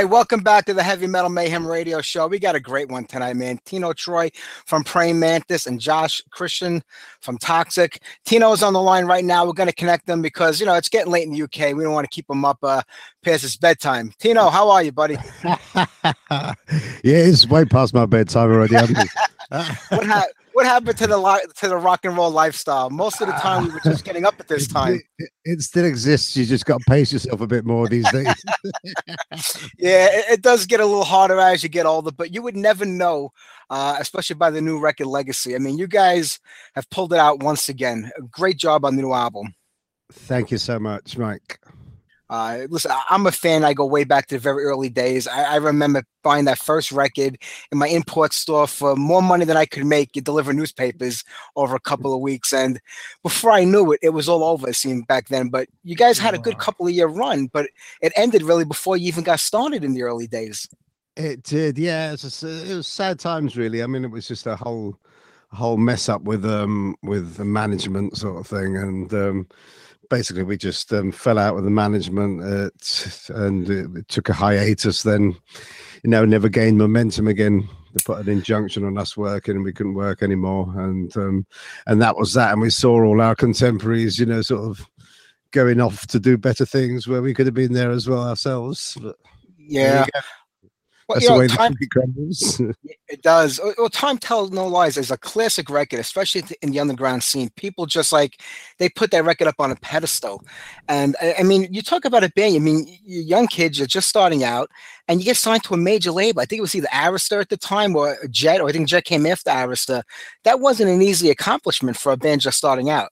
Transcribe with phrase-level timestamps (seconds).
[0.00, 2.26] Right, welcome back to the Heavy Metal Mayhem Radio Show.
[2.26, 3.60] We got a great one tonight, man.
[3.66, 4.30] Tino Troy
[4.64, 6.82] from Praying Mantis and Josh Christian
[7.20, 7.98] from Toxik.
[8.24, 9.44] Tino is on the line right now.
[9.44, 11.76] We're going to connect them because you know it's getting late in the UK.
[11.76, 12.80] We don't want to keep him up uh,
[13.22, 14.10] past his bedtime.
[14.18, 15.18] Tino, how are you, buddy?
[15.44, 16.54] yeah,
[17.04, 18.76] it's way past my bedtime already.
[19.50, 20.24] what, ha-
[20.60, 22.90] what happened to the li- to the rock and roll lifestyle?
[22.90, 25.00] Most of the time, we were just getting up at this time.
[25.18, 26.36] It, it still exists.
[26.36, 28.26] You just got to pace yourself a bit more these days.
[29.78, 32.56] yeah, it, it, does get a little harder as you get older, but you would
[32.56, 33.30] never know,
[33.70, 35.54] uh, especially by the new record Legacy.
[35.54, 36.38] I mean, you guys
[36.74, 38.10] have pulled it out once again.
[38.30, 39.54] Great job on the new album.
[40.12, 41.58] Thank you so much, Mike.
[42.30, 43.64] Uh, listen, I'm a fan.
[43.64, 45.26] I go way back to the very early days.
[45.26, 47.36] I, I, remember buying that first record
[47.72, 50.14] in my import store for more money than I could make.
[50.14, 51.24] You deliver newspapers
[51.56, 52.80] over a couple of weeks, and
[53.24, 54.68] before I knew it, it was all over.
[54.68, 55.48] It seemed back then.
[55.48, 57.68] But you guys had a good couple of year run, but
[58.00, 60.68] it ended really before you even got started in the early days.
[61.16, 62.12] It did, yeah.
[62.12, 63.82] It was, it was sad times, really.
[63.82, 64.96] I mean, it was just a whole,
[65.50, 69.48] whole mess up with um with the management sort of thing, and um
[70.10, 74.34] basically we just um, fell out with the management at, and it, it, took a
[74.34, 75.34] hiatus then.
[76.02, 77.68] You know never gained momentum again.
[77.92, 80.72] They put an injunction on us working and we couldn't work anymore.
[80.76, 81.46] And um,
[81.86, 82.52] and that was that.
[82.52, 84.86] And we saw all our contemporaries you know sort of
[85.52, 88.96] going off to do better things where we could have been there as well ourselves.
[89.00, 89.16] But
[89.58, 90.06] yeah
[91.10, 92.60] well, That's the know, way time, the crumbles.
[93.08, 93.58] it does.
[93.76, 97.50] Well, Time Tells No Lies is a classic record, especially in the underground scene.
[97.56, 98.40] People just like
[98.78, 100.44] they put that record up on a pedestal.
[100.88, 102.54] And I mean, you talk about a band.
[102.54, 104.70] I mean, you're young kids, you're just starting out,
[105.08, 106.42] and you get signed to a major label.
[106.42, 109.04] I think it was either Arista at the time or Jet, or I think Jet
[109.04, 110.04] came after Arista.
[110.44, 113.10] That wasn't an easy accomplishment for a band just starting out.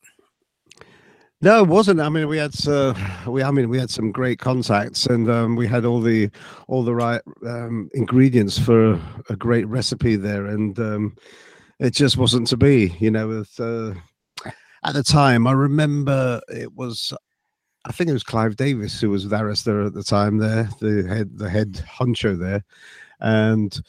[1.40, 2.00] No, it wasn't.
[2.00, 2.94] I mean, we had uh,
[3.29, 3.44] we.
[3.44, 6.31] I mean, we had some great contacts, and um, we had all the
[6.67, 11.17] all the right um, ingredients for a great recipe there, and um,
[11.79, 12.96] it just wasn't to be.
[12.99, 13.94] You know, with uh,
[14.82, 17.12] at the time, I remember it was.
[17.85, 20.38] I think it was Clive Davis who was with at the time.
[20.38, 22.64] There, the head the head honcho there,
[23.20, 23.81] and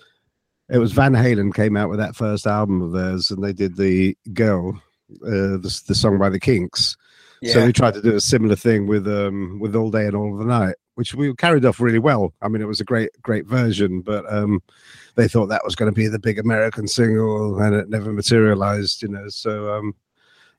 [0.69, 3.75] it was Van Halen came out with that first album of theirs, and they did
[3.75, 4.79] the Girl,
[5.25, 6.95] uh, the the song by the Kinks
[7.41, 7.53] yeah.
[7.53, 10.33] So we tried to do a similar thing with um with All Day and All
[10.33, 12.33] of the Night, which we carried off really well.
[12.41, 14.61] I mean, it was a great great version, but um
[15.15, 19.01] they thought that was going to be the big American single, and it never materialized.
[19.01, 19.95] You know, so um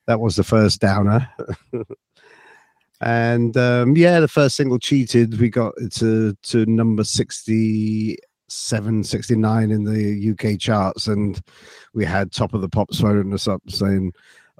[0.06, 1.28] that was the first downer.
[3.00, 5.38] and um yeah, the first single cheated.
[5.38, 8.18] We got to to number sixty
[8.50, 11.40] seven, 69 in the UK charts, and
[11.94, 14.12] we had Top of the Pops phoning us up saying,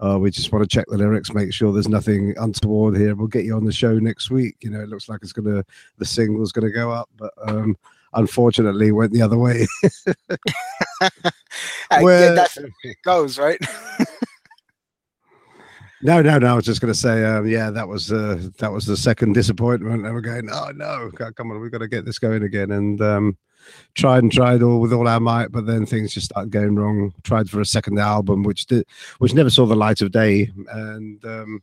[0.05, 3.15] uh, we just want to check the lyrics, make sure there's nothing untoward here.
[3.15, 4.57] We'll get you on the show next week.
[4.61, 5.65] You know, it looks like it's gonna
[5.99, 7.77] the single's gonna go up, but um,
[8.15, 9.67] unfortunately, went the other way.
[12.01, 12.57] Where that
[13.05, 13.61] goes right.
[16.03, 16.47] No, no, no.
[16.47, 19.35] I was just going to say, um, yeah, that was uh, that was the second
[19.35, 20.07] disappointment.
[20.07, 22.71] And we're going, oh no, come on, we've got to get this going again.
[22.71, 23.37] And um,
[23.95, 27.13] tried and tried all with all our might, but then things just started going wrong.
[27.23, 28.87] Tried for a second album, which did,
[29.19, 31.63] which never saw the light of day, and um,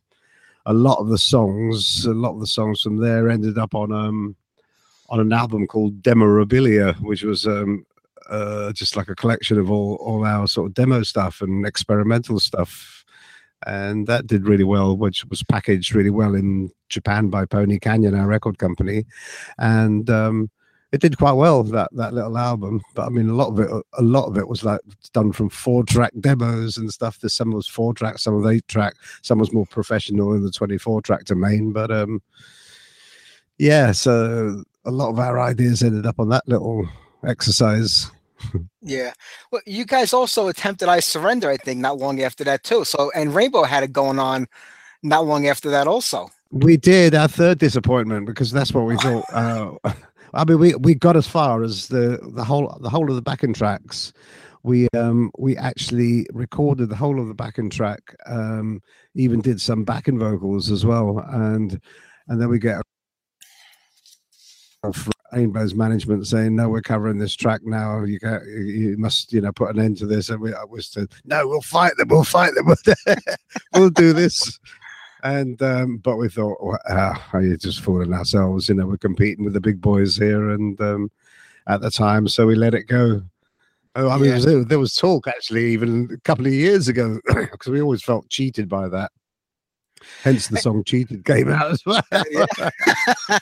[0.66, 3.92] a lot of the songs, a lot of the songs from there ended up on
[3.92, 4.36] um
[5.10, 7.86] on an album called Demorabilia, which was um
[8.30, 12.40] uh, just like a collection of all all our sort of demo stuff and experimental
[12.40, 13.06] stuff.
[13.66, 18.14] And that did really well, which was packaged really well in Japan by Pony Canyon,
[18.14, 19.06] our record company.
[19.58, 20.52] And um,
[20.92, 23.70] it did quite well that that little album but i mean a lot of it
[23.98, 24.80] a lot of it was like
[25.14, 27.20] done from four track demos and stuff.
[27.20, 30.52] There's some was four track some was eight track some was more professional in the
[30.52, 32.22] 24 track domain but um
[33.58, 36.88] yeah so a lot of our ideas ended up on that little
[37.26, 38.10] exercise.
[38.82, 39.14] Yeah.
[39.52, 42.86] Well you guys also attempted i surrender i think not long after that too.
[42.86, 44.48] So and rainbow had it going on
[45.04, 46.30] not long after that also.
[46.52, 49.94] We did our third disappointment because that's what we thought uh,
[50.38, 53.22] I mean, we we got as far as the the whole the whole of the
[53.22, 54.14] backing tracks.
[54.64, 58.16] We um we actually recorded the whole of the backing track.
[58.28, 58.82] Um,
[59.16, 61.82] even did some backing vocals as well, and
[62.28, 62.82] and then we get
[65.34, 68.04] Rainbow's management saying, "No, we're covering this track now.
[68.04, 70.90] You can, you must, you know, put an end to this." And we I was
[70.92, 72.10] to, "No, we'll fight them.
[72.10, 72.74] We'll fight them.
[73.74, 74.60] we'll do this."
[75.28, 78.70] And um, but we thought, well, uh, are you just fooling ourselves?
[78.70, 81.12] You know, we're competing with the big boys here, and um,
[81.68, 83.22] at the time, so we let it go.
[83.96, 84.36] Oh, I mean, yeah.
[84.36, 88.30] was, there was talk actually even a couple of years ago because we always felt
[88.30, 89.12] cheated by that.
[90.24, 92.02] Hence the song "Cheated" came out as well.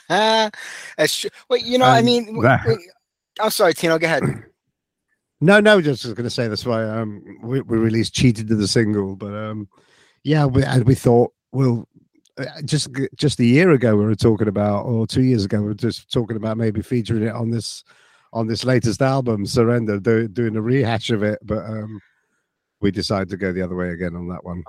[0.96, 1.26] That's.
[1.48, 2.80] Well, you know, I Um, mean, w- that- w-
[3.38, 3.96] I'm sorry, Tino.
[3.98, 4.24] Go ahead.
[5.42, 8.66] No, no, just going to say that's why um we, we released "Cheated" to the
[8.66, 9.68] single, but um
[10.24, 11.88] yeah, we and we thought well.
[12.38, 15.68] uh, Just just a year ago, we were talking about, or two years ago, we
[15.68, 17.84] were just talking about maybe featuring it on this
[18.32, 21.38] on this latest album, "Surrender," do, doing a rehash of it.
[21.42, 22.00] But um
[22.80, 24.62] we decided to go the other way again on that one.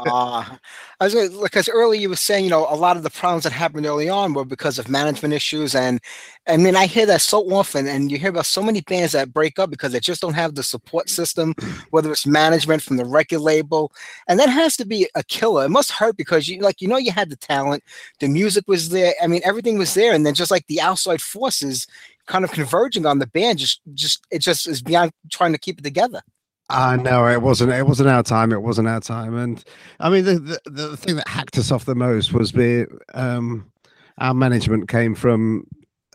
[0.00, 0.44] Uh,
[1.00, 3.44] I was gonna, because earlier you were saying, you know, a lot of the problems
[3.44, 5.98] that happened early on were because of management issues, and
[6.46, 9.32] I mean, I hear that so often, and you hear about so many bands that
[9.32, 11.54] break up because they just don't have the support system,
[11.90, 13.92] whether it's management from the record label,
[14.28, 15.64] and that has to be a killer.
[15.64, 17.82] It must hurt because you, like, you know, you had the talent,
[18.20, 21.22] the music was there, I mean, everything was there, and then just like the outside
[21.22, 21.86] forces
[22.26, 25.78] kind of converging on the band, just, just it just is beyond trying to keep
[25.78, 26.22] it together.
[26.72, 27.72] I know it wasn't.
[27.72, 28.52] It wasn't our time.
[28.52, 29.36] It wasn't our time.
[29.36, 29.62] And
[30.00, 33.70] I mean, the the, the thing that hacked us off the most was be um,
[34.18, 35.66] our management came from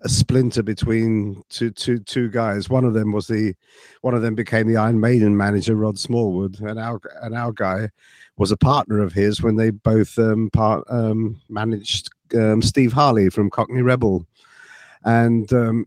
[0.03, 2.69] a splinter between two two two guys.
[2.69, 3.53] One of them was the
[4.01, 7.89] one of them became the Iron Maiden manager, Rod Smallwood, and our and our guy
[8.37, 13.29] was a partner of his when they both um, part um, managed um, Steve Harley
[13.29, 14.25] from Cockney Rebel,
[15.03, 15.85] and um,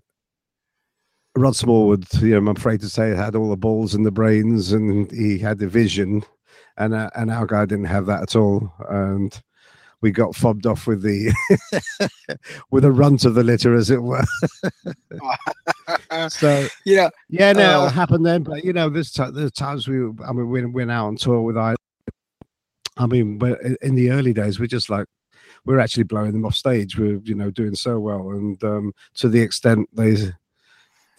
[1.37, 4.73] Rod Smallwood, you know, I'm afraid to say, had all the balls and the brains,
[4.73, 6.25] and he had the vision,
[6.77, 9.41] and uh, and our guy didn't have that at all, and
[10.01, 11.33] we got fobbed off with the
[12.71, 14.25] with a runt of the litter, as it were.
[16.31, 19.53] so you know, yeah, no, Uh, it happened then, but you know, there's ti- there's
[19.53, 21.77] times we, I mean, we went out on tour with I.
[22.97, 25.07] I mean, but in- in the early days, we're just like
[25.65, 26.99] we're actually blowing them off stage.
[26.99, 30.33] We're you know doing so well, and um, to the extent they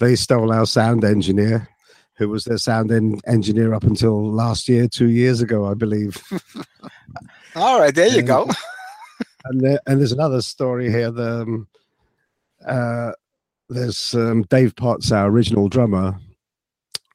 [0.01, 1.70] they stole our sound engineer,
[2.17, 6.22] who was their sound en- engineer up until last year, two years ago, I believe.
[7.55, 8.50] all right, there you And- go.
[9.46, 11.12] and there, and there's another story here.
[11.12, 11.67] The um,
[12.65, 13.12] uh,
[13.70, 16.15] there's um, Dave Potts, our original drummer,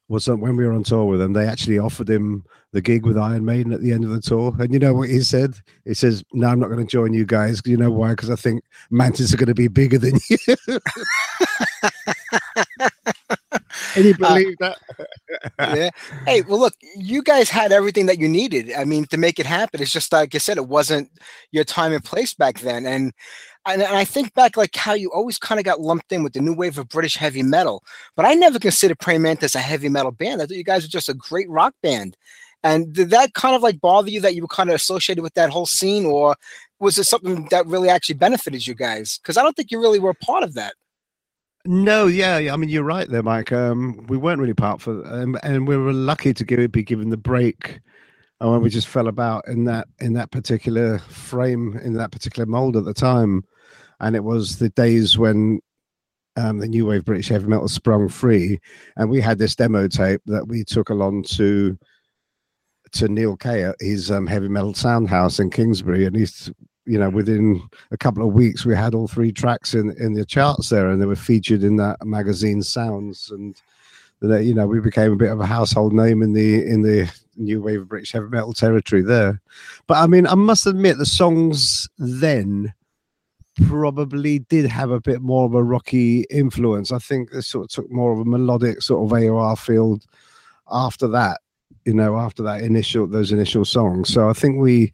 [0.08, 1.32] was on, when we were on tour with him.
[1.32, 4.54] They actually offered him the gig with Iron Maiden at the end of the tour,
[4.58, 5.54] and you know what he said?
[5.84, 7.60] He says, "No, I'm not going to join you guys.
[7.64, 8.10] You know why?
[8.10, 10.38] Because I think Mantis are going to be bigger than you."
[13.96, 14.78] Can you uh, believe that?
[15.58, 15.90] yeah.
[16.26, 18.74] Hey, well, look, you guys had everything that you needed.
[18.74, 19.80] I mean, to make it happen.
[19.80, 21.10] It's just like I said, it wasn't
[21.50, 22.84] your time and place back then.
[22.84, 23.12] And
[23.64, 26.34] and, and I think back like how you always kind of got lumped in with
[26.34, 27.82] the new wave of British heavy metal.
[28.16, 30.42] But I never considered Praying Mantis a heavy metal band.
[30.42, 32.18] I thought you guys were just a great rock band.
[32.62, 35.34] And did that kind of like bother you that you were kind of associated with
[35.34, 36.36] that whole scene, or
[36.80, 39.18] was it something that really actually benefited you guys?
[39.18, 40.74] Because I don't think you really were a part of that.
[41.66, 43.52] No, yeah, yeah, I mean you're right there, Mike.
[43.52, 47.10] Um, we weren't really part for, um, and we were lucky to give, be given
[47.10, 47.80] the break,
[48.40, 52.46] and when we just fell about in that in that particular frame in that particular
[52.46, 53.44] mold at the time,
[54.00, 55.60] and it was the days when
[56.36, 58.60] um, the new wave British heavy metal sprung free,
[58.96, 61.78] and we had this demo tape that we took along to
[62.92, 66.50] to Neal Kay at his um, heavy metal sound house in Kingsbury, and he's
[66.86, 70.24] you know within a couple of weeks we had all three tracks in in the
[70.24, 73.60] charts there, and they were featured in that magazine Sounds, and
[74.20, 77.10] that you know we became a bit of a household name in the in the
[77.36, 79.40] new wave of British heavy metal territory there.
[79.86, 82.72] But I mean, I must admit the songs then
[83.66, 86.92] probably did have a bit more of a rocky influence.
[86.92, 90.04] I think they sort of took more of a melodic sort of AOR field
[90.70, 91.40] after that,
[91.84, 94.12] you know, after that initial those initial songs.
[94.12, 94.92] So I think we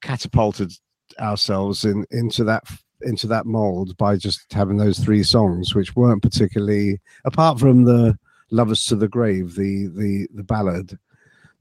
[0.00, 0.72] catapulted
[1.18, 2.64] ourselves in into that
[3.02, 8.18] into that mold by just having those three songs, which weren't particularly apart from the
[8.50, 10.98] "Lovers to the Grave," the the the ballad.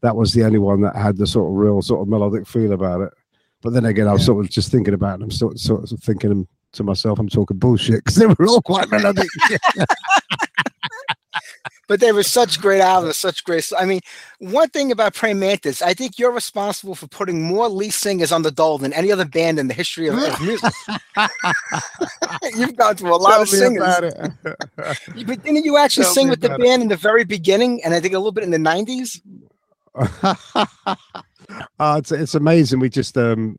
[0.01, 2.73] That was the only one that had the sort of real sort of melodic feel
[2.73, 3.13] about it.
[3.61, 5.23] But then again, I was sort of just thinking about it.
[5.23, 8.89] I'm sort sort of thinking to myself, I'm talking bullshit because they were all quite
[8.89, 9.27] melodic.
[11.91, 13.69] but they were such great albums, such great.
[13.77, 13.99] I mean,
[14.39, 18.43] one thing about Praying Mantis, I think you're responsible for putting more lead singers on
[18.43, 20.71] the dole than any other band in the history of, of music.
[22.55, 23.81] You've gone through a lot Tell of singers.
[23.83, 24.15] about it.
[25.17, 26.61] You- But didn't you actually Tell sing with the it.
[26.61, 29.19] band in the very beginning, and I think a little bit in the '90s?
[31.77, 32.79] oh, it's it's amazing.
[32.79, 33.57] We just um,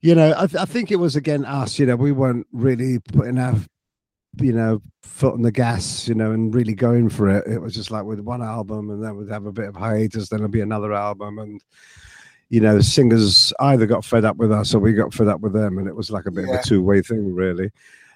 [0.00, 1.78] you know, I, th- I think it was again us.
[1.78, 3.56] You know, we weren't really putting our
[4.40, 6.08] you know foot on the gas.
[6.08, 7.46] You know, and really going for it.
[7.46, 10.28] It was just like with one album, and then we'd have a bit of hiatus.
[10.28, 11.60] Then there'd be another album, and
[12.50, 15.40] you know, the singers either got fed up with us or we got fed up
[15.40, 16.54] with them, and it was like a bit Yeah.
[16.56, 17.70] of a two way thing, really.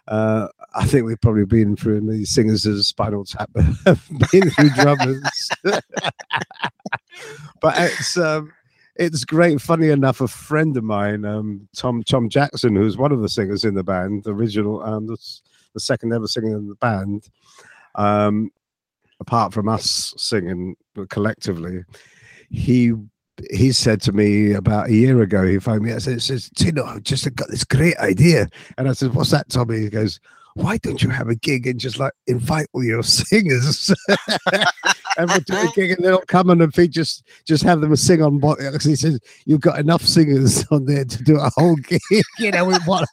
[0.07, 5.51] Uh, I think we've probably been through many singers as Spinal Tap been through drummers.
[7.61, 8.53] but it's um,
[8.97, 9.61] it's great.
[9.61, 13.65] Funny enough, a friend of mine, um, Tom Tom Jackson, who's one of the singers
[13.65, 15.17] in the band, the original, um, the,
[15.79, 17.29] the second ever singer in the band,
[17.95, 18.51] um,
[19.21, 20.77] apart from us singing
[21.09, 21.85] collectively,
[22.51, 22.93] he
[23.51, 26.85] he said to me about a year ago, he phoned me, I said, says, Tino,
[26.85, 28.49] I've just got this great idea.
[28.77, 29.81] And I said, What's that, Tommy?
[29.81, 30.19] He goes,
[30.55, 33.95] Why don't you have a gig and just like invite all your singers?
[35.19, 38.23] and we'll do a gig and they'll come and feed just just have them sing
[38.23, 42.01] on what he says, You've got enough singers on there to do a whole gig,
[42.39, 43.05] you know, with one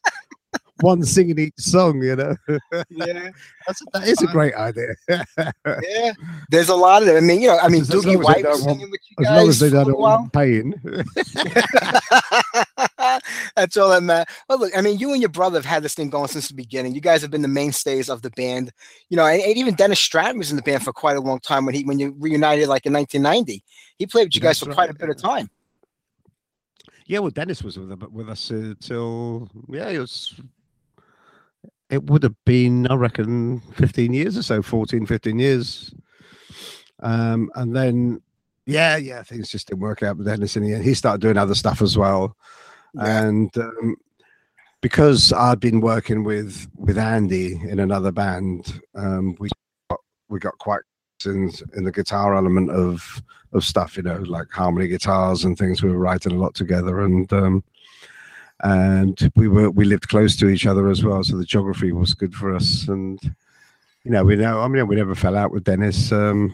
[0.82, 2.36] one singing each song, you know.
[2.90, 3.30] Yeah,
[3.68, 4.96] That's that is a great idea.
[5.10, 6.12] yeah.
[6.50, 7.18] There's a lot of them.
[7.18, 9.28] I mean, you know, I mean, As Doogie White was want- singing with you as
[9.28, 10.74] guys long as they don't want pain.
[13.56, 14.34] That's all that matters.
[14.50, 16.54] Well, look, I mean, you and your brother have had this thing going since the
[16.54, 16.94] beginning.
[16.96, 18.72] You guys have been the mainstays of the band.
[19.10, 21.40] You know, and, and even Dennis Stratton was in the band for quite a long
[21.40, 23.64] time when he when you reunited, like in 1990.
[23.98, 25.50] He played with you guys That's for right, quite a bit of time.
[27.08, 30.34] Yeah, well, Dennis was with, with us uh, till yeah, it was.
[31.90, 35.94] It would have been, I reckon, fifteen years or so, 14, 15 years.
[37.02, 38.22] Um, and then,
[38.66, 40.84] yeah, yeah, things just didn't work out with Dennis in the end.
[40.84, 42.36] He started doing other stuff as well,
[42.96, 43.24] Yeah.
[43.26, 43.96] and um,
[44.82, 49.50] because I'd been working with with Andy in another band, um, we
[49.90, 50.00] got,
[50.30, 50.82] we got quite
[51.26, 53.22] in in the guitar element of
[53.54, 55.84] of stuff, you know, like harmony guitars and things.
[55.84, 57.64] We were writing a lot together, and um,
[58.64, 62.14] and we were we lived close to each other as well, so the geography was
[62.14, 62.88] good for us.
[62.88, 63.20] And
[64.04, 66.12] you know, we know, I mean, we never fell out with Dennis.
[66.12, 66.54] Um,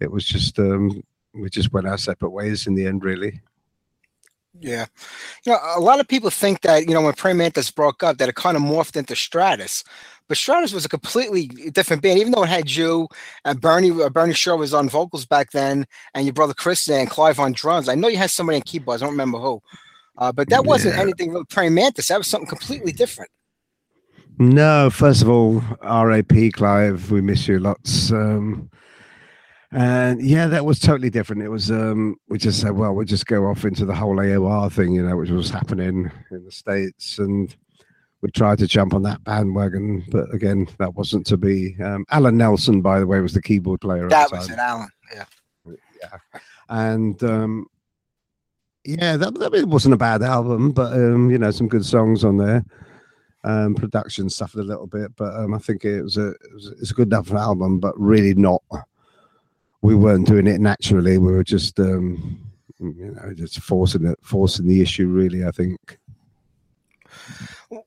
[0.00, 1.02] it was just um,
[1.34, 3.40] we just went our separate ways in the end, really.
[4.60, 4.86] Yeah.
[5.44, 8.18] You know, a lot of people think that, you know, when Praying Mantis broke up,
[8.18, 9.82] that it kind of morphed into Stratus.
[10.28, 13.08] But Stratus was a completely different band, even though it had you
[13.44, 13.90] and Bernie.
[13.90, 17.52] Uh, Bernie Shaw was on vocals back then, and your brother Chris and Clive on
[17.52, 17.88] drums.
[17.88, 19.02] I know you had somebody on keyboards.
[19.02, 19.60] I don't remember who.
[20.16, 21.00] Uh, but that wasn't Yeah.
[21.02, 22.08] anything really Praying Mantis.
[22.08, 23.30] That was something completely different.
[24.38, 26.50] No, first of all, R.A.P.
[26.52, 28.10] Clive, we miss you lots.
[28.10, 28.68] Um,
[29.70, 31.42] and yeah, that was totally different.
[31.42, 34.70] It was um, we just said, well, we'll just go off into the whole AOR
[34.72, 37.54] thing, you know, which was happening in the states, and
[38.22, 41.76] we tried to jump on that bandwagon, but again, that wasn't to be.
[41.82, 44.08] Um, Alan Nelson, by the way, was the keyboard player.
[44.08, 44.88] That was it, Alan.
[45.14, 45.24] Yeah.
[46.00, 46.18] Yeah.
[46.68, 47.66] and um,
[48.84, 52.36] yeah, that, that wasn't a bad album, but um, you know, some good songs on
[52.36, 52.64] there.
[53.44, 56.34] Um, production suffered a little bit, but um, I think it was a
[56.80, 58.62] it's a good enough album, but really not.
[59.82, 61.18] We weren't doing it naturally.
[61.18, 62.40] We were just um,
[62.80, 65.08] you know just forcing it, forcing the issue.
[65.08, 65.98] Really, I think.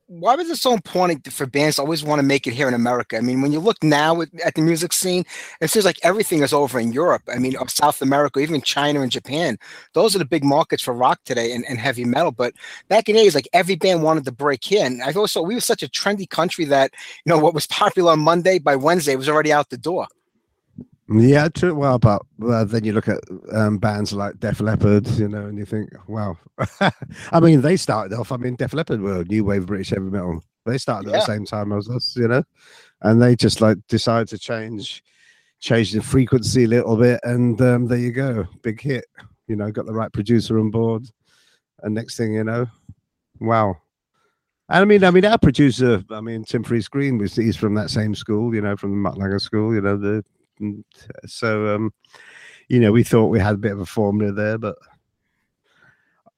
[0.08, 3.18] Why was it so important for bands always want to make it here in America?
[3.18, 5.26] I mean, when you look now at, at the music scene,
[5.62, 7.24] it seems like everything is over in Europe.
[7.32, 9.58] I mean, or South America, even China and Japan.
[9.94, 12.32] Those are the big markets for rock today and, and heavy metal.
[12.32, 12.54] But
[12.88, 15.02] back in the days, like every band wanted to break in.
[15.02, 16.92] I also we were such a trendy country that
[17.26, 20.08] you know what was popular on Monday by Wednesday was already out the door.
[21.10, 21.74] Yeah, true.
[21.74, 23.20] Well, but uh, then you look at
[23.54, 26.38] um, bands like Def Leppard, you know, and you think, wow.
[27.32, 28.32] I mean, they started off.
[28.32, 30.44] I mean, Def Leppard were new wave British heavy metal.
[30.66, 32.44] They started at the same time as us, you know,
[33.02, 35.02] and they just like decided to change,
[35.62, 39.06] change the frequency a little bit, and um, there you go, big hit.
[39.48, 41.06] You know, got the right producer on board,
[41.84, 42.68] and next thing you know,
[43.40, 43.78] wow.
[44.68, 47.90] And I mean, I mean, our producer, I mean, Tim Friese-Greene was he's from that
[47.90, 50.26] same school, you know, from the Mutt school, you know, the
[50.60, 50.84] and
[51.26, 51.94] so um
[52.68, 54.76] you know we thought we had a bit of a formula there but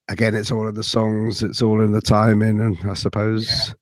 [0.08, 3.74] again it's all in the songs it's all in the timing and i suppose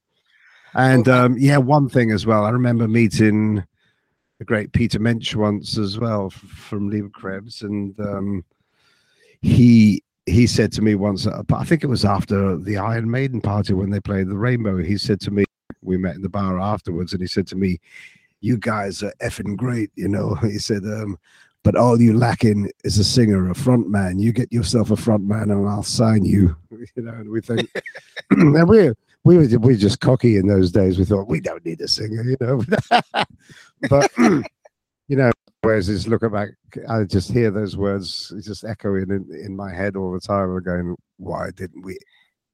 [0.76, 3.64] and Well, um yeah one thing as well i remember meeting
[4.40, 8.44] the great peter mensch once as well from Leber Krebs, and um
[9.42, 13.40] he he said to me once uh, i think it was after the iron maiden
[13.42, 15.46] party when they played the rainbow he said to me
[15.82, 17.80] we met in the bar afterwards and he said to me
[18.48, 20.36] you guys are effing great, you know.
[20.42, 21.18] He said, um,
[21.64, 24.20] but all you lacking is a singer, a front man.
[24.20, 26.56] You get yourself a front man and I'll sign you.
[26.96, 27.70] You know, and we think
[28.32, 28.92] and we
[29.24, 30.98] we were we were just cocky in those days.
[30.98, 32.62] We thought we don't need a singer, you know.
[33.90, 35.32] but you know,
[35.62, 36.50] whereas just looking back,
[36.88, 40.50] I just hear those words just echoing in, in my head all the time.
[40.50, 41.98] I'm going, why didn't we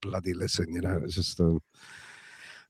[0.02, 0.74] bloody listen?
[0.74, 1.62] You know, it's just um,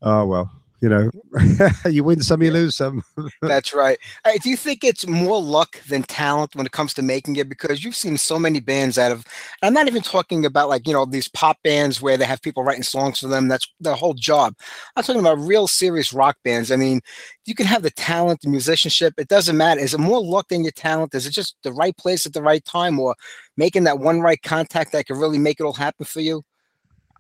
[0.02, 0.52] oh well,
[0.84, 1.10] you know,
[1.90, 3.06] you win some, you lose some.
[3.42, 3.98] That's right.
[4.26, 7.48] Hey, do you think it's more luck than talent when it comes to making it?
[7.48, 9.24] Because you've seen so many bands out of,
[9.62, 12.66] I'm not even talking about like you know these pop bands where they have people
[12.66, 13.48] writing songs for them.
[13.48, 14.56] That's their whole job.
[14.98, 16.70] I'm talking about real serious rock bands.
[16.70, 17.00] I mean,
[17.46, 19.14] you can have the talent, the musicianship.
[19.18, 19.80] It doesn't matter.
[19.80, 21.16] Is it more luck than your talent?
[21.16, 23.16] Is it just the right place at the right time, or
[23.56, 26.44] making that one right contact that can really make it all happen for you?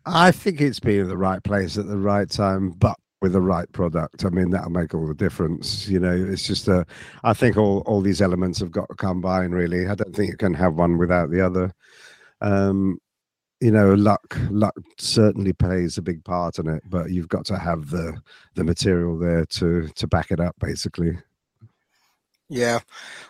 [0.05, 3.41] I think it's being at the right place at the right time, but with the
[3.41, 4.25] right product.
[4.25, 5.87] I mean, that'll make all the difference.
[5.87, 6.85] You know, it's just a.
[7.23, 9.51] I think all all these elements have got to combine.
[9.51, 11.73] Really, I don't think you can have one without the other.
[12.41, 12.99] Um,
[13.61, 17.57] you know, luck luck certainly plays a big part in it, but you've got to
[17.57, 18.21] have the
[18.55, 21.17] the material there to to back it up, basically.
[22.53, 22.79] Yeah.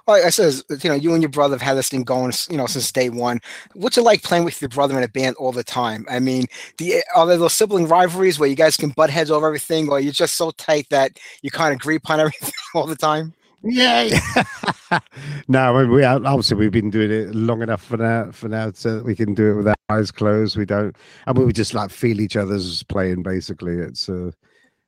[0.06, 2.58] Well, I says, you know, you and your brother have had this thing going, you
[2.58, 3.40] know, since day one.
[3.74, 6.06] What's it like playing with your brother in a band all the time?
[6.10, 9.48] I mean, the are there those sibling rivalries where you guys can butt heads over
[9.48, 12.98] everything, or you're just so tight that you kind of agree upon everything all the
[12.98, 13.34] time?
[13.64, 14.10] Yeah.
[14.92, 15.00] yeah.
[15.48, 18.30] no, we obviously we've been doing it long enough for now.
[18.32, 20.58] For now, so that we can do it with our eyes closed.
[20.58, 23.24] We don't, and we just like feel each other's playing.
[23.24, 24.32] Basically, it's uh,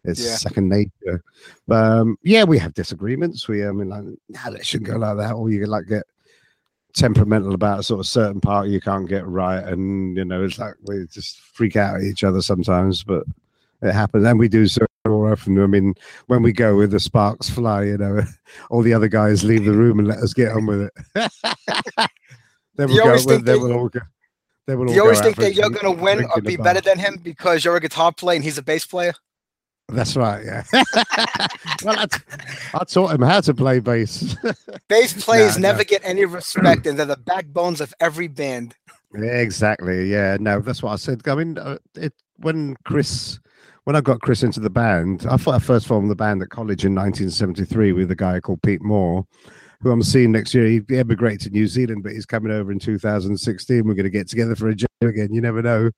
[0.07, 0.35] it's Yeah.
[0.35, 1.23] second nature.
[1.67, 3.47] But um, yeah, we have disagreements.
[3.47, 5.33] We, I mean, like, nah, that shouldn't go like that.
[5.33, 6.03] Or you like get
[6.93, 10.57] temperamental about a sort of certain part you can't get right, and you know, it's
[10.59, 13.03] like we just freak out at each other sometimes.
[13.03, 13.23] But
[13.81, 15.61] it happens, and we do so more often.
[15.61, 15.93] I mean,
[16.27, 18.21] when we go with the sparks fly, you know,
[18.69, 20.93] all the other guys leave the room and let us get on with it.
[22.75, 23.07] then we'll you go.
[23.09, 23.99] always Then think that- we'll all go.
[24.67, 26.97] Then we'll Do you always think that you're going to win or be better than
[26.97, 29.13] him because you're a guitar player and he's a bass player?
[29.89, 30.43] That's right.
[30.43, 30.63] Yeah.
[31.83, 32.07] well, I,
[32.73, 34.35] I taught him how to play bass.
[34.87, 35.69] Bass players no.
[35.69, 38.75] never get any respect, and they're the backbones of every band.
[39.13, 40.09] Exactly.
[40.09, 41.21] Yeah, no, that's what I said.
[41.27, 43.39] I mean, uh, it when Chris,
[43.85, 46.49] when I got Chris into the band, I thought I first formed the band at
[46.49, 49.25] college in 1973 with a guy called Pete Moore,
[49.81, 50.65] who I'm seeing next year.
[50.65, 53.85] He emigrated to New Zealand, but he's coming over in 2016.
[53.85, 55.31] We're going to get together for a jam again.
[55.31, 55.91] You never know.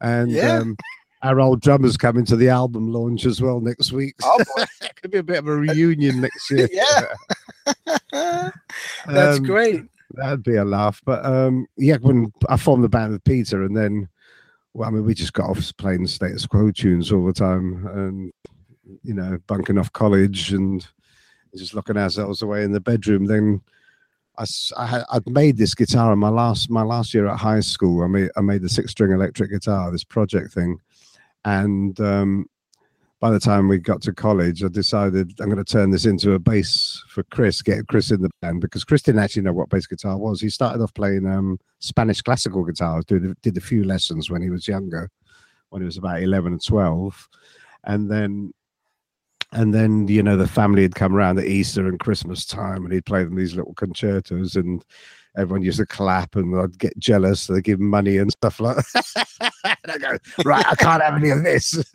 [0.00, 0.58] And Yeah.
[0.58, 0.76] um,
[1.22, 4.14] our old drummer's coming to the album launch as well next week.
[4.22, 4.64] Oh boy,
[5.02, 6.68] Could be a bit of a reunion next year.
[6.72, 7.04] yeah,
[9.06, 9.84] that's Um, great.
[10.14, 11.00] That'd be a laugh.
[11.04, 14.08] But um, yeah, when I formed the band with Peter, and then,
[14.74, 18.32] well, I mean, we just got off playing status quo tunes all the time, and
[19.04, 20.86] you know, bunking off college and
[21.56, 23.26] just locking ourselves away in the bedroom.
[23.26, 23.60] Then
[24.36, 27.38] I, s- I had, I'd made this guitar in my last my last year at
[27.38, 28.02] high school.
[28.02, 30.76] I made I made the six string electric guitar, this project thing,
[31.44, 32.46] and um,
[33.20, 36.32] by the time we got to college, I decided I'm going to turn this into
[36.32, 39.68] a bass for Chris, get Chris in the band because Chris didn't actually know what
[39.68, 40.40] bass guitar was.
[40.40, 44.48] He started off playing um, Spanish classical guitar, did, did a few lessons when he
[44.48, 45.10] was younger,
[45.68, 47.28] when he was about 11 and 12.
[47.84, 48.52] And then,
[49.52, 52.92] and then, you know, the family had come around at Easter and Christmas time and
[52.92, 54.82] he'd play them these little concertos and
[55.36, 57.42] everyone used to clap and I'd get jealous.
[57.42, 59.52] So they give money and stuff like that.
[59.64, 61.82] and I go, right, I can't have any of this.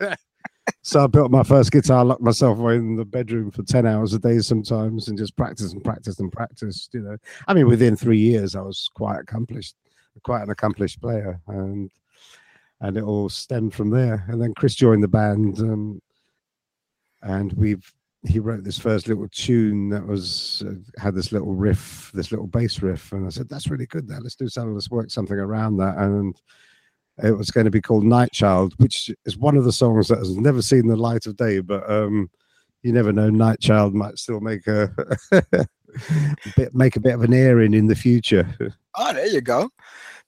[0.82, 4.14] So I built my first guitar, locked myself away in the bedroom for 10 hours
[4.14, 7.16] a day sometimes and just practiced and practiced and practiced, you know.
[7.46, 9.76] I mean, within three years, I was quite accomplished,
[10.24, 11.40] quite an accomplished player.
[11.46, 11.88] And
[12.80, 14.24] and it all stemmed from there.
[14.28, 16.00] And then Chris joined the band um,
[17.22, 17.90] and we've
[18.28, 22.46] he wrote this first little tune that was uh, had this little riff, this little
[22.46, 24.08] bass riff, and I said, "That's really good.
[24.08, 24.74] Now let's do something.
[24.74, 26.34] Let's work something around that." And
[27.22, 30.18] it was going to be called Night Child, which is one of the songs that
[30.18, 31.60] has never seen the light of day.
[31.60, 32.30] But um,
[32.82, 34.90] you never know, Night Child might still make a
[36.56, 38.54] bit make a bit of an airing in the future.
[38.98, 39.70] Oh, there you go.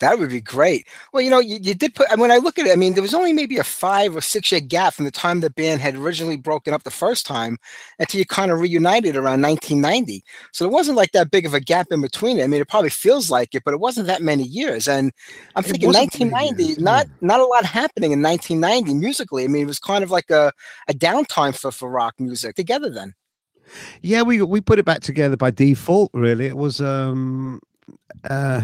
[0.01, 0.87] That would be great.
[1.13, 3.03] Well, you know, you, you did put, when I look at it, I mean, there
[3.03, 5.97] was only maybe a five or six year gap from the time the band had
[5.97, 7.59] originally broken up the first time
[7.99, 10.23] until you kind of reunited around 1990.
[10.53, 12.45] So it wasn't like that big of a gap in between it.
[12.45, 14.87] I mean, it probably feels like it, but it wasn't that many years.
[14.87, 15.13] And
[15.57, 19.45] I'm It thinking 1990, years, not not a lot happening in 1990 musically.
[19.45, 20.53] I mean, it was kind of like a,
[20.89, 23.15] a downtime for, for rock music together then.
[24.03, 26.11] Yeah, we we put it back together by default.
[26.15, 26.81] Really, it was.
[26.81, 27.61] um
[28.29, 28.63] uh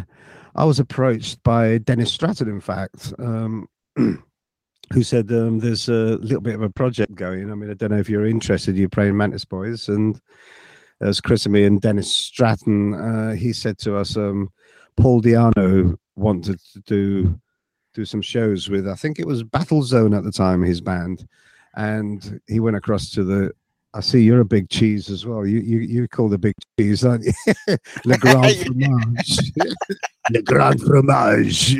[0.55, 6.41] I was approached by Dennis Stratton, in fact, um, who said um, there's a little
[6.41, 7.51] bit of a project going.
[7.51, 8.77] I mean, I don't know if you're interested.
[8.77, 10.21] You're playing Mantis Boys, and
[11.01, 14.51] as Chris and me and Dennis Stratton, uh, he said to us, um,
[14.97, 17.41] Paul Di'Anno wanted to do
[17.95, 18.89] do some shows with.
[18.89, 21.27] I think it was Battlezone at the time, his band,
[21.77, 23.53] and he went across to the
[23.95, 25.47] I see you're a big cheese as well.
[25.47, 27.33] You you you call the big cheese, aren't you?
[28.05, 29.53] Le Grand Fromage.
[30.31, 31.77] Le Grand Fromage.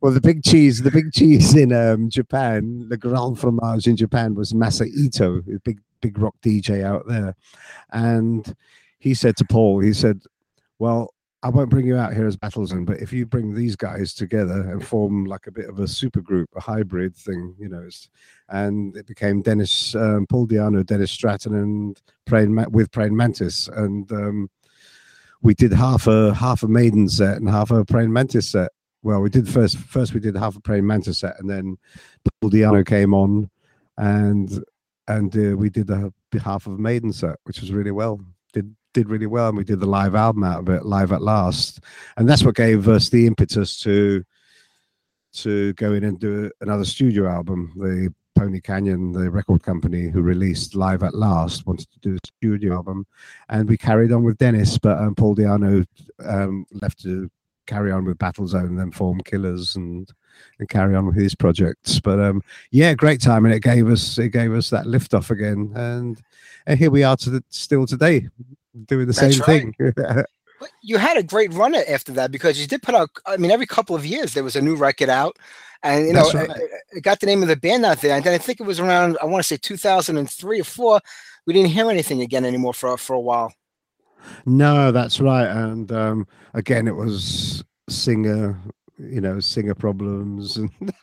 [0.00, 4.34] Well, the big cheese, the big cheese in um, Japan, the Grand Fromage in Japan
[4.34, 7.34] was Masa Ito, a big big rock DJ out there,
[7.92, 8.54] and
[9.00, 10.22] he said to Paul, he said,
[10.78, 14.12] "Well, I won't bring you out here as Battlezone, but if you bring these guys
[14.12, 17.88] together and form like a bit of a super group, a hybrid thing, you know,
[18.48, 23.68] and it became Dennis, um, Paul Di'Anno, Dennis Stratton, and Praying Ma- with Praying Mantis,
[23.68, 24.50] and um,
[25.40, 28.72] we did half a half a Maiden set and half a Praying Mantis set.
[29.04, 31.76] Well, we did first first we did half a Praying Mantis set, and then
[32.40, 33.48] Paul Di'Anno came on,
[33.96, 34.64] and
[35.06, 38.20] and uh, we did the half of a Maiden set, which was really well.
[38.98, 41.78] Did really well, and we did the live album out of it, live at last,
[42.16, 44.24] and that's what gave us the impetus to
[45.34, 47.72] to go in and do another studio album.
[47.76, 52.26] The Pony Canyon, the record company who released Live at Last, wanted to do a
[52.26, 53.06] studio album,
[53.48, 55.86] and we carried on with Dennis, but um, Paul Di'Anno
[56.24, 57.30] um, left to
[57.68, 60.10] carry on with Battlezone, then form Killers and
[60.58, 62.00] and carry on with his projects.
[62.00, 65.30] But um, yeah, great time, and it gave us it gave us that lift off
[65.30, 66.20] again, and
[66.66, 68.26] and here we are to the, still today
[68.86, 69.74] doing the That's same right.
[69.76, 70.24] thing.
[70.82, 73.10] You had a great run after that because you did put out.
[73.26, 75.36] I mean, every couple of years there was a new record out,
[75.84, 76.50] and you know, right.
[76.50, 78.16] it, it got the name of the band out there.
[78.16, 81.00] And then I think it was around I want to say 2003 or four.
[81.46, 83.52] We didn't hear anything again anymore for for a while.
[84.46, 85.46] No, that's right.
[85.46, 88.58] And um, again, it was singer,
[88.98, 90.70] you know, singer problems, and,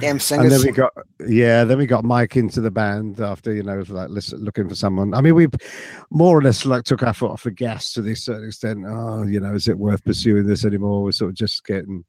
[0.00, 0.92] Damn and then we got
[1.26, 4.74] yeah, then we got Mike into the band after you know, like listen, looking for
[4.74, 5.14] someone.
[5.14, 5.48] I mean, we
[6.10, 8.84] more or less like took our foot off the gas to this certain extent.
[8.86, 11.02] Oh, you know, is it worth pursuing this anymore?
[11.02, 12.04] We're sort of just getting.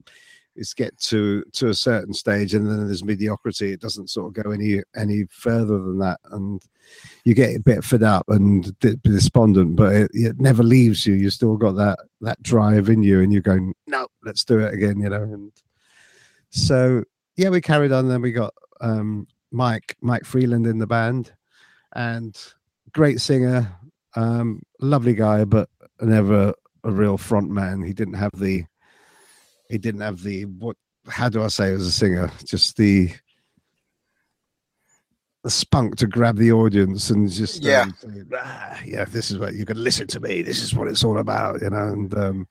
[0.60, 3.72] It's get to to a certain stage, and then there's mediocrity.
[3.72, 6.62] It doesn't sort of go any any further than that, and
[7.24, 11.14] you get a bit fed up and despondent, but it, it never leaves you.
[11.14, 14.74] You still got that that drive in you, and you're going, no, let's do it
[14.74, 15.24] again, you know.
[15.24, 15.52] And
[16.50, 17.04] so
[17.38, 18.10] yeah, we carried on.
[18.10, 21.32] Then we got um, Mike Mike Freeland in the band,
[21.96, 22.38] and
[22.94, 23.72] great singer,
[24.16, 25.70] um, lovely guy, but
[26.02, 27.82] never a real front man.
[27.82, 28.66] He didn't have the
[29.70, 30.76] he didn't have the what
[31.08, 32.30] how do I say as a singer?
[32.46, 33.12] Just the
[35.44, 37.84] the spunk to grab the audience and just Yeah.
[37.84, 40.42] um, say, "Ah, yeah, this is what you can listen to me.
[40.42, 41.88] This is what it's all about, you know.
[41.88, 42.48] And um,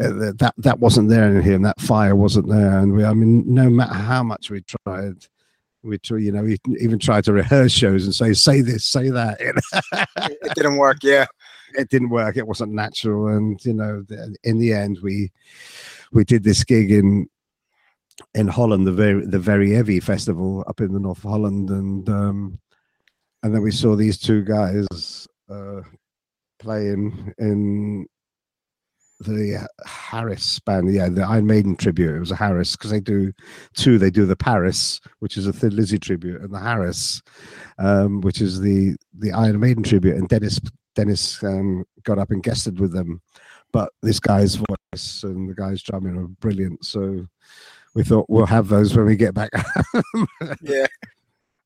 [0.00, 1.62] uh, that that wasn't there in him.
[1.62, 2.78] That fire wasn't there.
[2.80, 5.26] And we, I mean, no matter how much we tried,
[5.84, 9.40] we you know, we even tried to rehearse shows and say, say this, say that.
[9.40, 10.04] you know.
[10.26, 10.98] it it didn't work.
[11.02, 11.26] Yeah.
[11.74, 12.36] it didn't work.
[12.36, 14.04] It wasn't natural, and you know,
[14.42, 15.30] in the end, we
[16.12, 17.26] we did this gig in
[18.34, 22.58] in Holland, the very the very heavy festival up in the North Holland, and um,
[23.42, 25.80] and then we saw these two guys uh,
[26.58, 28.06] playing in
[29.20, 32.16] the Harris band, yeah, the Iron Maiden tribute.
[32.16, 33.32] It was a Harris because they do
[33.74, 33.98] two.
[33.98, 37.22] They do the Paris, which is a Thin Lizzy tribute, and the Harris,
[37.78, 40.16] um, which is the the Iron Maiden tribute.
[40.16, 40.60] And Dennis
[40.94, 43.20] Dennis um, got up and guested with them,
[43.72, 46.84] but this guy's voice and the guy's drumming are brilliant.
[46.84, 47.26] So
[47.94, 49.50] we thought we'll have those when we get back.
[50.62, 50.86] Yeah.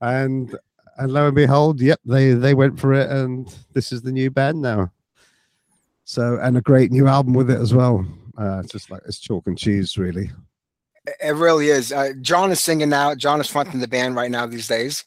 [0.00, 0.56] and
[0.98, 4.30] and lo and behold, yep, they they went for it, and this is the new
[4.30, 4.90] band now.
[6.04, 8.06] So and a great new album with it as well.
[8.38, 10.30] Uh, it's just like it's chalk and cheese, really.
[11.06, 11.92] It- It really is.
[11.92, 13.14] Uh, John is singing now.
[13.14, 15.04] John is fronting the band right now these days.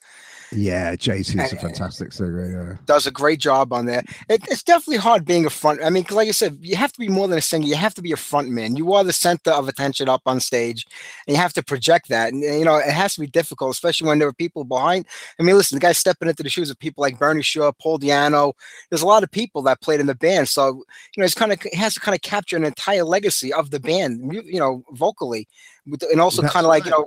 [0.52, 2.80] Yeah, JT's a fantastic singer.
[2.86, 4.04] Does a great job on there.
[4.30, 5.84] It, it's definitely hard being a front.
[5.84, 7.68] I mean, like I said, you have to be more than a singer.
[7.68, 8.76] You have to be a front man.
[8.76, 10.88] You are the center of attention up on stage,
[11.28, 12.34] and you have to project that.
[12.34, 15.06] And you know, it has to be difficult, especially when there are people behind.
[15.40, 18.00] I mean, listen, the guy's stepping into the shoes of people like Bernie Shaw, Paul
[18.00, 18.54] Di'Anno.
[18.90, 21.52] There's a lot of people that played in the band, so you know, it's kind
[21.52, 24.84] of it has to kind of capture an entire legacy of the band, you know,
[24.94, 25.48] vocally,
[25.86, 27.06] and also That's kind of like you know,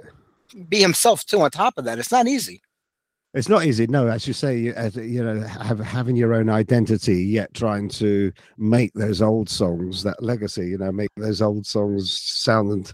[0.69, 1.41] be himself too.
[1.41, 2.63] On top of that, it's not easy.
[3.35, 4.09] It's not easy, no.
[4.09, 8.31] As you say, you, as, you know, have, having your own identity, yet trying to
[8.59, 10.69] make those old songs that legacy.
[10.69, 12.93] You know, make those old songs sound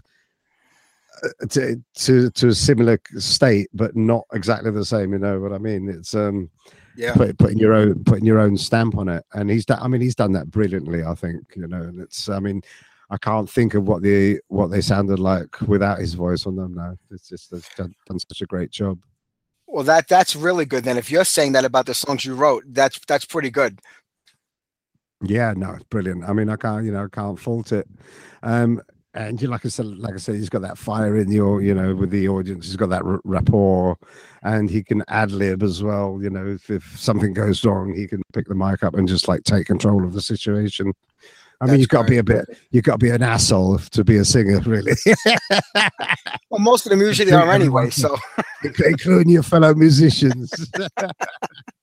[1.23, 5.11] uh, to to to a similar state, but not exactly the same.
[5.11, 5.89] You know what I mean?
[5.89, 6.49] It's um,
[6.95, 7.15] Yeah.
[7.15, 9.79] put, putting your own putting your own stamp on it, and he's done.
[9.81, 11.03] I mean, he's done that brilliantly.
[11.03, 12.29] I think you know, and it's.
[12.29, 12.61] I mean.
[13.11, 16.75] I can't think of what the what they sounded like without his voice on them.
[16.75, 18.99] Now it's just they've done, done such a great job.
[19.71, 20.83] Well, that that's really good.
[20.83, 23.79] Then, if you're saying that about the songs you wrote, that's that's pretty good.
[25.21, 26.23] Yeah, no, it's brilliant.
[26.23, 27.87] I mean, I can't, you know, I can't fault it.
[28.41, 28.81] Um,
[29.13, 31.73] and you, like I said, like I said, he's got that fire in au- you
[31.73, 32.67] know, with the audience.
[32.67, 33.97] He's got that r- rapport,
[34.43, 36.19] and he can ad lib as well.
[36.21, 39.27] You know, if, if something goes wrong, he can pick the mic up and just
[39.27, 40.93] like take control of the situation.
[41.61, 44.03] I mean, you've got to be a bit, you've got to be an asshole to
[44.03, 44.93] be a singer, really,
[46.49, 47.89] Well, most of the music they are anyway.
[47.89, 48.17] So,
[48.63, 50.51] including your fellow musicians.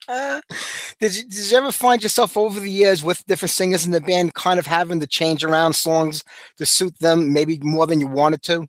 [0.08, 0.40] uh,
[1.00, 4.00] did you did you ever find yourself over the years with different singers in the
[4.00, 6.24] band, kind of having to change around songs
[6.56, 8.66] to suit them, maybe more than you wanted to?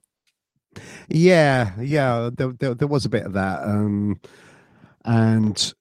[1.08, 4.20] Yeah, yeah, there, there, there was a bit of that, um,
[5.04, 5.72] and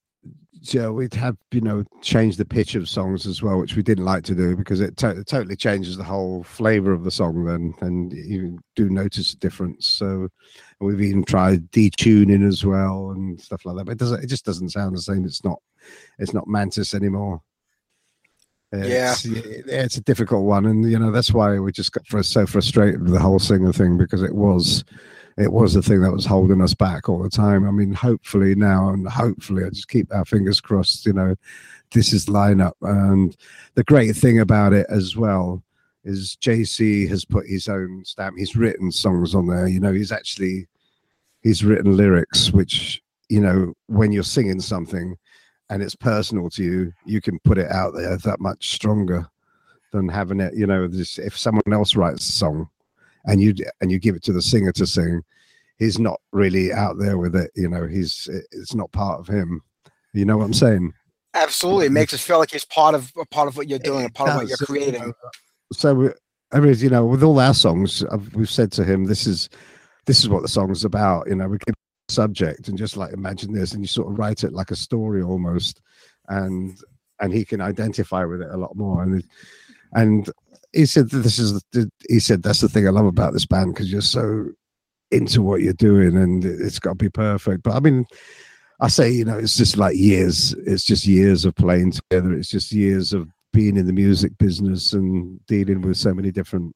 [0.73, 4.05] yeah, we'd have you know changed the pitch of songs as well, which we didn't
[4.05, 7.45] like to do because it, to- it totally changes the whole flavor of the song.
[7.45, 9.87] Then, and you do notice a difference.
[9.87, 10.29] So
[10.79, 14.23] we've even tried detuning as well and stuff like that, but it doesn't.
[14.23, 15.25] It just doesn't sound the same.
[15.25, 15.59] It's not.
[16.19, 17.41] It's not Mantis anymore.
[18.73, 19.13] Yeah.
[19.13, 22.45] It's, yeah, it's a difficult one, and you know that's why we just got so
[22.45, 24.83] frustrated with the whole singer thing because it was,
[25.37, 27.67] it was the thing that was holding us back all the time.
[27.67, 31.05] I mean, hopefully now, and hopefully, I just keep our fingers crossed.
[31.05, 31.35] You know,
[31.91, 33.35] this is lineup, and
[33.75, 35.63] the great thing about it as well
[36.03, 38.37] is JC has put his own stamp.
[38.37, 39.67] He's written songs on there.
[39.67, 40.67] You know, he's actually
[41.41, 45.15] he's written lyrics, which you know when you're singing something
[45.69, 49.27] and it's personal to you, you can put it out there that much stronger
[49.91, 50.55] than having it.
[50.55, 52.69] You know, this, if someone else writes a song
[53.27, 55.21] and you and you give it to the singer to sing,
[55.77, 57.51] he's not really out there with it.
[57.55, 59.61] You know, he's it's not part of him.
[60.13, 60.93] You know what I'm saying?
[61.33, 64.05] Absolutely, it makes us feel like he's part of a part of what you're doing,
[64.05, 65.13] a part of what you're creating.
[65.73, 66.09] So, we-
[66.53, 69.49] I mean, you know, with all our songs, I've, we've said to him, "This is
[70.05, 71.75] this is what the song's about." You know, we give
[72.09, 74.75] a subject and just like imagine this, and you sort of write it like a
[74.75, 75.81] story almost,
[76.29, 76.79] and
[77.19, 79.03] and he can identify with it a lot more.
[79.03, 79.23] And
[79.93, 80.31] and
[80.77, 83.45] he said that this is the, he said that's the thing I love about this
[83.45, 84.51] band because you're so
[85.09, 87.63] into what you're doing and it's got to be perfect.
[87.63, 88.05] But I mean,
[88.79, 90.53] I say you know it's just like years.
[90.65, 92.33] It's just years of playing together.
[92.33, 96.75] It's just years of being in the music business and dealing with so many different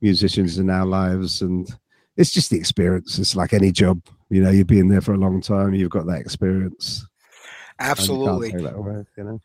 [0.00, 1.68] musicians in our lives and
[2.16, 5.18] it's just the experience it's like any job you know you've been there for a
[5.18, 7.06] long time you've got that experience
[7.78, 8.50] and you can't Absolutely.
[8.70, 9.40] away, you know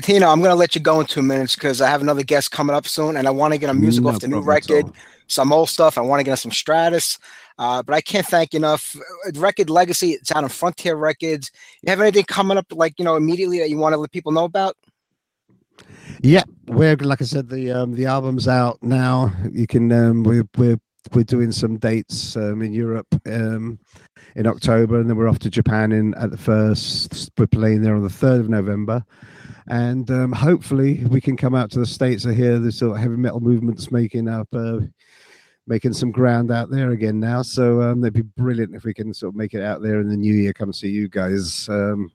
[0.00, 2.50] Tino, I'm going to let you go in two minutes because I have another guest
[2.50, 4.56] coming up soon, and I want to get a music No off the new problem
[4.56, 4.76] at all.
[4.76, 4.92] record,
[5.26, 5.98] some old stuff.
[5.98, 7.18] I want to get some Stratus,
[7.58, 8.96] uh, but I can't thank you enough.
[8.96, 11.50] Uh, Record Legacy, it's out on Frontier Records.
[11.82, 14.32] You have anything coming up, like you know, immediately that you want to let people
[14.32, 14.76] know about?
[16.20, 19.32] Yeah, we're like I said, the um, the album's out now.
[19.50, 20.78] You can um, we're we're
[21.12, 23.78] we're doing some dates um, in Europe um,
[24.34, 27.30] in October, and then we're off to Japan in at the first.
[27.36, 29.04] We're playing there on the third of November,
[29.68, 32.26] and um, hopefully we can come out to the states.
[32.26, 34.48] I hear the sort of heavy metal movement's making up.
[34.52, 34.80] Uh,
[35.66, 39.14] Making some ground out there again now, so um, it'd be brilliant if we can
[39.14, 40.52] sort of make it out there in the new year.
[40.52, 41.66] Come see you guys.
[41.70, 42.12] Um,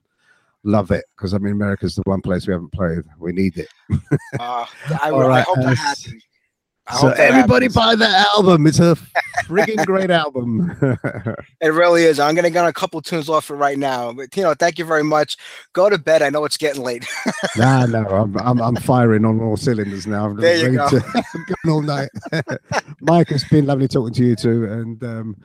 [0.62, 3.02] love it because I mean America's the one place we haven't played.
[3.18, 3.68] We need it.
[4.38, 4.66] Uh,
[5.02, 6.22] I, All I hope uh, that happens.
[6.98, 7.74] So everybody happens.
[7.74, 8.66] buy that album.
[8.66, 8.96] It's a
[9.44, 10.76] friggin' great album.
[11.62, 12.18] It really is.
[12.18, 14.14] I'm going to get a couple tunes off it right now.
[14.14, 15.36] But Tino, thank you very much.
[15.74, 16.22] Go to bed.
[16.22, 17.06] I know it's getting late.
[17.56, 20.24] nah, no, I'm, I'm I'm firing on all cylinders now.
[20.26, 22.08] I'm There you ready to- I'm going all night.
[23.02, 25.36] Mike, it's been lovely talking to you too, and um,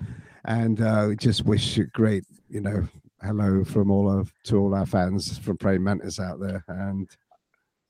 [0.45, 2.87] and uh, just wish you great, you know,
[3.21, 7.09] hello from all of to all our fans from Praying Mantis out there, and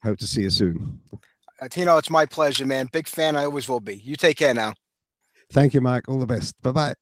[0.04, 1.00] hope to see you soon.
[1.70, 2.90] Tino, it's my pleasure, man.
[2.92, 3.36] Big fan.
[3.36, 3.96] I always will be.
[3.96, 4.74] You take care now.
[5.52, 6.08] Thank you, Mike.
[6.08, 6.56] All the best.
[6.62, 6.94] Bye bye.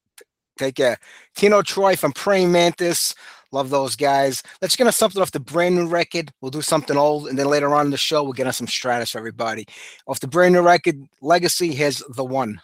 [0.57, 0.97] Take care.
[1.35, 3.15] Tino Troy from Praying Mantis.
[3.51, 4.41] Love those guys.
[4.61, 6.31] Let's get us something off the brand new record.
[6.41, 8.67] We'll do something old, and then later on in the show, we'll get us some
[8.67, 9.65] Stratus for everybody.
[10.07, 12.59] Off the brand new record, Legacy, has the one.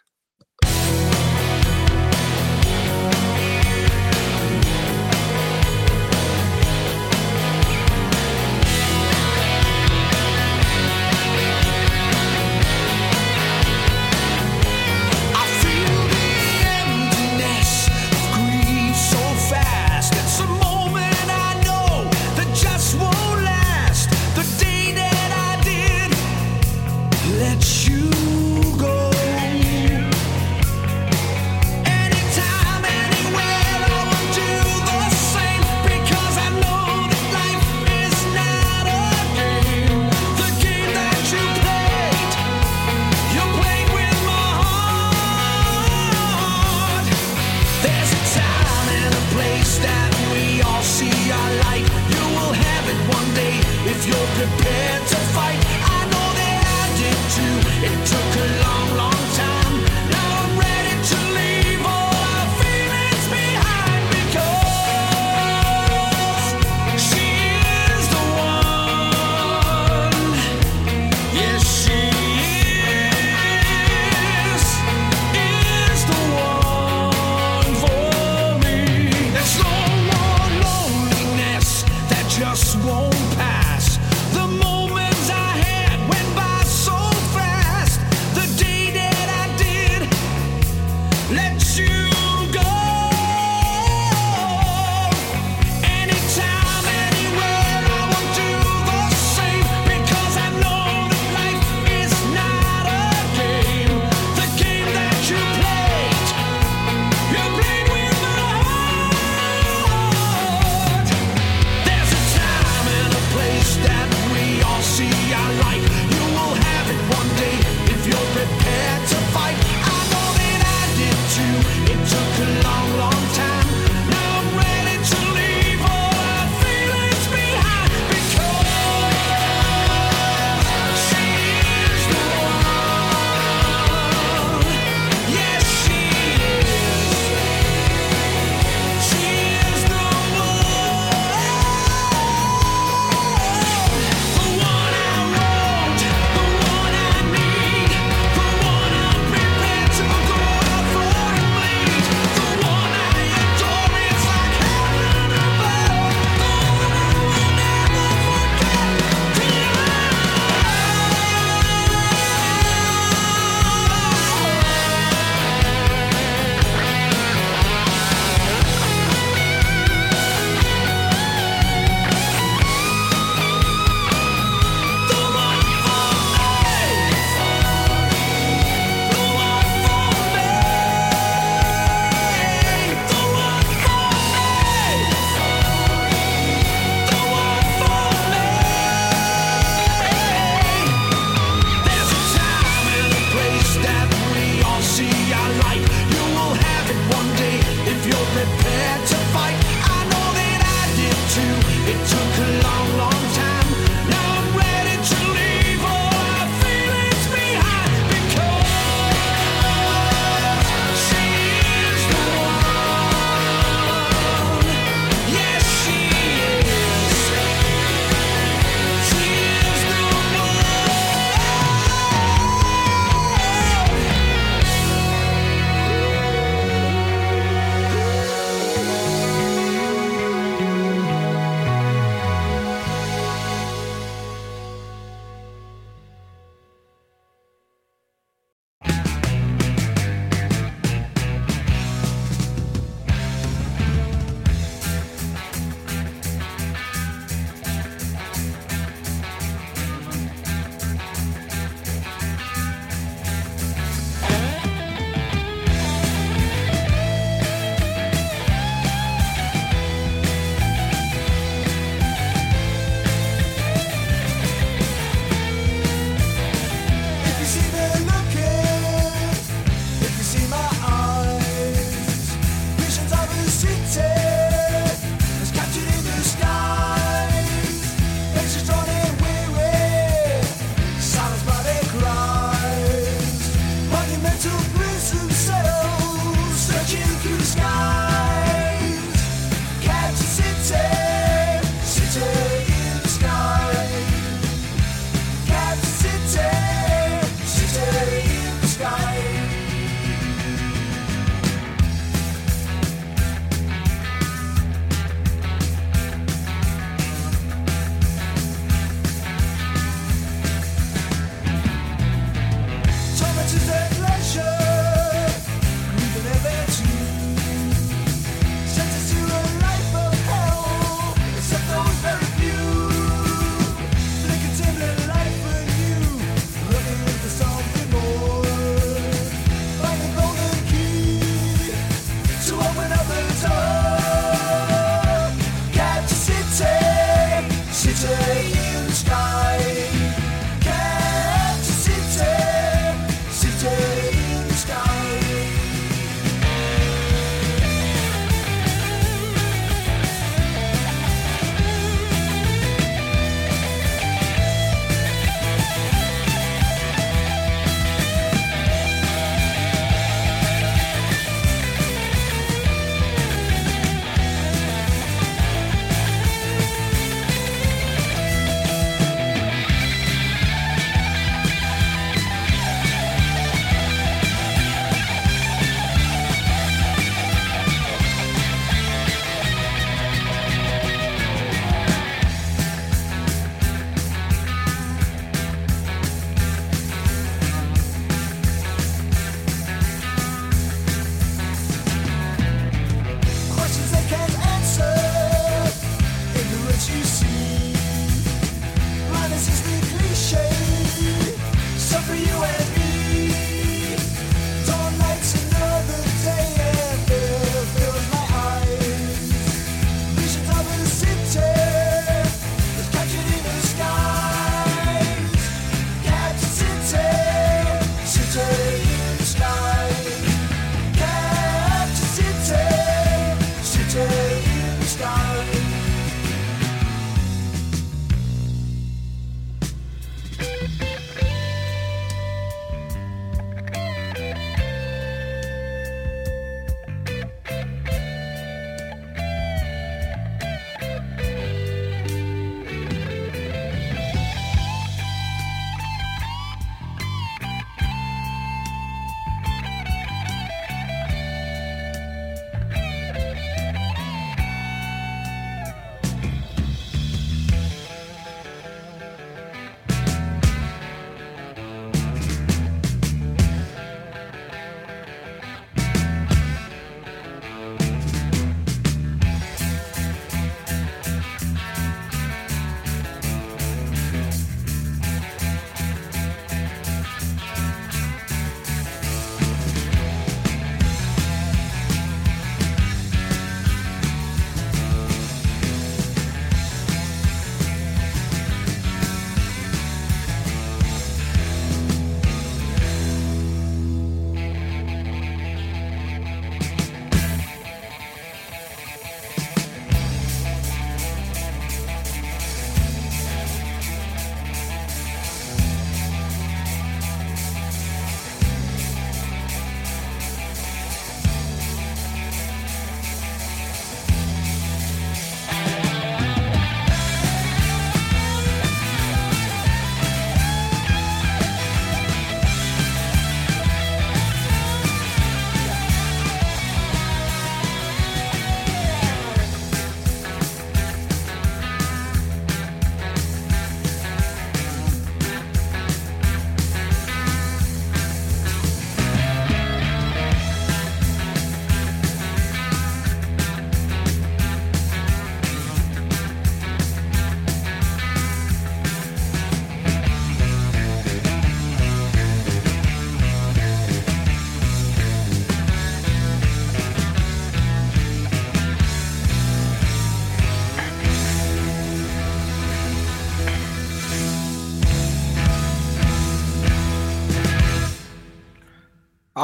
[54.39, 55.59] Prepared to fight.
[55.83, 57.55] I know that I did too.
[57.87, 58.68] It took a long,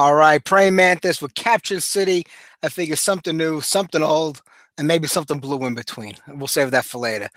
[0.05, 2.27] All right, praying mantis with Captured City.
[2.61, 4.39] I figure something new, something old,
[4.77, 6.13] and maybe something blue in between.
[6.27, 7.27] We'll save that for later.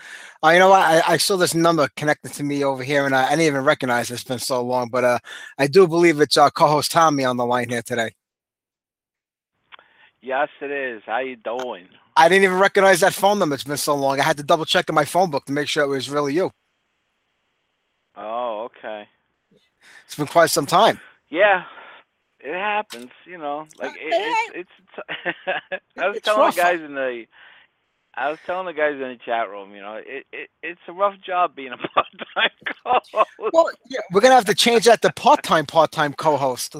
[0.44, 0.82] Uh, you know what?
[0.82, 3.64] I, I saw this number connected to me over here, and I, I didn't even
[3.64, 4.14] recognize it.
[4.16, 5.18] It's been so long, but uh,
[5.56, 8.10] I do believe it's uh, co-host Tommy on the line here today.
[10.20, 11.00] Yes, it is.
[11.06, 11.88] How you doing?
[12.18, 13.54] I didn't even recognize that phone number.
[13.54, 14.20] It's been so long.
[14.20, 16.34] I had to double check in my phone book to make sure it was really
[16.34, 16.50] you.
[18.14, 19.08] Oh, okay.
[20.04, 21.00] It's been quite some time.
[21.30, 21.64] Yeah,
[22.40, 23.10] it happens.
[23.26, 24.70] You know, like uh, it, it's it's.
[25.98, 27.24] I was It's telling the guys in the.
[28.16, 30.92] I was telling the guys in the chat room, you know, it, it it's a
[30.92, 32.50] rough job being a part-time
[32.84, 33.26] co-host.
[33.52, 36.76] Well, yeah, we're gonna have to change that to part-time, part-time co-host.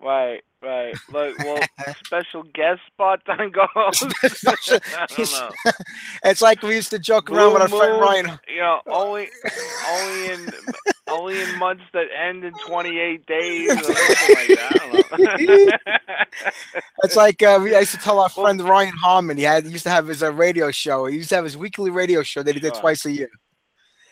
[0.00, 0.96] Right, right.
[1.12, 1.68] Like, well,
[2.04, 4.06] special guest part-time co-host.
[4.92, 5.54] I don't know.
[6.24, 8.38] it's like we used to joke around with our friend moon, Ryan.
[8.48, 9.30] You know, only
[9.82, 10.52] only in
[11.08, 15.06] only in months that end in 28 days or something like that.
[15.12, 15.72] I don't know.
[17.04, 19.36] It's like uh, we I used to tell our friend Ryan Harmon.
[19.36, 21.06] He had he used to have his uh, radio show.
[21.06, 22.80] He used to have his weekly radio show that he did Sure.
[22.82, 23.30] twice a year.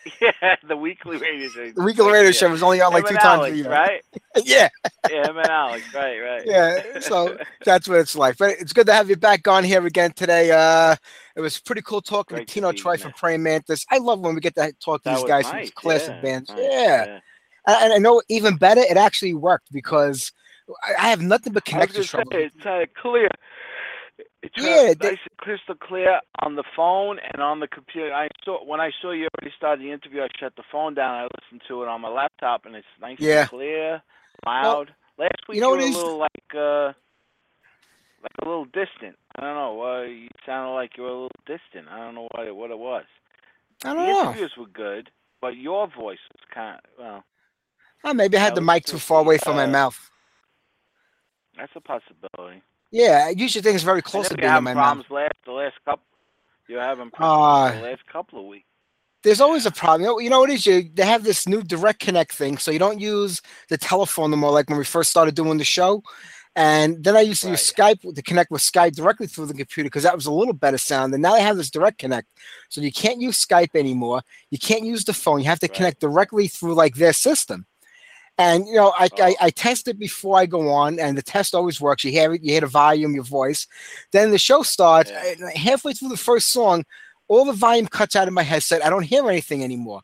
[0.20, 1.70] yeah, the weekly radio show.
[1.72, 3.70] The weekly radio show was only on like Him two times Alex, a year.
[3.70, 4.02] right?
[4.44, 4.68] yeah,
[5.10, 6.42] Yeah, him and Alex, right, right.
[6.44, 7.00] yeah.
[7.00, 8.36] So that's what it's like.
[8.36, 10.50] But it's good to have you back on here again today.
[10.50, 10.96] Uh,
[11.36, 13.84] it was pretty cool talking Great to Tino Troy from Praying Mantis.
[13.90, 16.20] I love when we get to talk to that these guys from nice, classic yeah,
[16.20, 16.50] bands.
[16.50, 17.18] nice, yeah.
[17.66, 20.32] And, and I know even better, it actually worked because
[20.98, 22.30] I, have nothing but I was connection trouble.
[22.32, 23.28] saying, it's uh, clear.
[24.42, 28.12] It's uh, Yeah, they- nice and crystal clear on the phone and on the computer.
[28.12, 30.22] I saw when I saw you already started the interview.
[30.22, 31.14] I shut the phone down.
[31.14, 33.40] I listened to it on my laptop, and it's nice Yeah.
[33.42, 34.02] and clear,
[34.46, 34.94] loud.
[35.18, 36.92] Last week you know you were a little like uh,
[38.22, 39.16] like a little distant.
[39.36, 39.82] I don't know.
[39.82, 41.88] Uh, you sounded like you were a little distant.
[41.90, 43.04] I don't know what it, what it was.
[43.84, 44.06] I don't know.
[44.06, 45.10] The interviews were good,
[45.40, 47.24] but your voice was kind of well.
[48.04, 50.10] Oh, maybe I had the mic too far away from my uh, mouth.
[51.56, 52.62] That's a possibility.
[52.90, 54.84] Yeah, I usually things very close to being in my mouth.
[54.84, 56.04] problems last the last couple.
[56.68, 57.68] You're having Ah.
[57.70, 58.66] problems the last couple of weeks.
[59.22, 60.02] There's always a problem.
[60.02, 60.66] You know, you know what it is?
[60.66, 64.36] You they have this new direct connect thing, so you don't use the telephone no
[64.36, 66.02] more like when we first started doing the show.
[66.56, 69.88] And then I used to use Skype to connect with Skype directly through the computer
[69.88, 71.12] because that was a little better sound.
[71.12, 72.28] And now they have this direct connect,
[72.68, 74.22] so you can't use Skype anymore.
[74.50, 75.40] You can't use the phone.
[75.40, 77.66] You have to connect directly through like their system.
[78.38, 79.34] And you know, I, I oh.
[79.40, 82.04] I test it before I go on, and the test always works.
[82.04, 83.66] You hear it, you hear the volume, your voice.
[84.12, 85.10] Then the show starts.
[85.10, 86.84] and halfway through the first song,
[87.28, 88.84] all the volume cuts out of my headset.
[88.84, 90.02] I don't hear anything anymore.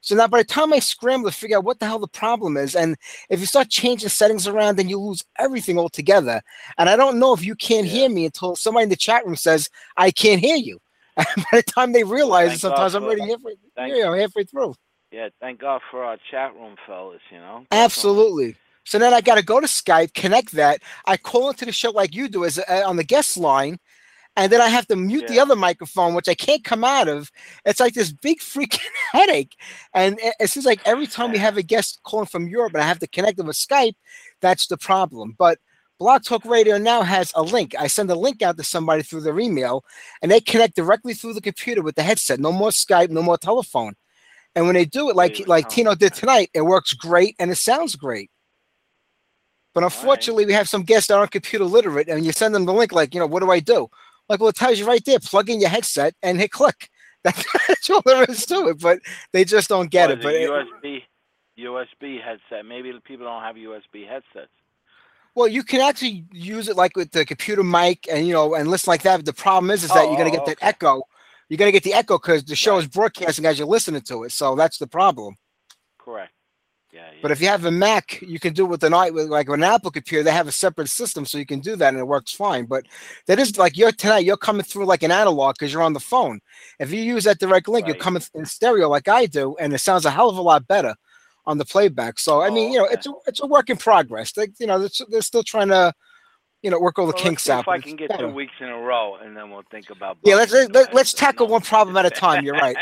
[0.00, 2.56] So now, by the time I scramble to figure out what the hell the problem
[2.56, 2.96] is, and
[3.28, 6.40] if you start changing settings around, then you lose everything altogether.
[6.78, 9.36] And I don't know if you can't hear me until somebody in the chat room
[9.36, 10.78] says I can't hear you.
[11.16, 14.02] And by the time they realize it, Thank God sometimes I'm already halfway, thank- you
[14.04, 14.74] know, halfway through.
[15.12, 17.66] Yeah, thank God for our chat room fellas, you know.
[17.70, 18.56] Absolutely.
[18.84, 20.82] So then I got to go to Skype, connect that.
[21.06, 23.78] I call into the show like you do, as uh, on the guest line,
[24.36, 27.30] and then I have to mute the other microphone, which I can't come out of.
[27.64, 28.80] It's like this big freaking
[29.12, 29.56] headache,
[29.94, 32.82] and it, it seems like every time we have a guest calling from Europe and
[32.82, 33.94] I have to connect them with Skype,
[34.40, 35.34] that's the problem.
[35.38, 35.58] But
[35.98, 37.74] Blog Talk Radio now has a link.
[37.78, 39.84] I send a link out to somebody through their email,
[40.22, 42.40] and they connect directly through the computer with the headset.
[42.40, 43.94] No more Skype, no more telephone.
[44.54, 47.58] And when they do it, like like Tino did tonight, it works great and it
[47.58, 48.30] sounds great.
[49.74, 52.72] But unfortunately, we have some guests that aren't computer literate, and you send them the
[52.72, 53.88] link, like, you know, what do I do?
[54.30, 56.88] Like, well, it tells you right there, plug in your headset and hit click.
[57.24, 58.80] That's, that's all there is to it.
[58.80, 59.00] But
[59.34, 60.22] they just don't get Or it.
[60.22, 61.02] But it- USB
[61.58, 62.64] USB headset.
[62.64, 64.50] Maybe people don't have USB headsets.
[65.34, 68.70] well, you can actually use it like with the computer mic and you know and
[68.70, 69.18] listen like that.
[69.18, 71.02] But the problem is, is that Oh, you're gonna get that oh, echo.
[71.50, 74.32] You're gonna get the echo because the show is broadcasting as you're listening to it.
[74.32, 75.34] So that's the problem.
[75.98, 76.32] Correct.
[76.92, 77.10] Yeah.
[77.12, 77.20] yeah.
[77.22, 79.48] But if you have a Mac, you can do it with an i with like
[79.48, 80.22] an Apple computer.
[80.24, 82.64] They have a separate system, so you can do that, and it works fine.
[82.66, 82.86] But
[83.26, 84.24] that is like you're tonight.
[84.24, 86.40] You're coming through like an analog because you're on the phone.
[86.78, 89.80] If you use that direct link, you're coming in stereo like I do, and it
[89.80, 90.94] sounds a hell of a lot better
[91.46, 92.18] on the playback.
[92.18, 94.32] So I Oh, mean, you know, it's a it's a work in progress.
[94.32, 95.92] They, you know, they're, they're still trying to,
[96.62, 97.60] you know, work all the Well, kinks out.
[97.60, 98.28] if I can get better.
[98.28, 100.18] two weeks in a row, and then we'll think about.
[100.24, 102.44] Yeah, let's let, let's tackle one problem at a time.
[102.44, 102.76] You're right.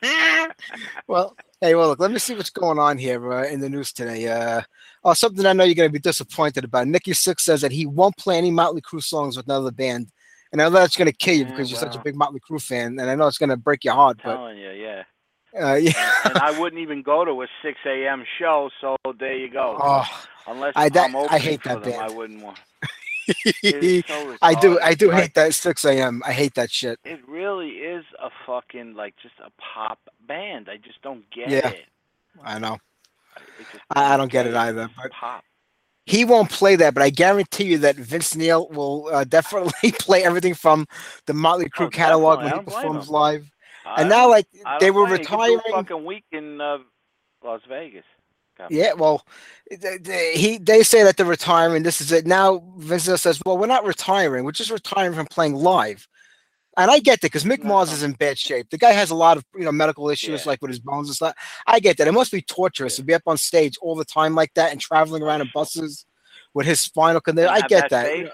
[1.06, 3.92] well, hey, well, look, let me see what's going on here uh, in the news
[3.92, 4.28] today.
[4.28, 4.62] Uh,
[5.04, 6.88] oh, something I know you're going to be disappointed about.
[6.88, 10.08] Nikki Sixx says that he won't play any Motley Crue songs with another band,
[10.52, 12.62] and I know that's going to kill you because you're such a big Motley Crue
[12.62, 14.18] fan, and I know it's going to break your heart.
[14.24, 15.02] But telling you, yeah.
[15.60, 18.24] uh, yeah, and I wouldn't even go to a Sixx:A.M.
[18.38, 19.76] show, so there you go.
[19.80, 20.06] Oh,
[20.48, 22.02] Unless I- that- I hate that them, band.
[22.02, 22.58] I wouldn't want.
[24.06, 24.80] So I do.
[24.80, 26.22] I do hate that Sixx:A.M.
[26.24, 26.98] I hate that shit.
[27.04, 30.70] It really is a fucking like just a pop band.
[30.70, 31.68] I just don't get Yeah.
[31.68, 31.84] it.
[32.42, 32.78] I know.
[33.94, 34.88] I, I, don't get it either.
[34.96, 35.44] But pop.
[36.06, 40.24] he won't play that, but I guarantee you that Vince Neil will uh, definitely play
[40.24, 40.86] everything from
[41.26, 43.50] the Motley Crue Oh, catalog when he performs live.
[43.84, 44.46] I And now, like
[44.80, 45.18] they were blame you.
[45.18, 45.60] He could do a retiring.
[45.72, 46.78] fucking week in uh,
[47.44, 48.04] Las Vegas.
[48.70, 49.24] Yeah, well,
[49.70, 51.82] th- th- he they say that they're retiring.
[51.82, 52.26] This is it.
[52.26, 54.44] Now Vince says, "Well, we're not retiring.
[54.44, 56.06] We're just retiring from playing live."
[56.76, 58.70] And I get that because Mick No, Mars is in bad shape.
[58.70, 60.48] The guy has a lot of you know medical issues, Yeah.
[60.50, 61.34] like with his bones and stuff.
[61.66, 62.06] I get that.
[62.08, 64.80] It must be torturous to be up on stage all the time like that and
[64.80, 66.04] traveling around in buses
[66.54, 67.50] with his spinal condition.
[67.50, 68.06] I get that.
[68.06, 68.32] going to-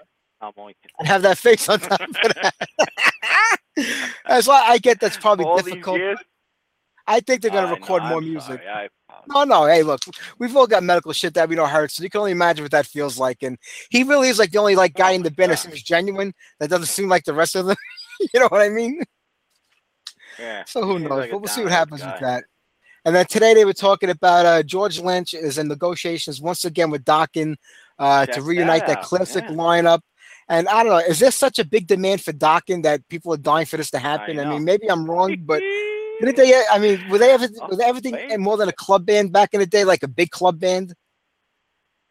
[0.98, 2.54] And have that face on top of that.
[4.28, 6.00] That's why I get that's probably all difficult.
[7.06, 8.60] I think they're I know, record more I'm music.
[8.62, 8.88] sorry, I.
[9.28, 9.66] No, no.
[9.66, 10.00] Hey, look,
[10.38, 11.94] we've all got medical shit that we know hurts.
[11.94, 13.42] So you can only imagine what that feels like.
[13.42, 13.58] And
[13.90, 16.32] he really is like the only like guy in the band that seems genuine.
[16.60, 17.76] That doesn't seem like the rest of them.
[18.20, 19.02] you know what I mean?
[20.38, 20.64] Yeah.
[20.66, 21.10] So who knows?
[21.10, 22.12] like but we'll see what happens guy.
[22.12, 22.44] with that.
[23.04, 26.90] And then today they were talking about uh, George Lynch is in negotiations once again
[26.90, 27.56] with Dokken
[27.98, 29.54] uh, to reunite that out, classic yeah.
[29.54, 30.00] lineup.
[30.48, 33.38] And I don't know, is there such a big demand for Dokken that people are
[33.38, 34.38] dying for this to happen?
[34.38, 34.50] I, know.
[34.50, 35.62] mean, maybe I'm wrong, but
[36.20, 36.62] didn't they?
[36.70, 37.48] I mean, were they ever?
[37.60, 40.30] Oh, Was everything more than a club band back in the day, like a big
[40.30, 40.94] club band?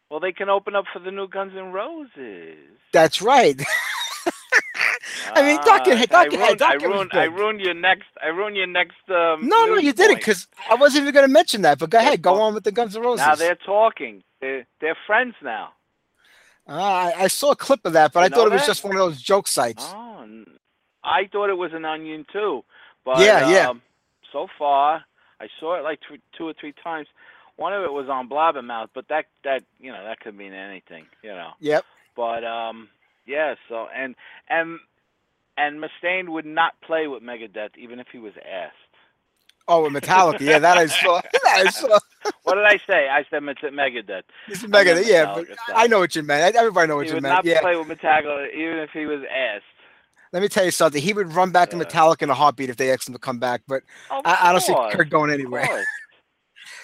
[0.10, 2.58] Well, they can open up for the new Guns N' Roses.
[2.92, 3.60] That's right.
[5.36, 8.06] I mean, Dokken, Ah, Dokken, I ruined, I ruined, I ruined your next.
[8.24, 8.98] I ruined your next.
[9.10, 11.80] Um, No, no, you didn't, because I wasn't even going to mention that.
[11.80, 13.26] But go ahead, go on with the Guns N' Roses.
[13.26, 14.24] now they're talking.
[14.42, 15.70] They're they're friends now.
[16.68, 18.68] Uh, I, I saw a clip of that, but You I thought it was that?
[18.68, 19.84] just one of those joke sites.
[19.84, 20.26] Oh,
[21.04, 22.64] I thought it was an onion too,
[23.04, 23.70] but Yeah, yeah.
[23.70, 23.82] Um,
[24.34, 25.06] so far,
[25.40, 26.00] I saw it like
[26.38, 27.08] two or three times.
[27.56, 31.06] One of it was on Blabbermouth, but that that you know that could mean anything,
[31.24, 31.52] you know.
[31.62, 31.86] Yep.
[32.18, 32.90] But um,
[33.26, 33.56] yeah.
[33.70, 34.16] So and
[34.50, 34.80] and
[35.58, 38.76] and Mustaine would not play with Megadeth even if he was asked.
[39.68, 40.42] Oh, with Metallica.
[40.42, 41.22] Yeah, that I saw.
[41.32, 42.00] that I saw.
[42.44, 43.10] What did I say?
[43.10, 44.24] I said Met- Megadeth.
[44.48, 45.06] It's Megadeth.
[45.06, 45.42] Yeah,
[45.76, 46.56] I know what you meant.
[46.56, 47.60] Everybody know what He you would not Yeah.
[47.60, 49.66] play with Metallica even if he was asked.
[50.34, 51.02] Let me tell you something.
[51.02, 53.20] He would run back to Uh, Metallica in a heartbeat if they asked him to
[53.20, 53.62] come back.
[53.68, 55.86] But Of I, I don't see Kurt going anywhere.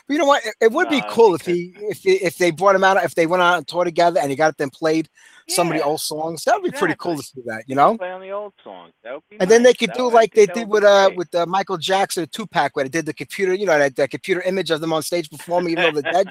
[0.08, 0.44] But you know what?
[0.46, 3.02] It, it would No, be cool if he if he, if they brought him out
[3.04, 5.08] if they went out and tour together and he got and played
[5.48, 6.44] some of the old songs.
[6.44, 7.64] That would be pretty cool to see that.
[7.68, 7.98] You know.
[7.98, 8.92] Play on the old songs.
[9.04, 11.08] That would be And then they could That do would- like they did with uh
[11.10, 11.18] great.
[11.18, 14.42] with uh, Michael Jackson Tupac where they did the computer, you know, that, that computer
[14.42, 16.30] image of them on stage performing even though they're dead.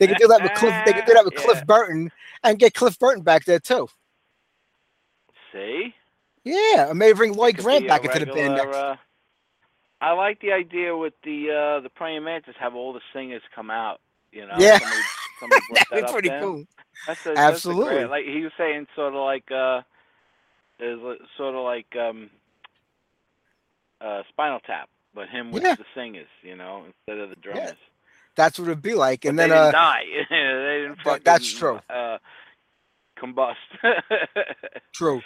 [0.00, 0.74] They could do that with Cliff.
[0.86, 1.42] They could do that with Yeah.
[1.44, 2.10] Cliff Burton
[2.42, 3.88] and get Cliff Burton back there too.
[5.52, 5.94] See?
[6.48, 8.76] Yeah, or maybe bring Lloyd Could Grant be a back into the band regular, next.
[8.76, 8.96] uh,
[10.00, 13.70] I like the idea with the uh, the praying mantis have all the singers come
[13.70, 14.00] out.
[14.32, 14.78] You know, Yeah.
[14.78, 15.02] somebody,
[15.40, 16.40] somebody brought That'd that be up pretty there.
[16.40, 16.64] cool.
[17.06, 17.94] That's a, That's a Absolutely.
[17.94, 19.80] great, like he was saying, sort of like uh,
[20.80, 20.98] is
[21.36, 22.30] sort of like um,
[24.00, 25.74] uh, Spinal Tap, but him with Yeah.
[25.74, 26.28] the singers.
[26.42, 27.74] You know, instead of the drummers.
[28.36, 29.24] That's what it'd be like.
[29.24, 30.04] And they then didn't uh, die.
[30.30, 31.22] they didn't that- fucking.
[31.24, 31.80] that's true.
[31.90, 32.18] Uh,
[33.18, 33.56] combust.
[34.94, 35.20] true.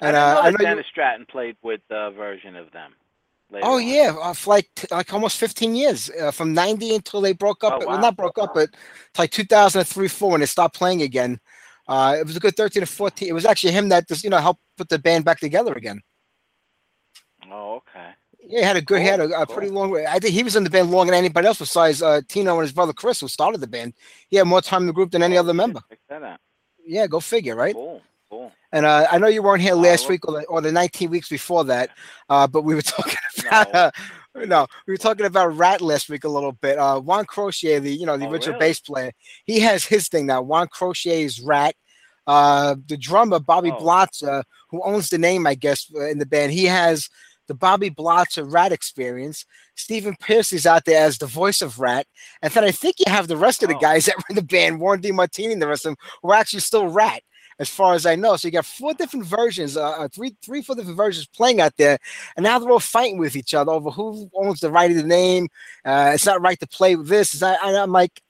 [0.00, 2.72] And I uh, know I that know you, Dennis Stratton played with a version of
[2.72, 2.94] them.
[3.50, 3.78] later Oh on.
[3.78, 7.64] yeah, uh, for like t- like almost 15 years, uh, from 90 until they broke
[7.64, 7.76] up.
[7.76, 8.70] Oh, Well, not broke up, but
[9.10, 11.40] it's like 2003, four when they stopped playing again.
[11.88, 13.28] Uh, it was a good 13 to 14.
[13.28, 16.00] It was actually him that just you know helped put the band back together again.
[17.50, 18.10] Oh, okay.
[18.42, 19.70] Yeah, he had a good, he had a, Cool, a pretty cool.
[19.70, 19.96] long.
[20.08, 22.62] I think he was in the band longer than anybody else besides uh, Tino and
[22.62, 23.94] his brother Chris, who started the band.
[24.30, 25.80] He had more time in the group than any Oh, other member.
[26.86, 27.76] Yeah, go figure, right?
[27.76, 28.52] Cool, cool.
[28.72, 31.10] And uh, I know you weren't here last well- week or the, or the 19
[31.10, 31.90] weeks before that,
[32.28, 33.78] uh, but we were talking about No.
[33.80, 33.90] uh,
[34.46, 36.78] no, we were talking about Ratt last week a little bit.
[36.78, 38.68] Uh, Juan Croucier, the you know the Oh, original really?
[38.68, 39.12] bass player,
[39.46, 40.42] he has his thing now.
[40.42, 41.74] Juan Croucier's Ratt.
[42.26, 43.80] Uh, the drummer Bobby Oh.
[43.82, 47.08] Blotzer, who owns the name, I guess, uh, in the band, he has
[47.46, 49.46] the Bobby Blotzer Ratt experience.
[49.76, 52.06] Stephen Pearcy is out there as the voice of Ratt,
[52.42, 53.80] and then I think you have the rest of the Oh.
[53.80, 56.34] guys that were in the band, Warren DeMartini, and the rest of them, who are
[56.34, 57.22] actually still Ratt
[57.58, 58.36] as far as I know.
[58.36, 61.76] So you got four different versions, uh, uh, three, three, four different versions playing out
[61.76, 61.98] there,
[62.36, 65.02] and now they're all fighting with each other over who owns the right of the
[65.02, 65.48] name.
[65.84, 67.34] Uh, it's not right to play with this.
[67.34, 68.22] It's not, I'm like,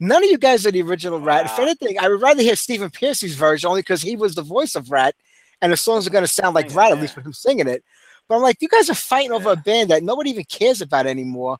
[0.00, 1.46] none of you guys are the original Ratt.
[1.46, 1.64] If Wow.
[1.64, 4.90] anything, I would rather hear Stephen Pearcy's version only because he was the voice of
[4.90, 5.14] Ratt,
[5.60, 7.68] and the songs are going to sound like Yeah, Ratt at least with him singing
[7.68, 7.82] it.
[8.28, 11.06] But I'm like, you guys are fighting over a band that nobody even cares about
[11.06, 11.58] anymore.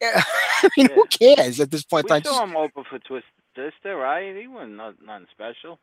[0.02, 3.96] I mean, who cares at this point We in saw him open for Twisted Sister,
[3.96, 4.36] right?
[4.36, 5.78] He wasn't not, nothing special.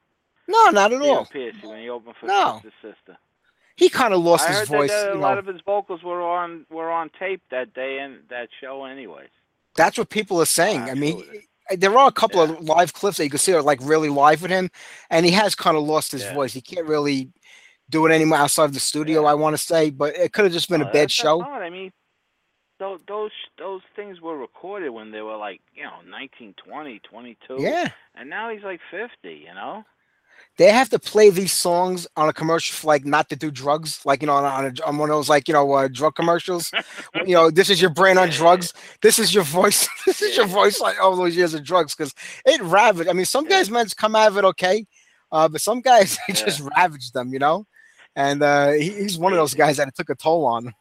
[0.48, 1.26] No, not at all.
[1.26, 2.60] Pearcy when he opened for No.
[2.62, 3.18] Twisted Sister.
[3.78, 4.90] He kind of lost I his voice.
[4.92, 8.20] that uh, a lot of his vocals were on were on tape that day and
[8.30, 9.30] that show, anyways.
[9.76, 10.84] That's what people are saying.
[10.84, 11.48] I mean, Absolutely.
[11.78, 12.54] there are a couple Yeah.
[12.54, 14.70] of live clips that you can see are like really live with him,
[15.10, 16.34] and he has kind of lost his Yeah.
[16.34, 16.54] voice.
[16.54, 17.32] He can't really
[17.90, 19.24] do it anymore outside of the studio.
[19.24, 19.30] Yeah.
[19.30, 21.42] I want to say, but it could have just been Oh, a bad show.
[21.42, 21.62] odd.
[21.62, 21.92] I mean,
[22.80, 27.58] those those those things were recorded when they were like you know 19, 20, 22.
[27.60, 27.90] Yeah.
[28.16, 29.34] And now he's like 50.
[29.34, 29.84] You know.
[30.58, 34.00] They have to play these songs on a commercial for like not to do drugs,
[34.06, 36.16] like you know, on, on, a, on one of those like you know uh, drug
[36.16, 36.72] commercials.
[37.26, 38.74] you know, this is your brain on drugs.
[39.02, 39.88] This is your voice.
[40.06, 42.14] this is your voice like all those years of drugs because
[42.46, 43.10] it ravaged.
[43.10, 44.86] I mean, some guys to come out of it okay,
[45.32, 47.34] uh, but some guys just ravaged them.
[47.34, 47.68] You know,
[48.16, 50.74] and uh, he, he's one of those guys that it took a toll on.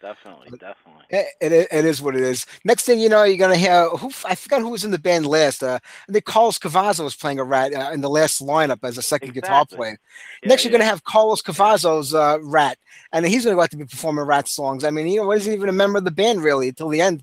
[0.00, 1.06] Definitely, definitely.
[1.08, 2.46] It, it, it is what it is.
[2.64, 5.26] Next thing you know, you're gonna hear who I forgot who was in the band
[5.26, 5.62] last.
[5.62, 5.78] Uh,
[6.08, 9.02] I think Carlos Cavazo was playing a Ratt uh, in the last lineup as a
[9.02, 9.98] second guitar player.
[10.42, 12.78] Yeah, Next, you're gonna have Carlos Cavazo's uh, Ratt,
[13.12, 14.84] and he's gonna go out to be performing Ratt songs.
[14.84, 17.22] I mean, he wasn't even a member of the band really until the end.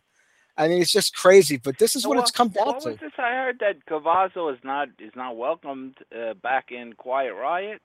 [0.57, 1.57] I mean, it's just crazy.
[1.57, 2.89] But this is So what it's come down what to.
[2.89, 3.13] was this?
[3.17, 7.82] I heard that Cavazo is not is not welcomed uh, back in Quiet Riot.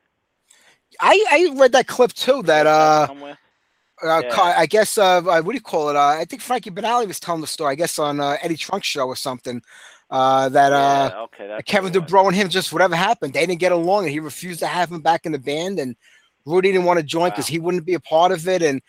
[1.01, 2.43] I I read that clip too.
[2.43, 3.39] That uh, somewhere.
[4.03, 4.41] Uh, Yeah.
[4.57, 5.97] I guess uh, uh, what do you call it?
[5.97, 7.73] Uh, I think Frankie Banali was telling the story.
[7.73, 9.63] I guess on uh, Eddie Trunk show or something.
[10.11, 13.73] Uh, that uh, yeah, okay, Kevin DuBrow and him just whatever happened, they didn't get
[13.73, 15.79] along, and he refused to have him back in the band.
[15.79, 15.97] And
[16.47, 18.63] Rudy didn't want to join because he wouldn't be a part of it.
[18.63, 18.81] And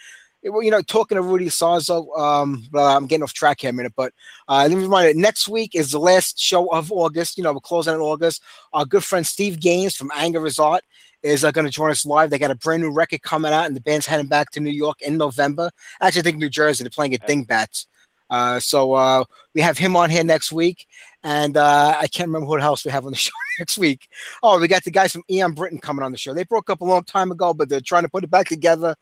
[0.42, 3.74] it, you know, talking to Rudy Sarzo, um, but I'm getting off track here a
[3.74, 3.94] minute.
[3.96, 4.14] But
[4.48, 7.38] uh, let me remind you, next week is the last show of August.
[7.38, 8.42] You know, we're closing in August.
[8.74, 10.84] Our good friend Steve Gaines from Anger as Art
[11.24, 12.30] is uh, going to join us live.
[12.30, 14.72] They got a brand new record coming out, and the band's heading back to New
[14.72, 15.72] York in November.
[16.02, 16.84] Actually, I think New Jersey.
[16.84, 17.88] They're playing at Dingbatz.
[18.30, 19.24] Uh, so uh,
[19.56, 20.86] we have him on here next week,
[21.24, 24.08] and uh, I can't remember who else we have on the show next week.
[24.44, 26.34] Oh, we got the guys from Eon Britain coming on the show.
[26.34, 28.96] They broke up a long time ago, but they're trying to put it back together.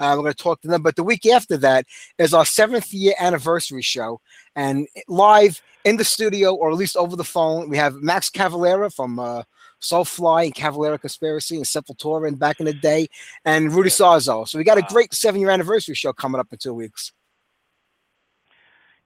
[0.00, 0.82] Uh, we're going to talk to them.
[0.82, 1.86] But the week after that
[2.18, 4.20] is our seventh year anniversary show,
[4.56, 8.92] and live in the studio, or at least over the phone, we have Max Cavalera
[8.92, 9.42] from uh,
[9.80, 13.08] Soulfly and Cavalera Conspiracy and Sepultura and back in the day,
[13.44, 14.48] and Rudy Sarzo.
[14.48, 17.12] So we got a great seven year anniversary show coming up in two weeks.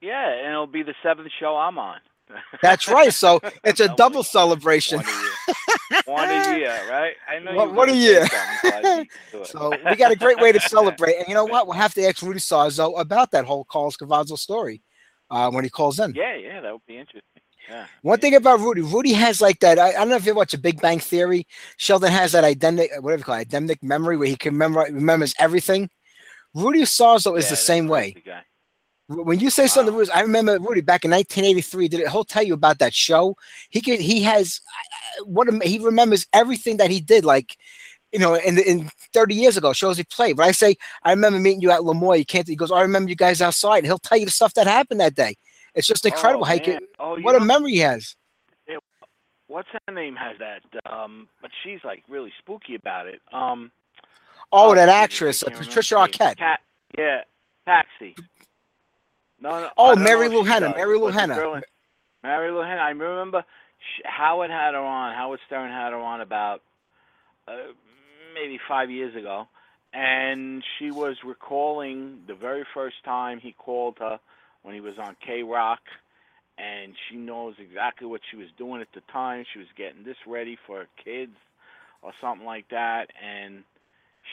[0.00, 1.98] Yeah, and it'll be the seventh show I'm on.
[2.62, 3.12] That's right.
[3.12, 5.00] So it's a double celebration.
[6.06, 7.14] One a year, right?
[7.28, 8.26] I know One- you a year.
[8.26, 9.46] so I beat you to.
[9.46, 11.16] So we got a great way to celebrate.
[11.18, 11.66] And you know what?
[11.66, 14.82] We'll have to ask Rudy Sarzo about that whole Carlos Cavazo story
[15.30, 16.14] uh, when he calls in.
[16.14, 17.20] Yeah, yeah, that would be interesting.
[17.68, 17.86] Yeah.
[18.02, 19.78] One thing about Rudy, Rudy has like that.
[19.78, 21.46] I, I don't know if you watch a Big Bang Theory.
[21.78, 25.34] Sheldon has that identic, whatever you call it, identic memory where he can remember remembers
[25.38, 25.88] everything.
[26.54, 28.14] Rudy Sarzo is Yeah, the same way.
[28.24, 28.42] guy.
[29.08, 31.88] When you say something, Rudy, I remember Rudy back in 1983.
[31.88, 32.08] Did it?
[32.08, 33.36] He'll tell you about that show.
[33.70, 34.00] He could.
[34.00, 34.60] He has
[35.20, 37.24] uh, what a- he remembers everything that he did.
[37.24, 37.56] Like
[38.12, 40.36] you know, in in 30 years ago, shows he played.
[40.36, 42.16] But I say, I remember meeting you at L'Amour.
[42.16, 42.48] You can't.
[42.48, 43.78] He goes, I remember you guys outside.
[43.78, 45.34] And he'll tell you the stuff that happened that day.
[45.74, 46.78] It's just incredible Oh, how he man.
[46.78, 48.14] can, Oh, what a memory he has.
[49.48, 50.62] What's her name has that?
[50.90, 53.20] Um, but she's like really spooky about it.
[53.32, 53.70] Um,
[54.50, 55.96] Oh, that actress, uh, Patricia.
[55.96, 56.38] Arquette.
[56.38, 56.60] Cat,
[56.96, 57.20] yeah,
[57.66, 58.14] Taxi.
[59.40, 59.70] No, no.
[59.76, 61.34] Oh, Marilu Henner, Mary Lou Hanna.
[62.24, 62.80] Marilu Henner.
[62.80, 63.44] I remember
[64.04, 65.14] Howard had her on.
[65.14, 66.62] Howard Stern had her on about
[67.46, 67.52] uh,
[68.34, 69.46] maybe five years ago,
[69.92, 74.18] and she was recalling the very first time he called her
[74.62, 75.80] when he was on K Rock,
[76.56, 79.44] and she knows exactly what she was doing at the time.
[79.52, 81.36] She was getting this ready for her kids
[82.02, 83.64] or something like that, and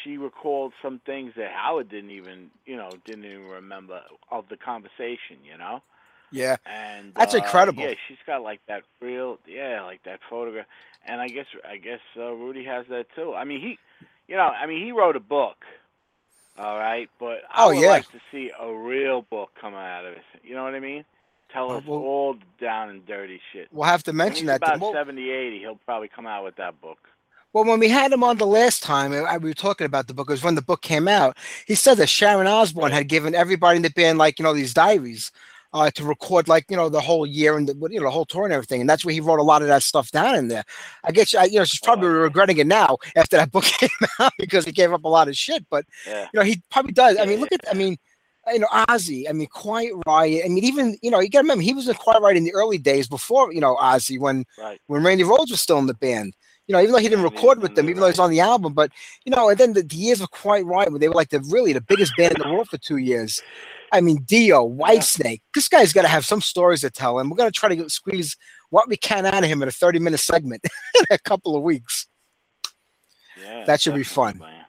[0.04, 4.58] she recalled some things that Howard didn't even, you know, didn't even remember of the
[4.58, 5.82] conversation, you know.
[6.32, 6.56] Yeah.
[6.66, 7.84] And That's uh, incredible.
[7.84, 10.66] Yeah, she's got like that real, yeah, like that photograph.
[11.06, 13.34] And I guess I guess uh, Rudy has that too.
[13.34, 13.78] I mean, he,
[14.28, 15.58] you know, I mean, he wrote a book,
[16.58, 17.90] all right, but I Oh, would yeah.
[17.90, 20.22] like to see a real book come out of it.
[20.44, 21.04] You know what I mean?
[21.52, 23.68] Tell Uh, us well- all the down and dirty shit.
[23.74, 24.58] We'll have to mention that.
[24.58, 26.98] About well- seventy, eighty, he'll probably come out with that book.
[27.54, 30.14] Well, when we had him on the last time, I, we were talking about the
[30.14, 30.30] book.
[30.30, 31.38] It was when the book came out.
[31.68, 34.74] He said that Sharon Osbourne had given everybody in the band, like you know, these
[34.74, 35.32] diaries
[35.74, 38.26] uh, to record, like you know, the whole year and the you know the whole
[38.26, 38.80] tour and everything.
[38.80, 40.64] And that's where he wrote a lot of that stuff down in there.
[41.04, 43.90] I guess I, you know she's probably regretting it now after that book came
[44.20, 45.66] out because he gave up a lot of shit.
[45.70, 46.28] But Yeah.
[46.34, 47.18] you know, he probably does.
[47.18, 47.98] I mean, look at, I mean.
[48.52, 49.30] You know, Ozzy.
[49.30, 50.44] I mean, Quiet Riot.
[50.44, 52.44] I mean, even you know, you got to remember he was in Quiet Riot in
[52.44, 54.82] the early days before you know Ozzy, when Right.
[54.88, 56.34] when Randy Rhoads was still in the band.
[56.68, 58.74] You know, even though he didn't record with them, even though he's on the album,
[58.74, 58.92] but
[59.26, 61.42] you know, and then the, the years were Quiet Riot where they were like the
[61.50, 63.42] really the biggest band in the world for two years.
[63.92, 65.42] I mean, Dio, Whitesnake.
[65.54, 67.92] This guy's got to have some stories to tell, and we're gonna try to get,
[67.92, 68.38] squeeze
[68.70, 70.62] what we can out of him in a thirty-minute segment
[70.96, 72.08] in a couple of weeks.
[73.42, 74.38] Yeah, That should be fun.
[74.40, 74.61] man.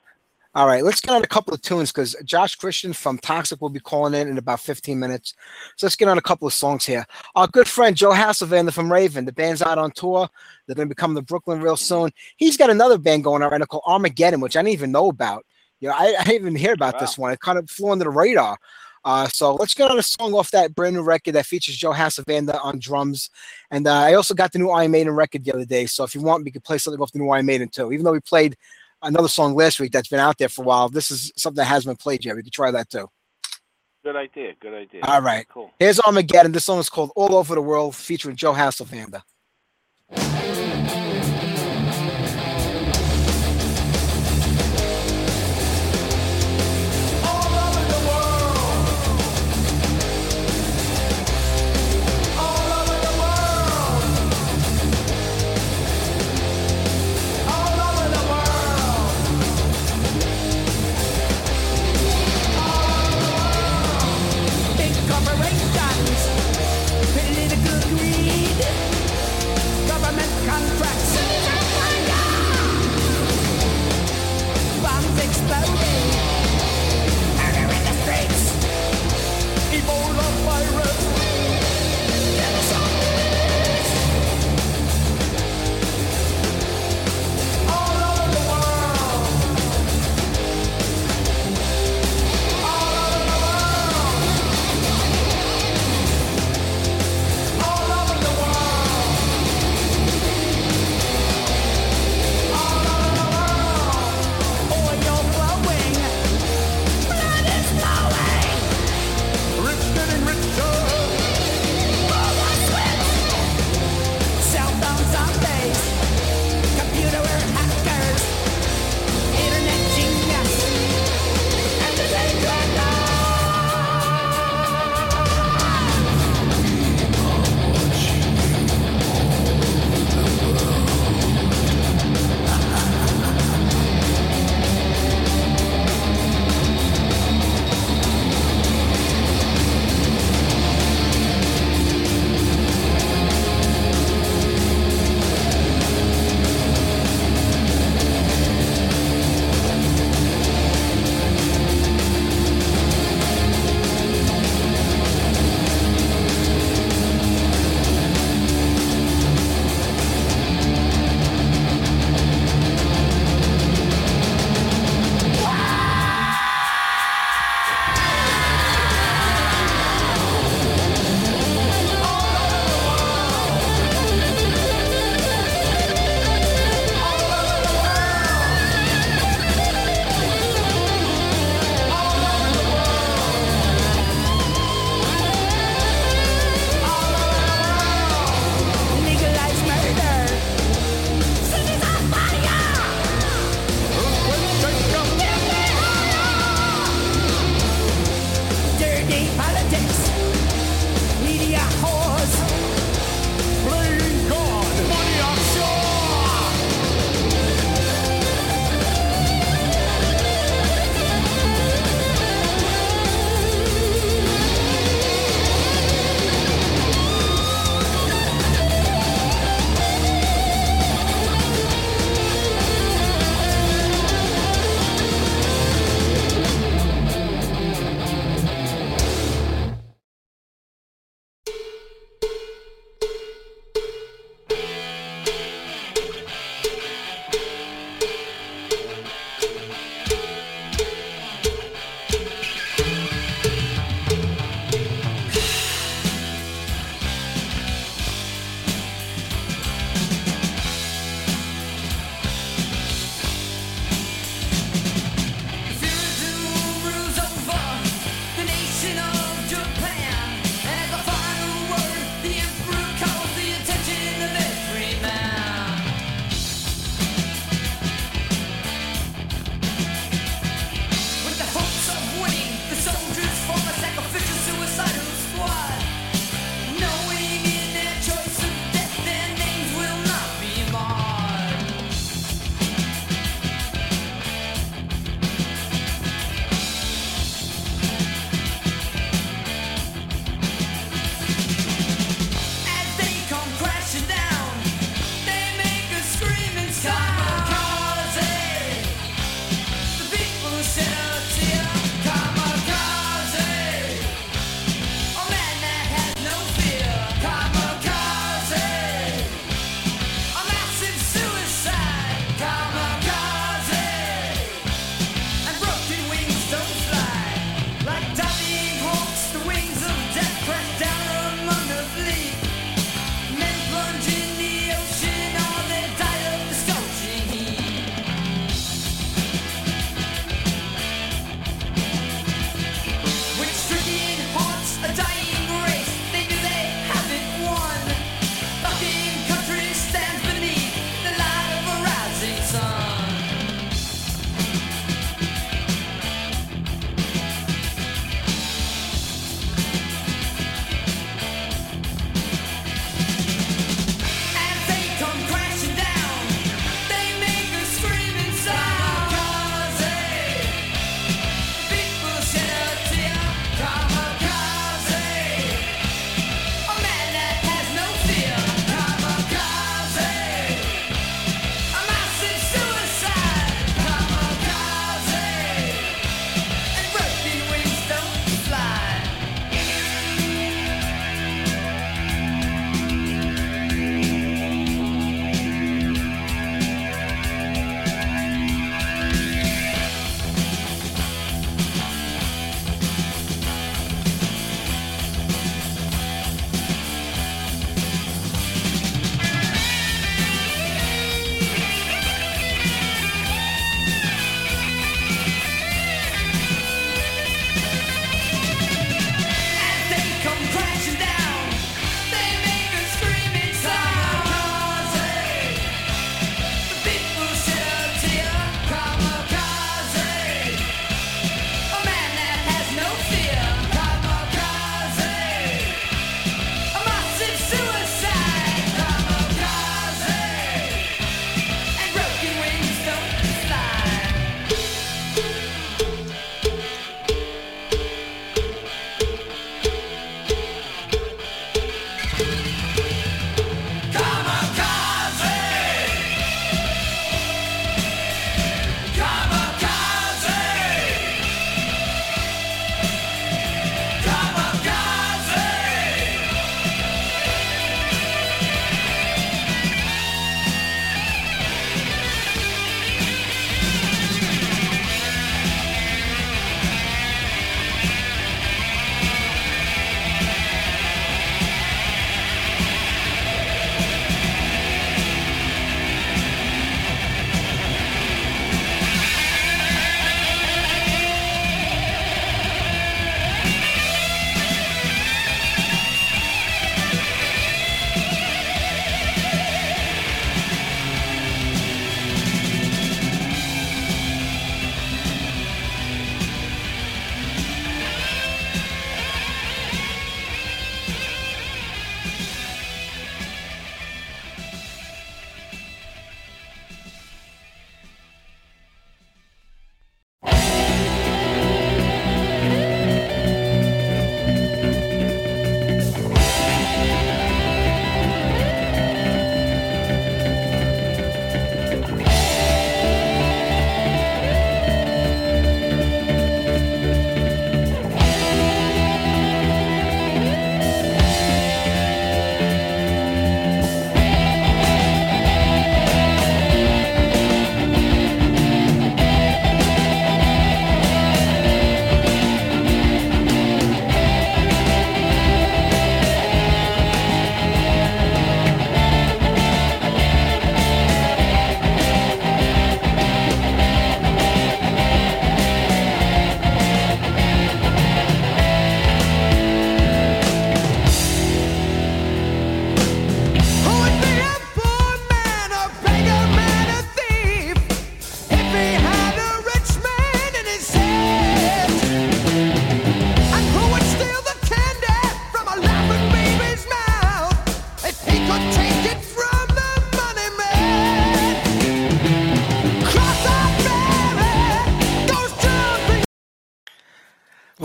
[0.54, 3.70] All right, let's get on a couple of tunes because Josh Christian from Toxik will
[3.70, 5.34] be calling in in about 15 minutes.
[5.76, 7.06] So let's get on a couple of songs here.
[7.34, 10.28] Our good friend Joe Hasselvander from Raven, the band's out on tour.
[10.66, 12.10] They're going to become the Brooklyn real soon.
[12.36, 15.08] He's got another band going on right now called Armageddon, which I didn't even know
[15.08, 15.46] about.
[15.80, 17.00] You know, I, I didn't even hear about wow.
[17.00, 17.32] this one.
[17.32, 18.58] It kind of flew under the radar.
[19.04, 21.92] Uh, so let's get on a song off that brand new record that features Joe
[21.92, 23.30] Hasselvander on drums.
[23.70, 25.86] And uh, I also got the new Iron Maiden record the other day.
[25.86, 27.90] So if you want, we could play something off the new Iron Maiden too.
[27.90, 28.56] Even though we played
[29.02, 30.88] another song last week that's been out there for a while.
[30.88, 32.36] This is something that hasn't been played yet.
[32.36, 33.08] We could try that too.
[34.04, 34.52] Good idea.
[34.60, 35.00] Good idea.
[35.04, 35.46] All right.
[35.48, 35.70] Cool.
[35.78, 36.52] Here's Armageddon.
[36.52, 39.22] This song is called All Over the World featuring Joe Hasselvander.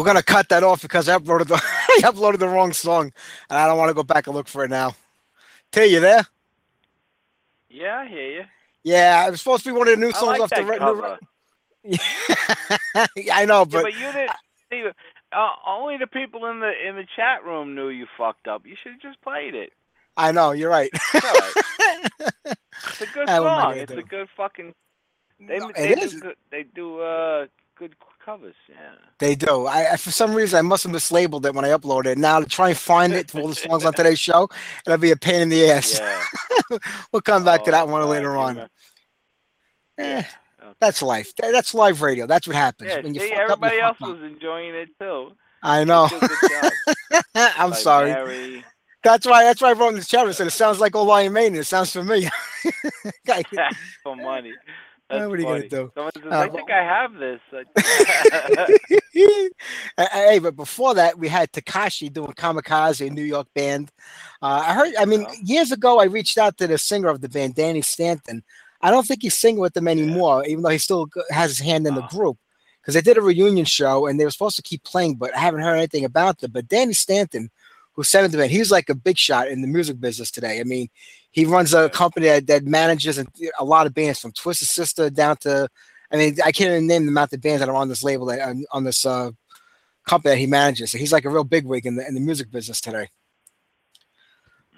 [0.07, 3.13] Gonna cut that off because I uploaded the I uploaded the wrong song,
[3.49, 4.95] and I don't want to go back and look for it now.
[5.71, 6.25] Tay, you there?
[7.69, 8.43] Yeah, I hear you.
[8.83, 10.79] Yeah, it was supposed to be one of the new songs like off the re-
[10.79, 11.17] new re-
[11.83, 11.97] Yeah,
[13.33, 14.33] I know, Yeah, but, but you didn't.
[14.71, 14.83] see,
[15.33, 18.63] Uh, only the people in the in the chat room knew you fucked up.
[18.65, 19.73] You should have just played it.
[20.17, 20.91] I know you're right.
[21.13, 21.55] It's all right.
[22.87, 23.77] It's a good I- what am I song.
[23.79, 23.97] It's do?
[23.97, 24.73] a good fucking.
[25.47, 26.17] They No, they it do is.
[26.19, 26.35] good.
[26.51, 27.47] They do uh
[27.77, 27.95] good
[28.27, 28.55] covers.
[28.69, 28.95] Yeah.
[29.19, 29.67] They do.
[29.67, 32.19] I, I for some reason I must have mislabeled it when I uploaded it.
[32.19, 34.49] Now to try and find it for all the songs on today's show,
[34.87, 36.01] it'll be a pain in the ass.
[36.01, 36.23] Yeah.
[37.13, 38.69] we'll come back to Oh, that one God, later on.
[39.99, 40.23] Eh,
[40.63, 40.75] Okay.
[40.81, 41.33] that's life.
[41.37, 42.27] That's live radio.
[42.27, 42.91] That's what happens.
[42.91, 43.01] Yeah.
[43.01, 45.31] when you See, fuck up, everybody else was enjoying it too.
[45.63, 46.09] I know.
[46.11, 46.73] You did a good job.
[47.57, 48.11] I'm Like sorry.
[48.11, 48.65] Mary.
[49.03, 49.43] That's why.
[49.45, 50.27] That's why I wrote in the chat.
[50.27, 51.57] I said it sounds like old Iron Maiden.
[51.59, 52.29] It sounds familiar.
[54.03, 54.53] For money.
[55.09, 55.91] That's what are you gonna do?
[55.95, 57.39] Someone says, Uh, I think I have this.
[60.13, 63.91] hey, but before that, we had Takashi doing Kamikaze, a New York band.
[64.41, 64.95] Uh, I heard.
[64.99, 65.33] I mean, Yeah.
[65.43, 68.43] years ago, I reached out to the singer of the band, Danny Stanton.
[68.81, 71.87] I don't think he's singing with them anymore, even though he still has his hand
[71.87, 72.07] in the Oh.
[72.09, 72.37] group.
[72.81, 75.39] Because they did a reunion show and they were supposed to keep playing, but I
[75.39, 76.51] haven't heard anything about them.
[76.51, 77.49] But Danny Stanton,
[77.95, 80.59] who the band, he's like a big shot in the music business today.
[80.61, 80.87] I mean,
[81.37, 83.25] he runs a company that, that manages a,
[83.59, 85.69] a lot of bands from Twisted Sister down to,
[86.11, 88.25] I mean, I can't even name the amount of bands that are on this label,
[88.25, 89.29] that, on, on this uh,
[90.07, 90.89] company that he manages.
[90.89, 93.09] So he's like a real bigwig in the in the music business today.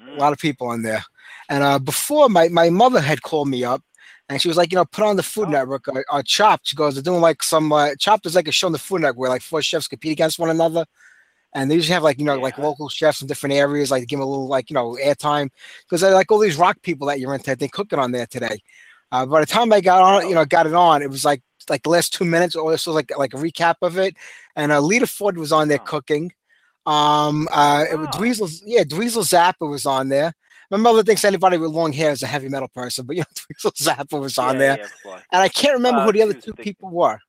[0.04, 0.18] Mm.
[0.18, 1.06] A lot of people in there.
[1.48, 3.82] And uh, before my my mother had called me up,
[4.28, 5.52] and she was like, you know, put on the Food Oh.
[5.52, 6.68] Network uh, uh, Chopped.
[6.68, 9.00] She goes, they're doing like some uh, Chopped is like a show on the Food
[9.00, 10.86] Network where like four chefs compete against one another.
[11.54, 14.20] And they usually have like you know like local chefs in different areas, like give
[14.20, 15.50] them a little like you know airtime
[15.84, 17.56] because I like all these rock people that you're into.
[17.56, 18.60] They cooking on there today.
[19.12, 21.42] Uh, by the time I got on, you know, got it on, it was like
[21.70, 24.16] like the last two minutes, or this was like like a recap of it.
[24.56, 25.84] And uh, Lita Ford was on there Oh.
[25.86, 26.32] cooking.
[26.86, 28.20] Um, uh, it was Wow.
[28.20, 30.34] Dweezil, yeah, Dweezil Zappa was on there.
[30.72, 33.26] My mother thinks anybody with long hair is a heavy metal person, but you know,
[33.72, 36.34] Dweezil Zappa was on yeah, there, Yeah, and I can't remember Uh, who the other
[36.34, 37.20] two people were.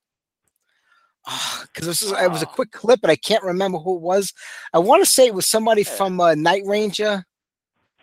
[1.72, 4.32] Because this is, it was a quick clip, but I can't remember who it was.
[4.74, 7.24] I want to say it was somebody from uh, Night Ranger.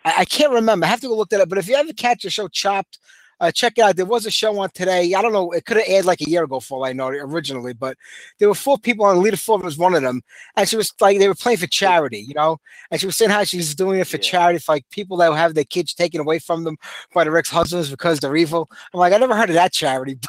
[0.04, 0.86] I, I can't remember.
[0.86, 1.48] I have to go look that up.
[1.48, 2.98] But if you ever catch a show Chopped,
[3.40, 3.96] uh, check it out.
[3.96, 5.14] There was a show on today.
[5.14, 5.52] I don't know.
[5.52, 7.72] It could have aired like a year ago, for all I know, originally.
[7.74, 7.96] But
[8.38, 9.22] there were four people on.
[9.22, 10.22] Lita Ford was one of them,
[10.56, 12.58] and she was like, they were playing for charity, you know.
[12.90, 14.22] And she was saying how she's doing it for Yeah.
[14.22, 16.78] charity for like people that have their kids taken away from them
[17.14, 18.68] by their ex-husbands because they're evil.
[18.94, 20.18] I'm like, I never heard of that charity.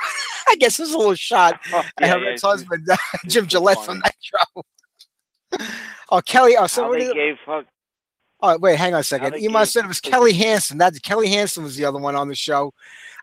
[0.50, 2.88] I guess this is a little shot Oh, at yeah, her yeah, ex-husband,
[3.28, 4.02] Jim Gillette from funny.
[4.04, 5.66] that show.
[6.12, 6.58] oh, Kelly.
[6.58, 7.64] Oh, so How what they gave her
[8.42, 9.36] Oh, wait, hang on a second.
[9.36, 10.78] Iman said it was Kelly Hansen.
[10.78, 12.74] That Kelly Hansen was the other one on the show.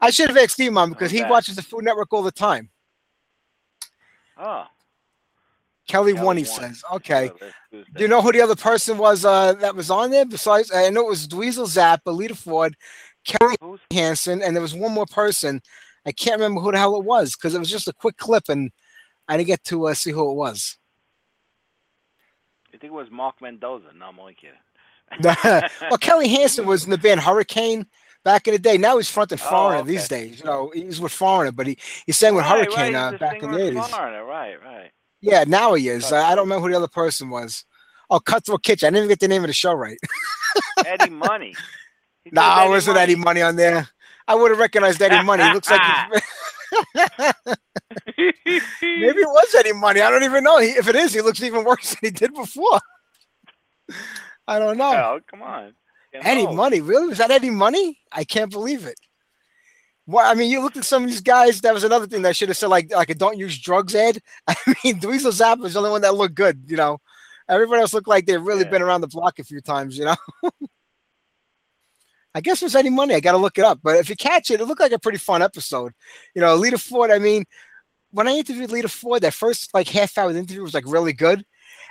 [0.00, 2.68] I should have asked Iman because he watches the Food Network all the time.
[4.36, 4.64] Oh.
[5.88, 6.82] Kelly, Kelly one, he says.
[6.92, 7.30] Okay.
[7.72, 7.80] Yeah.
[7.94, 10.26] Do you know who the other person was uh, that was on there?
[10.26, 12.76] Besides, I know it was Dweezil Zappa, Lita Ford,
[13.24, 13.56] Kelly
[13.90, 15.62] Hansen, and there was one more person.
[16.06, 18.48] I can't remember who the hell it was because it was just a quick clip
[18.48, 18.70] and
[19.28, 20.78] I didn't get to uh, see who it was.
[22.68, 23.86] I think it was Mark Mendoza.
[23.96, 24.58] No, I'm only kidding.
[25.90, 27.86] well, Kelly Hansen was in the band Hurricane
[28.24, 28.76] back in the day.
[28.76, 29.88] Now he's fronting Oh, Foreigner okay.
[29.88, 30.40] these days.
[30.40, 33.42] You know, he's with Foreigner, but he he sang with right, Hurricane right, uh, back
[33.42, 33.86] in the singer eighties.
[33.88, 34.90] Foreigner, Right, right.
[35.20, 36.12] Yeah, now he is.
[36.12, 37.64] I, I don't remember who the other person was.
[38.10, 38.86] Oh, Cutthroat Kitchen.
[38.86, 39.98] I didn't even get the name of the show right.
[40.84, 41.54] Eddie Money.
[42.32, 43.88] No, nah, wasn't Eddie Money on there.
[44.28, 45.44] I would have recognized Eddie Money.
[45.44, 45.80] He looks like
[48.16, 50.00] maybe it was Eddie Money.
[50.00, 50.58] I don't even know.
[50.58, 52.80] He, if it is, he looks even worse than he did before.
[54.48, 54.92] I don't know.
[54.92, 55.74] Oh, come on.
[56.12, 56.46] You Eddie.
[56.46, 57.08] Money, really?
[57.08, 57.98] Was that Eddie Money?
[58.12, 58.98] I can't believe it.
[60.08, 61.60] Well, I mean, you look at some of these guys.
[61.62, 64.20] That was another thing that should have said, like, like a "Don't use drugs" ad.
[64.48, 64.54] I
[64.84, 66.62] mean, Dweezil Zappa is the only one that looked good.
[66.68, 67.00] You know,
[67.48, 68.70] everybody else looked like they've really Yeah.
[68.70, 69.98] been around the block a few times.
[69.98, 70.16] You know.
[72.36, 73.14] I guess there's Eddie Money.
[73.14, 73.80] I got to look it up.
[73.82, 75.94] But if you catch it, it looked like a pretty fun episode.
[76.34, 77.10] You know, Lita Ford.
[77.10, 77.44] I mean,
[78.10, 80.84] when I interviewed Lita Ford, that first like half hour of the interview was like
[80.86, 81.46] really good.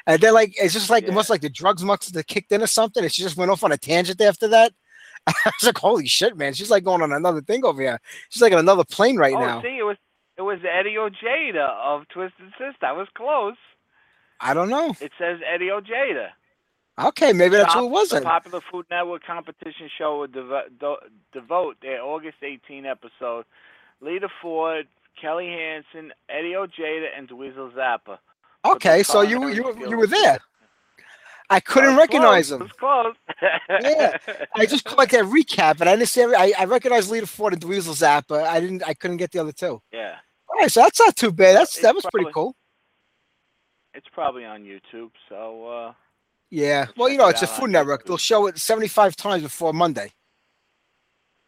[0.05, 1.15] And then like it's just like it Yeah.
[1.15, 3.01] must like the drugs must have kicked in or something.
[3.03, 4.71] And she just went off on a tangent after that.
[5.27, 6.53] I was like, holy shit, man.
[6.53, 7.99] She's like going on another thing over here.
[8.29, 9.61] She's like on another plane right oh, now.
[9.63, 9.97] see, it was
[10.37, 12.85] it was Eddie Ojeda of Twisted Sister.
[12.85, 13.55] I was close.
[14.39, 14.95] I don't know.
[15.01, 16.33] It says Eddie Ojeda.
[16.97, 20.95] Okay, maybe that's who it was The popular Food Network competition show would devo-
[21.33, 23.45] devote their August 18 episode.
[23.99, 24.87] Lita Ford,
[25.21, 28.17] Kelly Hansen, Eddie Ojeda, and Dweezil Zappa.
[28.65, 30.39] Okay, so you you skills- you were there.
[31.49, 32.59] I I couldn't was recognize close.
[32.59, 32.61] him.
[32.61, 33.15] It was close.
[33.81, 34.17] Yeah,
[34.55, 36.21] I just caught that recap, and I didn't see.
[36.21, 38.41] Every, I I recognized Lita Ford and Dweezil Zappa.
[38.43, 38.83] I didn't.
[38.87, 39.81] I couldn't get the other two.
[39.91, 40.15] yeah.
[40.49, 41.55] All right, so that's not too bad.
[41.57, 42.55] That's It's that was pretty cool.
[43.93, 45.11] It's probably on YouTube.
[45.29, 45.93] So uh,
[46.55, 46.87] Yeah.
[46.95, 48.05] Well, you know, it's a Food Network.
[48.05, 50.13] They'll show it 75 times before Monday.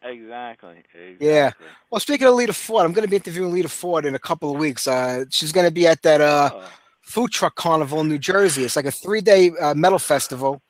[0.02, 0.84] exactly.
[0.94, 1.26] exactly.
[1.26, 1.52] Yeah.
[1.90, 4.50] Well, speaking of Lita Ford, I'm going to be interviewing Lita Ford in a couple
[4.52, 4.86] of weeks.
[4.86, 6.62] Uh, she's going to be at that uh, Oh,
[7.02, 8.64] food truck carnival in New Jersey.
[8.64, 10.60] It's like a three day uh, metal festival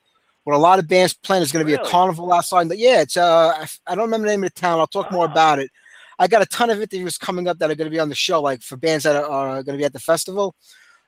[0.45, 1.41] with a lot of bands playing.
[1.41, 1.91] There's going to be a Really?
[1.91, 2.69] carnival outside.
[2.69, 4.79] But yeah, it's uh, I, don't remember the name of the town.
[4.79, 5.31] I'll talk more Ah.
[5.31, 5.69] about it.
[6.17, 8.15] I got a ton of interviews coming up that are going to be on the
[8.15, 10.55] show, like for bands that are, are going to be at the festival.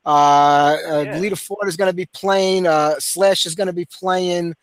[0.05, 0.09] Uh,
[0.89, 1.19] uh Yeah.
[1.19, 2.67] Lita Ford is going to be playing.
[2.67, 4.55] Uh, Slash is going to be playing.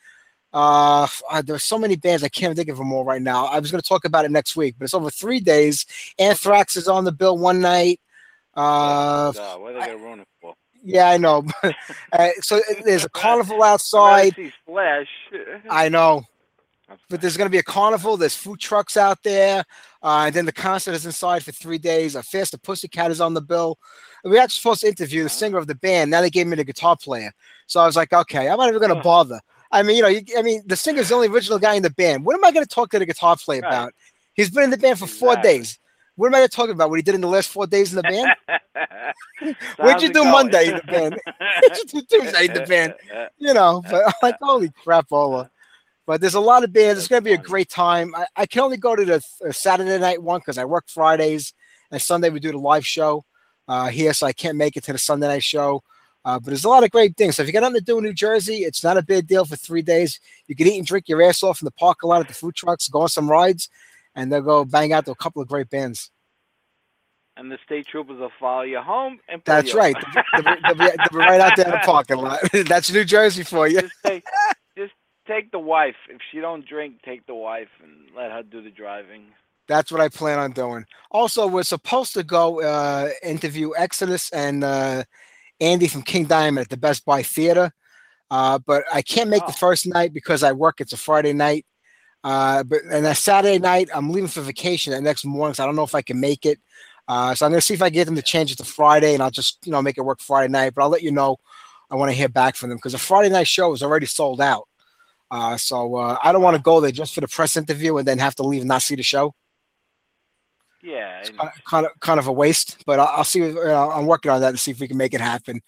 [0.52, 3.46] Uh, uh, there's so many bands I can't think of them all right now.
[3.46, 5.84] I was going to talk about it next week, but it's over three days.
[6.18, 8.00] Anthrax is on the bill one night.
[8.54, 10.54] Uh, God, what are they ruin it for?
[10.82, 11.44] yeah, I know.
[12.12, 14.34] uh, so there's a carnival outside.
[14.66, 15.08] Slash.
[15.70, 16.24] I know,
[17.10, 18.16] but there's going to be a carnival.
[18.16, 19.64] There's food trucks out there,
[20.02, 22.14] uh, and then the concert is inside for three days.
[22.14, 23.78] A Faster Pussycat is on the bill.
[24.24, 26.10] We actually supposed to interview the singer of the band.
[26.10, 27.32] Now they gave me the guitar player,
[27.66, 29.40] so I was like, okay, I'm not even going to bother.
[29.70, 31.90] I mean, you know, you, I mean, the singer's the only original guy in the
[31.90, 32.24] band.
[32.24, 33.68] What am I going to talk to the guitar player Right.
[33.68, 33.94] about?
[34.34, 35.58] He's been in the band for four Exactly.
[35.58, 35.78] days.
[36.16, 36.90] What am I going to talk about?
[36.90, 38.32] What he did in the last four days in the band?
[39.78, 40.30] What'd you do going?
[40.30, 41.18] Monday in the band?
[41.60, 42.94] What'd you do Tuesday in the band?
[43.38, 45.50] you know, but I'm like, holy crap, Ola.
[46.06, 46.98] But there's a lot of bands.
[46.98, 48.14] It's going to be a great time.
[48.14, 51.52] I, I can only go to the uh, Saturday night one because I work Fridays
[51.90, 53.24] and Sunday we do the live show
[53.68, 55.82] uh, here, so I can't make it to the Sunday night show.
[56.24, 57.36] Uh, but there's a lot of great things.
[57.36, 59.44] So if you got nothing to do in New Jersey, it's not a big deal
[59.44, 60.18] for three days.
[60.46, 62.54] You can eat and drink your ass off in the parking lot at the food
[62.54, 63.68] trucks, go on some rides,
[64.14, 66.10] and they'll go bang out to a couple of great bands.
[67.36, 69.94] And the state troopers will follow you home and That's you right.
[70.34, 72.40] They'll be, they'll be- they'll be right out there in the parking lot.
[72.52, 73.82] That's New Jersey for you.
[73.82, 74.24] just take,
[74.76, 74.92] just
[75.28, 75.94] take the wife.
[76.10, 79.26] If she don't drink, take the wife and let her do the driving.
[79.68, 80.84] That's what I plan on doing.
[81.10, 85.04] Also, we're supposed to go uh, interview Exodus and uh,
[85.60, 87.70] Andy from King Diamond at the Best Buy Theater,
[88.30, 89.56] uh, but I can't make the Oh.
[89.60, 90.80] first night because I work.
[90.80, 91.66] It's a Friday night,
[92.24, 95.66] uh, but and that Saturday night I'm leaving for vacation the next morning, so I
[95.66, 96.58] don't know if I can make it.
[97.06, 99.12] Uh, so I'm gonna see if I can get them to change it to Friday,
[99.14, 100.74] and I'll just you know make it work Friday night.
[100.74, 101.36] But I'll let you know.
[101.90, 104.40] I want to hear back from them because the Friday night show is already sold
[104.42, 104.68] out.
[105.30, 108.06] Uh, so uh, I don't want to go there just for the press interview and
[108.06, 109.34] then have to leave and not see the show
[110.82, 111.20] Yeah.
[111.20, 112.82] it's kind of, kind of kind of a waste.
[112.86, 113.40] But I'll, I'll see.
[113.40, 115.60] if- Uh, I'm working on that to see if we can make it happen,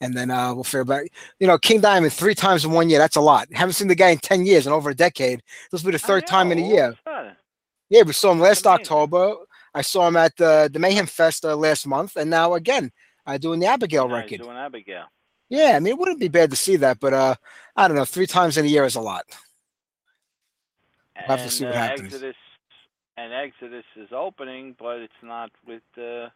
[0.00, 1.02] and then uh, we'll figure out.
[1.38, 2.98] You know, King Diamond three times in one year.
[2.98, 3.46] That's a lot.
[3.52, 5.40] Haven't seen the guy in ten years and over a decade.
[5.70, 6.84] This will be the third time in a year.
[6.84, 7.36] all of a sudden.
[7.88, 8.80] Yeah, we saw him last amazing.
[8.82, 9.34] October.
[9.74, 12.90] I saw him at the the Mayhem Fest uh, last month, and now again
[13.26, 14.40] uh, doing the Abigail he's record.
[14.40, 15.04] doing Abigail.
[15.48, 17.34] Yeah, I mean, it wouldn't be bad to see that, but uh,
[17.76, 18.04] I don't know.
[18.04, 19.24] Three times in a year is a lot.
[21.28, 22.06] We'll have to see what uh, happens.
[22.14, 22.36] Exodus
[23.16, 26.28] and Exodus is opening, but it's not with uh,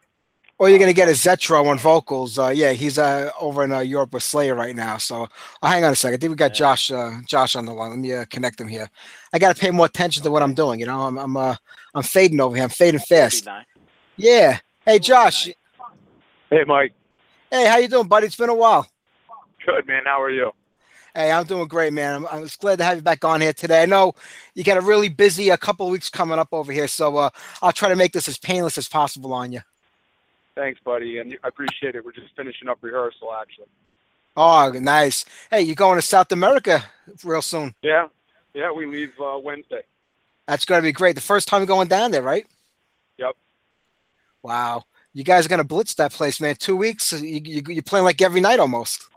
[0.59, 2.37] Or you're gonna get a Zetro on vocals.
[2.39, 4.97] Uh, yeah, he's uh, over in uh, Europe with Slayer right now.
[4.97, 5.27] So
[5.61, 6.15] uh, hang on a second.
[6.15, 6.55] I think we got Yeah.
[6.55, 6.91] Josh.
[6.91, 7.89] Uh, Josh on the line.
[7.91, 8.89] Let me uh, connect him here.
[9.33, 10.79] I got to pay more attention to what I'm doing.
[10.79, 11.55] You know, I'm I'm uh,
[11.95, 12.63] I'm fading over here.
[12.63, 13.47] I'm fading fast.
[14.17, 14.59] Yeah.
[14.85, 15.49] Hey, Josh.
[16.49, 16.93] Hey, Mike.
[17.49, 18.27] Hey, how you doing, buddy?
[18.27, 18.87] It's been a while.
[19.65, 20.03] Good, man.
[20.05, 20.51] How are you?
[21.13, 22.15] Hey, I'm doing great, man.
[22.15, 23.83] I'm, I'm just glad to have you back on here today.
[23.83, 24.15] I know
[24.55, 27.29] you got a really busy a couple of weeks coming up over here, so uh,
[27.61, 29.61] I'll try to make this as painless as possible on you.
[30.55, 31.19] Thanks, buddy.
[31.19, 32.05] And I appreciate it.
[32.05, 33.67] We're just finishing up rehearsal, actually.
[34.37, 35.25] Oh, nice.
[35.49, 36.83] Hey, you're going to South America
[37.23, 37.75] real soon?
[37.81, 38.07] Yeah.
[38.53, 39.81] Yeah, we leave uh, Wednesday.
[40.47, 41.15] That's going to be great.
[41.15, 42.45] The first time going down there, right?
[43.17, 43.35] Yep.
[44.43, 44.83] Wow.
[45.13, 46.55] You guys are going to blitz that place, man.
[46.55, 47.11] Two weeks.
[47.13, 49.07] You, you, you're playing like every night almost.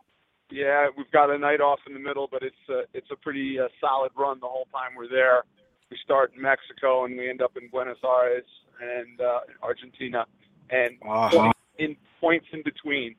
[0.51, 3.59] Yeah, we've got a night off in the middle, but it's a, it's a pretty
[3.59, 5.45] uh, solid run the whole time we're there.
[5.91, 8.45] We start in Mexico and we end up in Buenos Aires
[8.81, 10.27] and uh, Argentina,
[10.71, 11.53] and Uh-huh.
[11.79, 13.15] in points in between.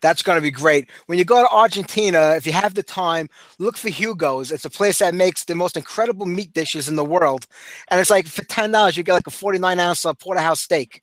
[0.00, 0.88] That's going to be great.
[1.06, 3.28] When you go to Argentina, if you have the time,
[3.58, 4.50] look for Hugo's.
[4.50, 7.46] It's a place that makes the most incredible meat dishes in the world.
[7.88, 11.02] And it's like for $10, you get like a 49 ounce uh, porterhouse steak.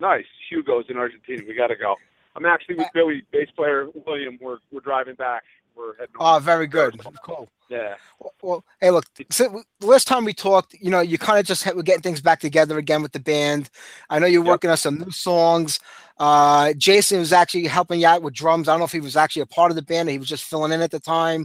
[0.00, 1.42] Nice, Hugo's in Argentina.
[1.46, 1.96] We got to go.
[2.38, 4.38] I'm actually with Billy, bass player William.
[4.40, 5.42] We're we're driving back.
[5.74, 6.14] We're heading.
[6.20, 7.00] Oh, very good.
[7.24, 7.48] Cool.
[7.68, 7.94] Yeah.
[8.20, 9.04] Well, Well, hey, look.
[9.30, 12.02] So the last time we talked, you know, you kind of just had, were getting
[12.02, 13.70] things back together again with the band.
[14.08, 14.48] I know you're Yep.
[14.48, 15.80] working on some new songs.
[16.18, 18.68] Uh, Jason was actually helping you out with drums.
[18.68, 20.28] I don't know if he was actually a part of the band or he was
[20.28, 21.44] just filling in at the time.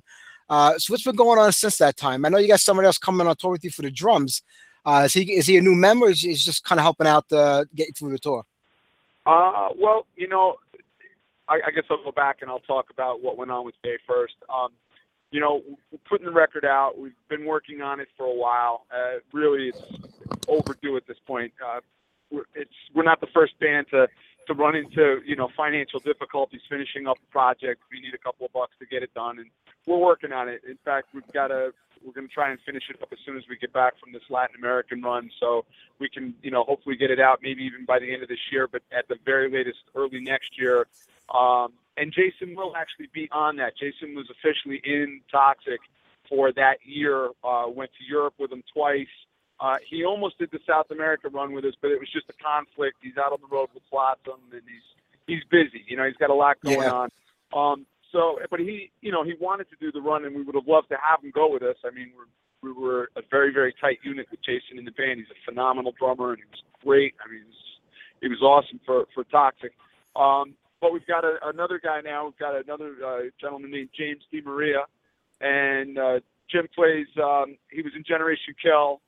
[0.49, 2.23] Uh, so what's been going on since that time?
[2.25, 4.43] I know you got somebody else coming on tour with you for the drums.
[4.85, 6.07] Uh, is he is he a new member?
[6.07, 8.43] Or is he just kind of helping out uh, get you through the tour?
[9.25, 10.55] Uh, well, you know,
[11.47, 13.97] I, I guess I'll go back and I'll talk about what went on with Bay
[14.07, 14.35] first.
[14.53, 14.69] Um,
[15.31, 15.61] you know,
[15.91, 16.97] we're putting the record out.
[16.97, 18.85] We've been working on it for a while.
[18.93, 19.81] Uh, really, it's
[20.47, 21.53] overdue at this point.
[21.63, 21.79] Uh,
[22.31, 24.07] we're, it's we're not the first band to
[24.47, 27.81] to run into you know financial difficulties finishing up a project.
[27.91, 29.49] We need a couple of bucks to get it done, and
[29.87, 30.61] we're working on it.
[30.67, 31.73] In fact, we've got to
[32.05, 34.11] we're going to try and finish it up as soon as we get back from
[34.11, 35.65] this Latin American run, so
[35.99, 38.51] we can you know hopefully get it out maybe even by the end of this
[38.51, 40.85] year, but at the very latest early next year.
[41.29, 43.73] Um, and Jason will actually be on that.
[43.77, 45.77] Jason was officially in Toxik
[46.27, 47.29] for that year.
[47.43, 49.07] Uh, went to Europe with him twice.
[49.59, 52.33] Uh, he almost did the South America run with us, but it was just a
[52.43, 52.97] conflict.
[53.01, 54.87] He's out on the road with Flotsam, and he's
[55.27, 55.85] he's busy.
[55.87, 56.91] You know, he's got a lot going Yeah.
[56.91, 57.09] on.
[57.53, 60.55] Um, so, but he, you know, he wanted to do the run, and we would
[60.55, 61.77] have loved to have him go with us.
[61.85, 62.27] I mean, we're,
[62.61, 65.19] we were a very, very tight unit with Jason in the band.
[65.19, 67.13] He's a phenomenal drummer, and he was great.
[67.23, 67.61] I mean, he was,
[68.21, 69.73] he was awesome for for Toxik.
[70.19, 72.25] Um, but we've got a, another guy now.
[72.25, 74.83] We've got another uh, gentleman named James DeMaria,
[75.39, 76.19] and uh,
[76.51, 77.07] Jim plays.
[77.17, 78.99] Um, he was in Generation Kill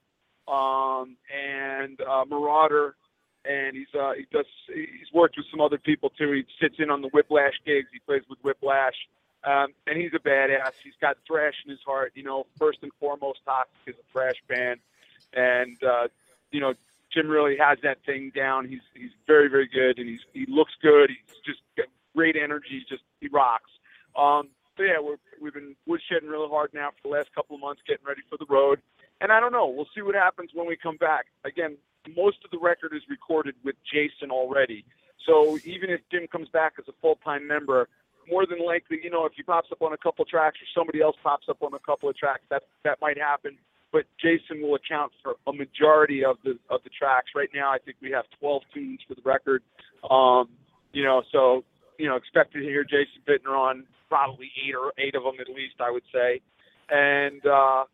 [0.47, 2.95] um, and uh, Marauder,
[3.43, 6.31] and he's uh, he does he's worked with some other people too.
[6.31, 7.89] He sits in on the Whiplash gigs.
[7.91, 8.95] He plays with Whiplash,
[9.43, 10.71] um, and he's a badass.
[10.81, 12.13] He's got thrash in his heart.
[12.15, 14.79] You know, first and foremost, Toxik is a thrash band,
[15.33, 16.07] and uh,
[16.51, 16.73] you know
[17.15, 18.67] Jim really has that thing down.
[18.67, 21.09] He's he's very very good, and he's he looks good.
[21.09, 22.67] He's just got great energy.
[22.69, 23.71] He just he rocks.
[24.15, 27.61] Um, so yeah, we're, we've been woodshedding really hard now for the last couple of
[27.61, 28.81] months, getting ready for the road.
[29.21, 29.67] And I don't know.
[29.67, 31.27] We'll see what happens when we come back.
[31.45, 31.77] Again,
[32.15, 34.83] most of the record is recorded with Jason already.
[35.25, 37.87] So even if Jim comes back as a full time member,
[38.29, 41.01] more than likely, you know, if he pops up on a couple tracks or somebody
[41.01, 43.57] else pops up on a couple of tracks, that that might happen.
[43.95, 47.27] But Jason will account for a majority of the of the tracks.
[47.33, 49.63] Right now, I think we have 12 tunes for the record.
[50.11, 50.49] Um,
[50.91, 51.63] you know, so
[51.97, 55.47] you know, expect to hear Jason Bittner on probably eight or eight of them at
[55.47, 56.41] least, I would say.
[56.89, 57.85] And uh,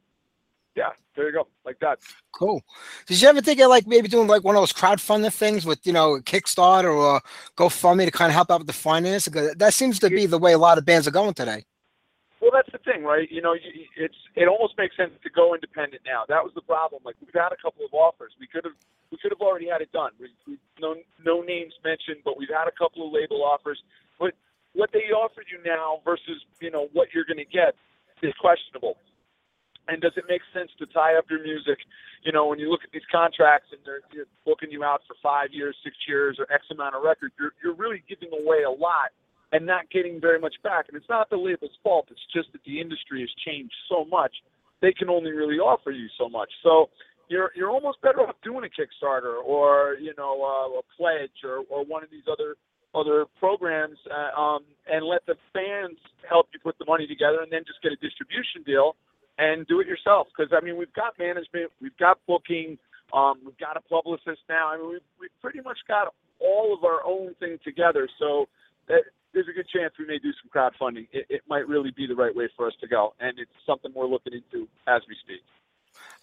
[0.75, 1.99] yeah, there you go, like that.
[2.31, 2.63] Cool.
[3.05, 5.85] Did you ever think of like maybe doing like one of those crowdfunding things with
[5.85, 7.21] you know Kickstarter or
[7.57, 9.25] GoFundMe to kind of help out with the finance?
[9.25, 11.63] Because that seems to be the way a lot of bands are going today.
[12.41, 13.29] Well, that's the thing, right?
[13.29, 16.25] You know, it's it almost makes sense to go independent now.
[16.27, 17.05] That was the problem.
[17.05, 18.33] Like we've had a couple of offers.
[18.41, 18.73] We could have
[19.13, 20.09] we could have already had it done.
[20.19, 23.77] We, we no no names mentioned, but we've had a couple of label offers.
[24.17, 24.33] But
[24.73, 27.77] what they offer you now versus you know what you're going to get
[28.25, 28.97] is questionable.
[29.87, 31.77] And does it make sense to tie up your music?
[32.23, 35.17] You know, when you look at these contracts and they're, they're booking you out for
[35.21, 38.71] five years, six years, or X amount of records, you're you're really giving away a
[38.73, 39.13] lot
[39.51, 40.85] and not getting very much back.
[40.87, 42.07] And it's not the label's fault.
[42.09, 44.31] It's just that the industry has changed so much.
[44.81, 46.49] They can only really offer you so much.
[46.63, 46.89] So
[47.27, 51.63] you're you're almost better off doing a Kickstarter or you know uh, a pledge or,
[51.69, 52.55] or one of these other
[52.93, 55.97] other programs uh, um, and let the fans
[56.29, 58.95] help you put the money together and then just get a distribution deal
[59.37, 60.27] and do it yourself.
[60.35, 62.77] Because I mean we've got management, we've got booking,
[63.13, 64.67] um, we've got a publicist now.
[64.67, 68.09] I mean we've, we've pretty much got all of our own thing together.
[68.19, 68.47] So
[68.89, 69.03] that,
[69.33, 71.07] there's a good chance we may do some crowdfunding.
[71.11, 73.91] It, it might really be the right way for us to go, and it's something
[73.95, 75.41] we're looking into as we speak.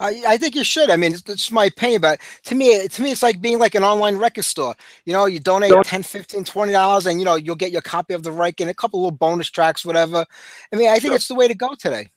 [0.01, 0.90] I, I think you should.
[0.90, 3.74] I mean, it's, it's my opinion, but to me, to me, it's like being like
[3.74, 4.74] an online record store.
[5.05, 7.82] You know, you donate Don't- 10 15 20 dollars, and you know you'll get your
[7.82, 10.24] copy of the record and a couple little bonus tracks, whatever.
[10.72, 11.14] I mean, I think Sure.
[11.16, 12.09] it's the way to go today.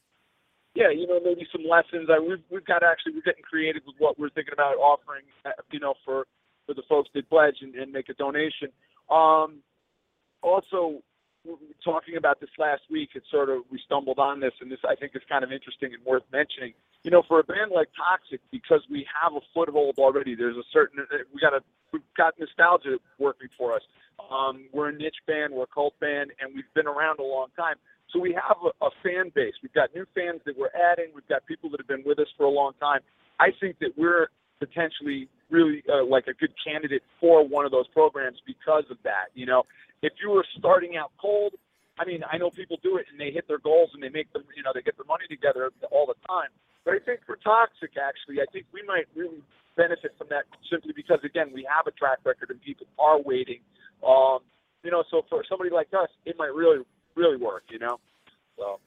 [0.76, 2.10] Yeah, you know, maybe some lessons.
[2.10, 5.24] I, we've we've got actually we're getting creative with what we're thinking about offering.
[5.46, 6.28] uh, You know, for
[6.68, 8.70] for the folks that pledge and, and make a donation.
[9.10, 9.62] Um,
[10.42, 11.02] also,
[11.84, 13.10] talking about this last week.
[13.16, 15.94] it sort of we stumbled on this, and this I think is kind of interesting
[15.94, 16.74] and worth mentioning.
[17.04, 20.36] You know, for a band like Toxik, because we have a foothold already.
[20.36, 21.62] There's a certain we got a
[21.92, 23.82] we've got nostalgia working for us.
[24.32, 27.48] Um, we're a niche band, we're a cult band, and we've been around a long
[27.58, 27.76] time.
[28.14, 29.54] So we have a, a fan base.
[29.64, 31.08] We've got new fans that we're adding.
[31.16, 33.00] We've got people that have been with us for a long time.
[33.40, 34.28] I think that we're
[34.60, 39.34] potentially really uh, like a good candidate for one of those programs because of that.
[39.34, 39.64] You know,
[40.02, 41.54] if you were starting out cold,
[42.00, 44.32] I mean, I know people do it and they hit their goals and they make
[44.34, 46.50] them, you know, they get their money together all the time.
[46.84, 49.44] But I think for Toxik, actually, I think we might really
[49.78, 53.60] benefit from that simply because, again, we have a track record and people are waiting.
[54.02, 54.40] Um,
[54.84, 56.84] you know, so for somebody like us, it might really,
[57.16, 57.64] really work.
[57.70, 58.00] You know,
[58.58, 58.80] so.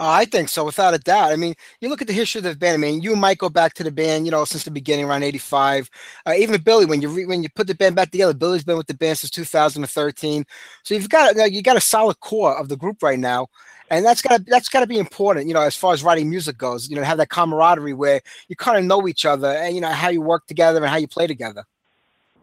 [0.00, 1.30] Uh, I think so, without a doubt.
[1.30, 2.72] I mean, you look at the history of the band.
[2.72, 5.24] I mean, you might go back to the band, you know, since the beginning, around
[5.24, 5.90] '85.
[6.24, 8.78] Uh, even Billy, when you re- when you put the band back together, Billy's been
[8.78, 10.46] with the band since 2013.
[10.84, 13.48] So you've got uh, you got a solid core of the group right now,
[13.90, 16.56] and that's got that's got to be important, you know, as far as writing music
[16.56, 16.88] goes.
[16.88, 19.90] You know, have that camaraderie where you kind of know each other, and you know
[19.90, 21.64] how you work together and how you play together.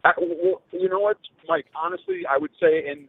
[0.05, 1.17] I, well, you know what,
[1.47, 1.65] Mike?
[1.75, 3.07] Honestly, I would say, and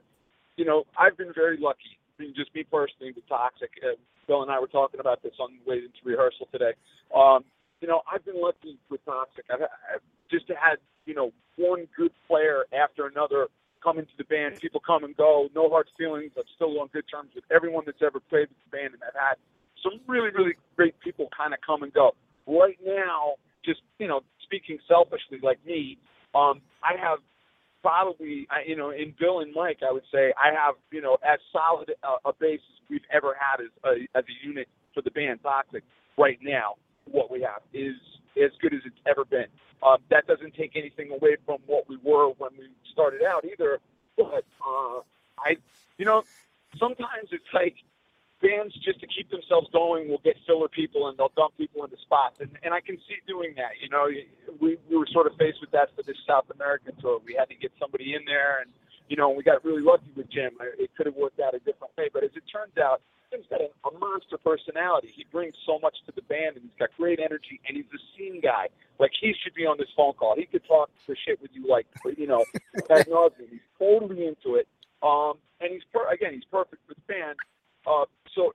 [0.57, 1.99] you know, I've been very lucky.
[2.19, 3.77] I mean, just me personally with Toxik.
[3.85, 3.97] Uh,
[4.29, 6.73] Bill and I were talking about this on the way into rehearsal today.
[7.15, 7.43] Um,
[7.81, 9.49] you know, I've been lucky with Toxik.
[9.51, 10.77] I've, I've just had
[11.07, 13.49] you know one good player after another
[13.83, 14.61] come into the band.
[14.61, 15.49] People come and go.
[15.55, 16.33] No hard feelings.
[16.37, 19.15] I'm still on good terms with everyone that's ever played with the band, and I've
[19.15, 19.37] had
[19.83, 22.13] some really, really great people kind of come and go.
[22.47, 23.35] Right now,
[23.65, 25.99] just you know, speaking selfishly, like me,
[26.35, 27.19] um, I have
[27.83, 31.39] probably, you know, in Bill and Mike, I would say I have, you know, as
[31.53, 35.11] solid a, a base as we've ever had as a, as a unit for the
[35.11, 35.83] band Toxik.
[36.17, 36.75] Right now,
[37.05, 37.95] what we have is
[38.43, 39.47] as good as it's ever been.
[39.83, 43.79] Um, that doesn't take anything away from what we were when we started out either.
[44.17, 45.01] But uh,
[45.39, 45.57] I,
[45.97, 46.25] you know,
[46.77, 47.77] sometimes it's like
[48.41, 51.97] bands just to keep themselves going will get filler people and they'll dump people into
[52.03, 52.37] spots.
[52.41, 54.09] And and I can see doing that you know.
[54.61, 57.21] We we were sort of faced with that for this South American tour.
[57.25, 58.71] We had to get somebody in there and
[59.09, 60.53] you know we got really lucky with Jim.
[60.79, 62.11] It could have worked out a different way.
[62.13, 65.13] But as it turns out Jim's got a, a monster personality.
[65.15, 68.01] He brings so much to the band and he's got great energy and he's a
[68.17, 68.69] scene guy.
[68.99, 70.35] Like he should be on this phone call.
[70.37, 71.87] He could talk for shit with you like
[72.17, 72.45] you know
[72.91, 73.47] ad nauseam.
[73.51, 74.67] He's totally into it.
[75.03, 77.37] Um and he's per- again he's perfect for the band
[77.89, 78.05] uh,
[78.37, 78.53] so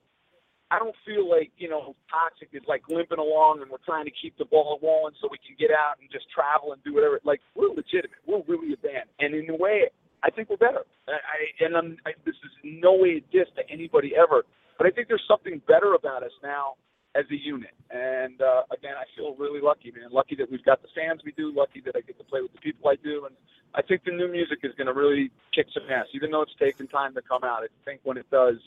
[0.70, 4.12] I don't feel like you know Toxik is like limping along and we're trying to
[4.14, 7.20] keep the ball rolling so we can get out and just travel and do whatever.
[7.24, 8.22] Like we're legitimate.
[8.26, 9.90] We're really a band, and in a way,
[10.24, 10.86] I think we're better.
[11.08, 14.44] I, and I'm, I, this is no way a diss to anybody ever,
[14.78, 16.80] but I think there's something better about us now
[17.14, 17.76] as a unit.
[17.92, 20.10] And uh, again, I feel really lucky, man.
[20.12, 21.54] Lucky that we've got the fans we do.
[21.54, 23.36] Lucky that I get to play with the people I do, and
[23.76, 26.56] I think the new music is going to really kick some ass, even though it's
[26.58, 27.62] taken time to come out.
[27.64, 28.58] I think when it does,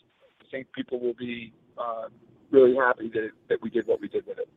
[0.51, 2.09] think people will be uh,
[2.51, 4.48] really happy that, that we did what we did with it.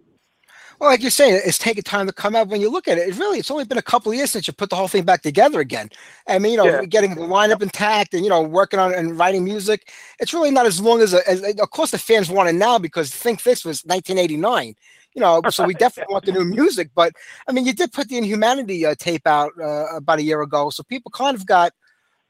[0.79, 2.47] Well, like you're saying, it's taking time to come out.
[2.47, 4.47] When you look at it, it really it's only been a couple of years since
[4.47, 5.89] you put the whole thing back together again.
[6.27, 6.85] I mean, you know, Yeah.
[6.85, 9.91] getting the lineup intact and you know working on and writing music.
[10.19, 12.79] It's really not as long as, a, as of course the fans want it now
[12.79, 14.75] because Think This was 1989.
[15.15, 16.91] You know, so we definitely want the new music.
[16.95, 17.13] But
[17.47, 20.69] I mean, you did put the Inhumanity uh, tape out uh, about a year ago,
[20.69, 21.73] so people kind of got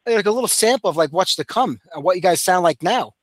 [0.08, 2.82] like a little sample of like what's to come and what you guys sound like
[2.82, 3.14] now.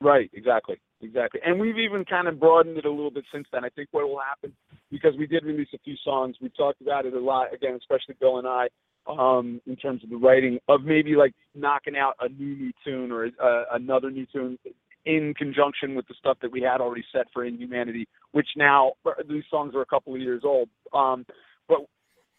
[0.00, 1.40] Right, exactly, exactly.
[1.44, 3.64] And we've even kind of broadened it a little bit since then.
[3.64, 4.52] I think what will happen
[4.90, 6.36] because we did release a few songs.
[6.40, 8.68] We talked about it a lot again, especially Bill and I,
[9.06, 13.12] um, in terms of the writing of maybe like knocking out a new new tune
[13.12, 14.58] or uh, another new tune
[15.06, 18.92] in conjunction with the stuff that we had already set for Inhumanity, which now
[19.28, 20.68] these songs are a couple of years old.
[20.92, 21.24] Um,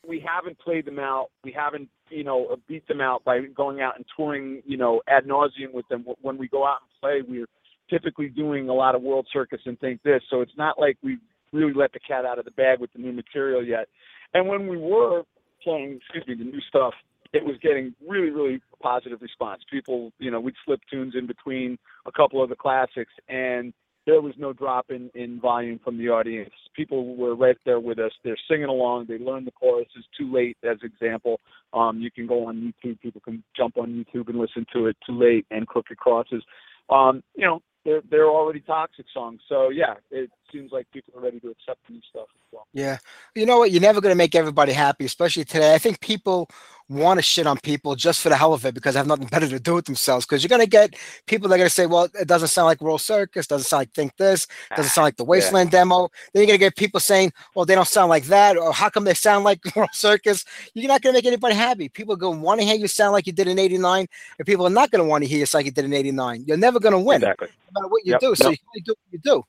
[0.07, 1.27] we haven't played them out.
[1.43, 5.25] We haven't, you know, beat them out by going out and touring, you know, ad
[5.25, 6.05] nauseum with them.
[6.21, 7.47] When we go out and play, we're
[7.89, 10.21] typically doing a lot of World Circus and Think This.
[10.29, 11.19] So it's not like we've
[11.53, 13.87] really let the cat out of the bag with the new material yet.
[14.33, 15.23] And when we were
[15.63, 16.93] playing, excuse me, the new stuff,
[17.33, 19.61] it was getting really, really positive response.
[19.69, 23.73] People, you know, we'd slip tunes in between a couple of the classics, and
[24.05, 26.51] there was no drop in, in volume from the audience.
[26.75, 28.11] People were right there with us.
[28.23, 29.05] They're singing along.
[29.07, 31.39] They learned the choruses too late, as example.
[31.73, 32.99] Um, you can go on YouTube.
[32.99, 36.43] People can jump on YouTube and listen to it too late and Crooked Crosses.
[36.89, 39.41] Um, you know, they're, they're already Toxik songs.
[39.47, 42.67] So, yeah, it seems like people are ready to accept new stuff as well.
[42.73, 42.97] Yeah.
[43.35, 43.71] You know what?
[43.71, 45.73] You're never going to make everybody happy, especially today.
[45.73, 46.49] I think people
[46.91, 49.27] want to shit on people just for the hell of it because they have nothing
[49.27, 50.25] better to do with themselves.
[50.25, 50.95] Because you're going to get
[51.27, 53.81] people that are going to say, well, it doesn't sound like World Circus, doesn't sound
[53.81, 56.09] like Think This, ah, doesn't sound like the Wasteland demo.
[56.33, 58.89] Then you're going to get people saying, well, they don't sound like that, or how
[58.89, 60.45] come they sound like World Circus?
[60.73, 61.89] You're not going to make anybody happy.
[61.89, 64.07] People are going to want to hear you sound like you did in 89,
[64.39, 65.93] and people are not going to want to hear you sound like you did in
[65.93, 66.43] 89.
[66.47, 67.49] You're never going to win, Exactly.
[67.73, 68.35] no matter what you Yep, do.
[68.35, 68.59] So yep.
[68.59, 69.43] you only do what you do.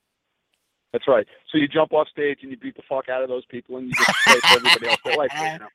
[0.93, 1.27] That's right.
[1.51, 3.89] So you jump off stage and you beat the fuck out of those people and
[3.89, 5.31] you just play for everybody else their life.
[5.35, 5.69] You know?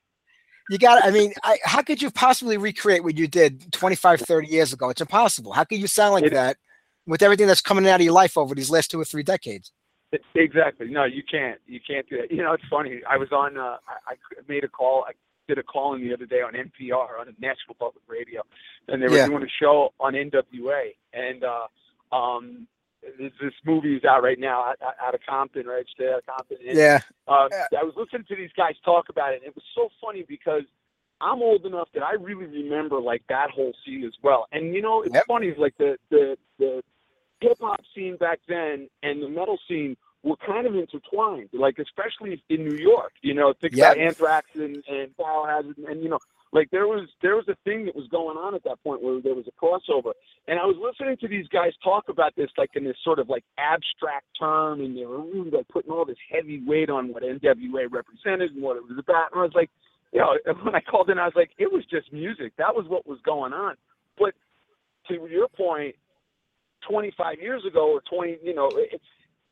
[0.69, 4.47] You got I mean, I, how could you possibly recreate what you did 25, 30
[4.47, 4.89] years ago?
[4.89, 5.53] It's impossible.
[5.53, 6.57] How could you sound like It- that
[7.05, 9.71] with everything that's coming out of your life over these last two or three decades?
[10.35, 10.87] Exactly.
[10.89, 11.59] No, you can't.
[11.67, 12.31] You can't do that.
[12.31, 13.01] You know, it's funny.
[13.09, 13.57] I was on.
[13.57, 13.77] Uh,
[14.07, 14.15] I, I
[14.47, 15.03] made a call.
[15.07, 15.11] I
[15.49, 18.41] did a call in the other day on NPR on a National Public Radio,
[18.87, 19.27] and they were Yeah.
[19.27, 20.91] doing a show on NWA.
[21.13, 22.67] And uh, um,
[23.17, 25.85] this, this movie is out right now out, out- of Compton, right?
[25.91, 26.57] Straight out of Compton.
[26.67, 26.99] And, Yeah.
[27.27, 27.47] Uh,
[27.77, 30.63] I was listening to these guys talk about it, and it was so funny because
[31.19, 34.47] I'm old enough that I really remember like that whole scene as well.
[34.51, 36.83] And you know, it's funny, like the the the
[37.39, 42.43] hip hop scene back then and the metal scene were kind of intertwined, like especially
[42.49, 43.13] in New York.
[43.21, 46.19] You know, think about Anthrax and, and Biohazard, and you know,
[46.53, 49.21] like there was there was a thing that was going on at that point where
[49.21, 50.13] there was a crossover.
[50.47, 53.29] And I was listening to these guys talk about this like in this sort of
[53.29, 57.23] like abstract term, and they were really like putting all this heavy weight on what
[57.23, 59.31] NWA represented and what it was about.
[59.31, 59.69] And I was like,
[60.13, 62.53] you know, when I called in, I was like, it was just music.
[62.57, 63.75] That was what was going on.
[64.17, 64.33] But
[65.09, 65.95] to your point,
[66.87, 69.03] 25 years ago or 20, you know, it's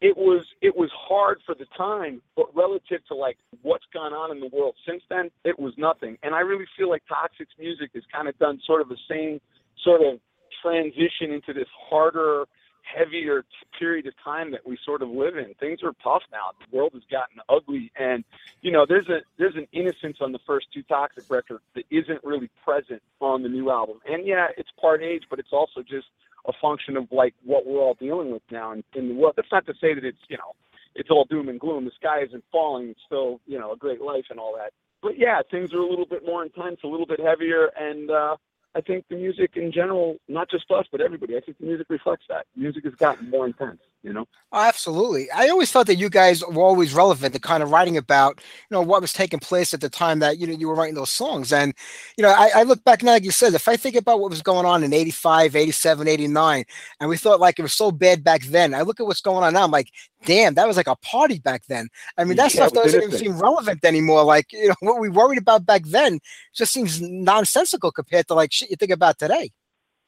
[0.06, 4.30] it was it was hard for the time, but relative to like what's gone on
[4.30, 6.15] in the world since then, it was nothing.
[6.22, 9.41] And I really feel like Toxik's music has kind of done sort of the same
[9.84, 10.19] sort of
[10.61, 12.45] transition into this harder,
[12.84, 13.45] heavier
[13.80, 15.56] period of time that we sort of live in.
[15.60, 16.52] Things are tough now.
[16.69, 18.23] The world has gotten ugly, and
[18.61, 22.23] you know there's a there's an innocence on the first two Toxik records that isn't
[22.23, 24.02] really present on the new album.
[24.06, 26.06] And yeah, it's part age, but it's also just
[26.47, 29.31] a function of like what we're all dealing with now in, in the.
[29.35, 30.53] That's not to say that it's you know
[30.95, 31.85] it's all doom and gloom.
[31.85, 32.89] The sky isn't falling.
[32.89, 34.72] It's still you know a great life and all that.
[35.01, 38.38] But yeah, things are a little bit more intense, a little bit heavier, and uh,
[38.76, 41.88] I think the music in general, not just us, but everybody, I think the music
[41.89, 42.45] reflects that.
[42.55, 44.26] Music has gotten more intense, you know?
[44.52, 45.30] Oh, absolutely.
[45.32, 48.76] I always thought that you guys were always relevant to kind of writing about, you
[48.76, 51.10] know, what was taking place at the time that, you know, you were writing those
[51.10, 51.52] songs.
[51.52, 51.73] And,
[52.18, 54.30] you know, I, I look back now, like you said, if I think about what
[54.30, 56.64] was going on in 85, 87, 89,
[57.02, 59.44] and we thought like it was so bad back then, I look at what's going
[59.44, 59.91] on now, I'm like,
[60.26, 61.90] damn, that was like a party back then.
[62.18, 64.23] I mean, that Yeah, stuff doesn't even seem relevant anymore.
[64.23, 66.19] Like, you know, what we worried about back then
[66.53, 69.52] just seems nonsensical compared to like shit you think about today.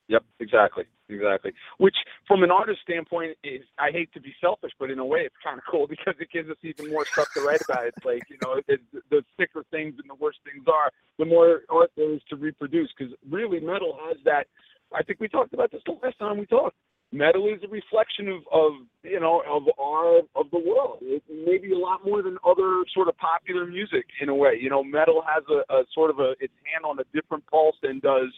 [0.09, 1.53] Yep, exactly, exactly.
[1.79, 1.95] Which,
[2.27, 5.35] from an artist standpoint, is I hate to be selfish, but in a way, it's
[5.43, 7.87] kind of cool because it gives us even more stuff to write about.
[7.87, 11.61] It's like you know, it, the sicker things and the worse things are, the more
[11.69, 12.89] art there is to reproduce.
[12.97, 14.47] Because really, metal has that.
[14.95, 16.75] I think we talked about this the last time we talked.
[17.11, 18.71] Metal is a reflection of, of
[19.03, 20.99] you know of our of the world.
[21.01, 24.57] It, maybe a lot more than other sort of popular music in a way.
[24.59, 27.75] You know, metal has a, a sort of a its hand on a different pulse
[27.81, 28.31] than does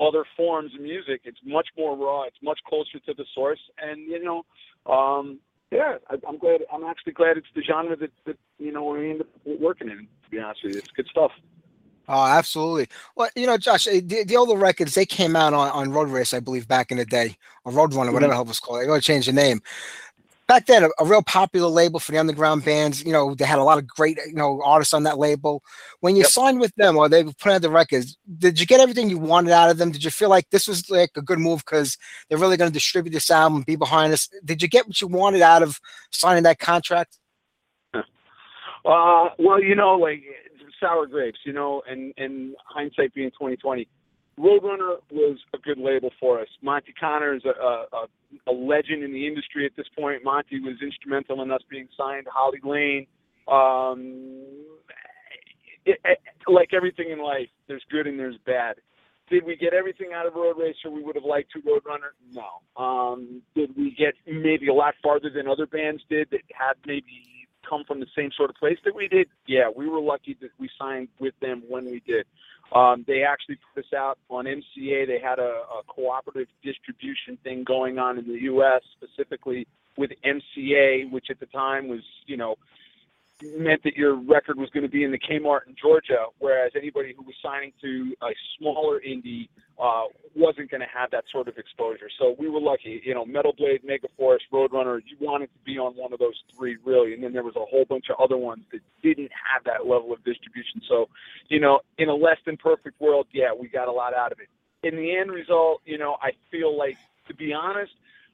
[0.00, 1.22] other forms of music.
[1.24, 2.22] It's much more raw.
[2.24, 4.44] It's much closer to the source, and you know,
[4.92, 5.38] um,
[5.70, 6.60] yeah, I, I'm glad.
[6.72, 10.08] I'm actually glad it's the genre that, that you know we end up working in.
[10.24, 11.32] To be honest with you, it's good stuff.
[12.06, 12.88] Oh, absolutely.
[13.16, 16.10] Well, you know, Josh, eh, the, the older records they came out on, on Road
[16.10, 18.82] Race, I believe, back in the day, or Roadrunner, whatever the hell it was called.
[18.82, 19.62] They gotta change the name.
[20.46, 23.02] Back then, a, a real popular label for the underground bands.
[23.02, 25.62] You know, they had a lot of great, you know, artists on that label.
[26.00, 26.30] When you Yep.
[26.30, 29.52] signed with them, or they put out the records, did you get everything you wanted
[29.52, 29.90] out of them?
[29.90, 31.96] Did you feel like this was like a good move because
[32.28, 34.28] they're really going to distribute this album, be behind us?
[34.44, 35.80] Did you get what you wanted out of
[36.10, 37.18] signing that contract?
[37.94, 40.22] Uh, well, you know, like
[40.78, 43.88] sour grapes, you know, and and hindsight being twenty twenty,
[44.38, 46.48] Roadrunner was a good label for us.
[46.60, 48.06] Monte Conner is a, a
[48.46, 50.24] a- legend in the industry at this point.
[50.24, 53.06] Monty was instrumental in us being signed to Holly Lane.
[53.46, 54.42] Um,
[55.86, 58.76] it, it, like everything in life, there's good and there's bad.
[59.30, 62.12] Did we get everything out of Road Racer we would have liked to Roadrunner?
[62.32, 62.82] No.
[62.82, 67.22] Um, did we get maybe a lot farther than other bands did that had maybe
[67.68, 69.28] come from the same sort of place that we did?
[69.46, 72.26] Yeah, we were lucky that we signed with them when we did.
[72.74, 75.06] Um, they actually put us out on MCA.
[75.06, 78.82] They had a, a cooperative distribution thing going on in the U.S.
[78.96, 79.66] specifically
[79.96, 82.56] with MCA, which at the time was, you know,
[83.56, 87.14] meant that your record was going to be in the Kmart in Georgia, whereas anybody
[87.16, 89.48] who was signing to a smaller indie
[89.78, 90.04] uh,
[90.34, 92.08] wasn't going to have that sort of exposure.
[92.18, 93.02] So we were lucky.
[93.04, 96.76] You know, Metal Blade, Megaforce, Roadrunner, you wanted to be on one of those three,
[96.84, 97.14] really.
[97.14, 100.12] And then there was a whole bunch of other ones that didn't have that level
[100.12, 100.80] of distribution.
[100.88, 101.08] So,
[101.48, 104.38] you know, in a less than perfect world, yeah, we got a lot out of
[104.40, 104.48] it.
[104.86, 106.98] In the end result, you know, I feel like,
[107.28, 107.92] to be honest,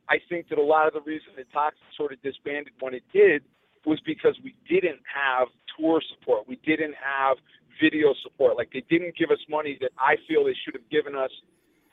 [0.08, 3.04] I think that a lot of the reason that Toxik sort of disbanded when it
[3.12, 3.42] did
[3.86, 5.48] was because we didn't have
[5.78, 6.48] tour support.
[6.48, 7.38] We didn't have
[7.80, 8.56] video support.
[8.56, 11.30] Like they didn't give us money that I feel they should have given us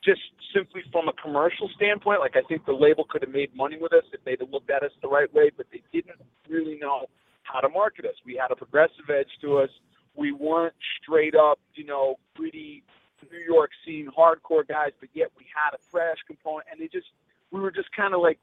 [0.03, 0.21] just
[0.53, 2.19] simply from a commercial standpoint.
[2.19, 4.69] Like I think the label could have made money with us if they'd have looked
[4.69, 6.19] at us the right way, but they didn't
[6.49, 7.07] really know
[7.43, 8.15] how to market us.
[8.25, 9.69] We had a progressive edge to us.
[10.15, 12.83] We weren't straight up, you know, gritty
[13.31, 17.07] New York scene hardcore guys, but yet we had a thrash component, and they just
[17.51, 18.39] we were just kind of like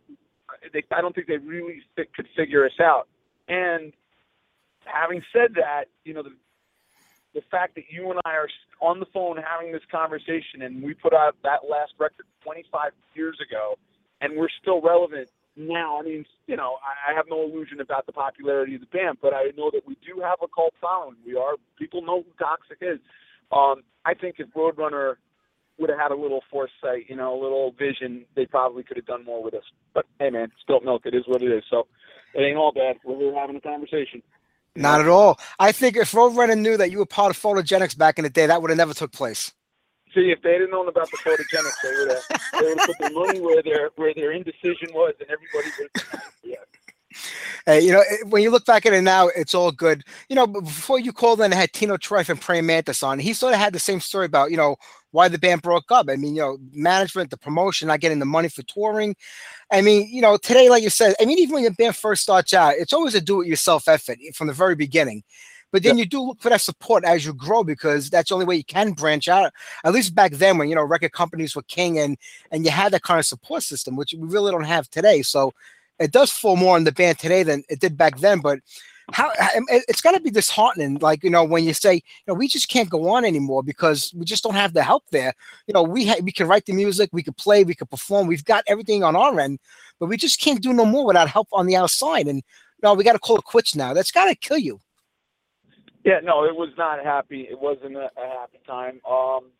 [0.73, 3.09] they, I don't think they really fi- could figure us out.
[3.49, 3.93] And
[4.85, 6.33] having said that, you know, the,
[7.35, 8.49] the fact that you and I are
[8.81, 13.39] on the phone having this conversation, and we put out that last record 25 years
[13.41, 13.75] ago,
[14.21, 15.99] and we're still relevant now.
[15.99, 19.35] I mean, you know, I, have no illusion about the popularity of the band, but
[19.35, 21.17] I know that we do have a cult following.
[21.27, 23.01] We are people know who Toxik is.
[23.53, 25.15] Um, I think if Roadrunner
[25.79, 29.07] would have had a little foresight, you know, a little vision, they probably could have
[29.07, 29.65] done more with us.
[29.93, 31.03] But hey, man, spilt milk.
[31.05, 31.65] It is what it is.
[31.71, 31.87] So
[32.35, 32.97] it ain't all bad.
[33.05, 34.23] We're we're having a conversation.
[34.77, 35.39] Not at all.
[35.59, 38.47] I think if Roadrunner knew that you were part of Photogenics back in the day,
[38.47, 39.53] that would have never took place.
[40.15, 42.99] See, if they didn't known about the photogenics, they would have they would have put
[43.01, 46.21] the money where their where their indecision was, and everybody would.
[46.45, 46.57] Yeah.
[47.69, 50.03] Uh, you know, it- when you look back at it now, it's all good.
[50.29, 53.19] You know, before you called in, I had Tino Troy and Praying Mantis on.
[53.19, 54.77] He sort of had the same story about, you know,
[55.13, 56.09] why the band broke up.
[56.11, 59.15] I mean, you know, management, the promotion, not getting the money for touring.
[59.71, 62.23] I mean, you know, today, like you said, I mean, even when your band first
[62.23, 65.23] starts out, it's always a do-it-yourself effort from the very beginning.
[65.73, 68.47] But then you do look for that support as you grow because that's the only
[68.47, 69.53] way you can branch out.
[69.85, 72.17] At least back then, when you know record companies were king and
[72.53, 75.23] and you had that kind of support system, which we really don't have today.
[75.23, 75.53] So
[75.99, 78.41] it does fall more on the band today than it did back then.
[78.41, 78.61] But
[79.13, 82.35] how it- it's got to be disheartening, like you know, when you say, you know,
[82.35, 85.35] we just can't go on anymore because we just don't have the help there.
[85.67, 88.27] You know, we ha- we can write the music, we could play, we could perform,
[88.27, 89.59] we've got everything on our end,
[90.01, 92.27] but we just can't do no more without help on the outside.
[92.27, 92.43] And
[92.83, 93.93] no, we got to call it quits now.
[93.93, 94.81] That's got to kill you.
[96.05, 97.47] Yeah, no, it was not happy.
[97.51, 99.01] It wasn't a, a happy time.
[99.11, 99.51] Um,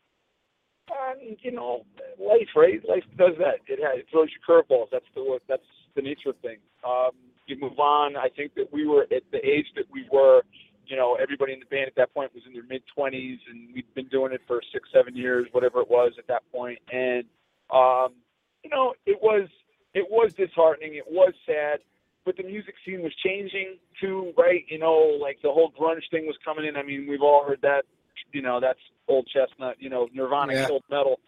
[1.19, 1.85] and you know,
[2.19, 2.81] life, right?
[2.89, 3.57] Life does that.
[3.67, 4.89] It, ha- it throws you curveballs.
[4.93, 5.63] That's the that's
[5.95, 6.61] the nature of things.
[6.87, 7.11] Um,
[7.47, 8.17] you move on.
[8.17, 10.43] I think that we were at the age that we were.
[10.87, 13.75] You know, everybody in the band at that point was in their mid twenties, and
[13.75, 16.79] we'd been doing it for six, seven years, whatever it was at that point.
[16.93, 17.25] And
[17.73, 18.13] um,
[18.63, 19.49] you know, it was
[19.95, 20.95] it was disheartening.
[20.95, 21.81] It was sad
[22.25, 24.65] but the music scene was changing too, right?
[24.69, 26.75] You know, like the whole grunge thing was coming in.
[26.75, 27.85] I mean, we've all heard that.
[28.33, 29.77] You know, that's old chestnut.
[29.79, 30.67] You know, Nirvana Yeah.
[30.67, 31.21] killed metal.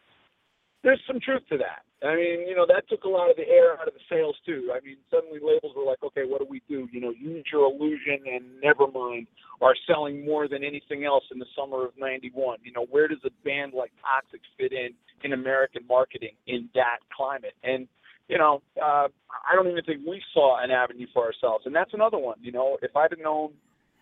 [0.86, 1.82] There's some truth to that.
[2.06, 4.36] I mean, you know, that took a lot of the air out of the sails
[4.46, 4.70] too.
[4.70, 6.86] I mean, suddenly labels were like, okay, what do we do?
[6.92, 9.26] You know, use your illusion and Nevermind
[9.60, 12.58] are selling more than anything else in the summer of '91.
[12.62, 14.90] You know, where does a band like Toxik fit in
[15.24, 17.54] in American marketing in that climate?
[17.64, 17.88] And
[18.28, 21.66] you know, uh, I don't even think we saw an avenue for ourselves.
[21.66, 22.36] And that's another one.
[22.40, 23.54] You know, if I'd have known,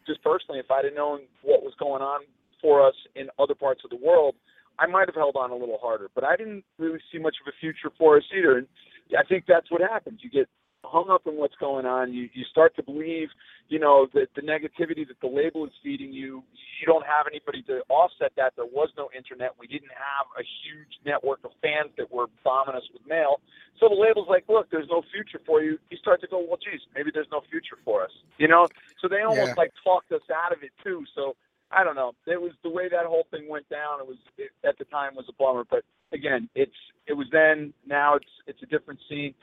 [0.06, 2.20] just personally, if I'd have known what was going on
[2.61, 4.35] for us in other parts of the world,
[4.78, 6.09] I might have held on a little harder.
[6.14, 8.59] But I didn't really see much of a future for us either.
[8.59, 8.66] And
[9.18, 10.20] I think that's what happens.
[10.22, 10.48] You get
[10.84, 12.12] hung up in what's going on.
[12.12, 13.28] You you start to believe,
[13.68, 16.42] you know, that the negativity that the label is feeding you.
[16.80, 18.52] You don't have anybody to offset that.
[18.56, 19.52] There was no internet.
[19.59, 23.40] We didn't have a huge network of fans that were bombing us with mail.
[23.80, 25.78] So the label's like, look, there's no future for you.
[25.90, 28.12] You start to go, well, geez, maybe there's no future for us.
[28.38, 28.68] You know,
[29.01, 29.62] so they almost Yeah.
[29.64, 31.05] like talked us out of it too.
[31.14, 31.34] So
[31.70, 32.12] I don't know.
[32.27, 34.01] It was the way that whole thing went down.
[34.01, 35.82] It was it, at the time was a bummer, but
[36.12, 36.73] again, it's
[37.07, 37.73] it was then.
[37.86, 39.35] Now it's it's a different scene.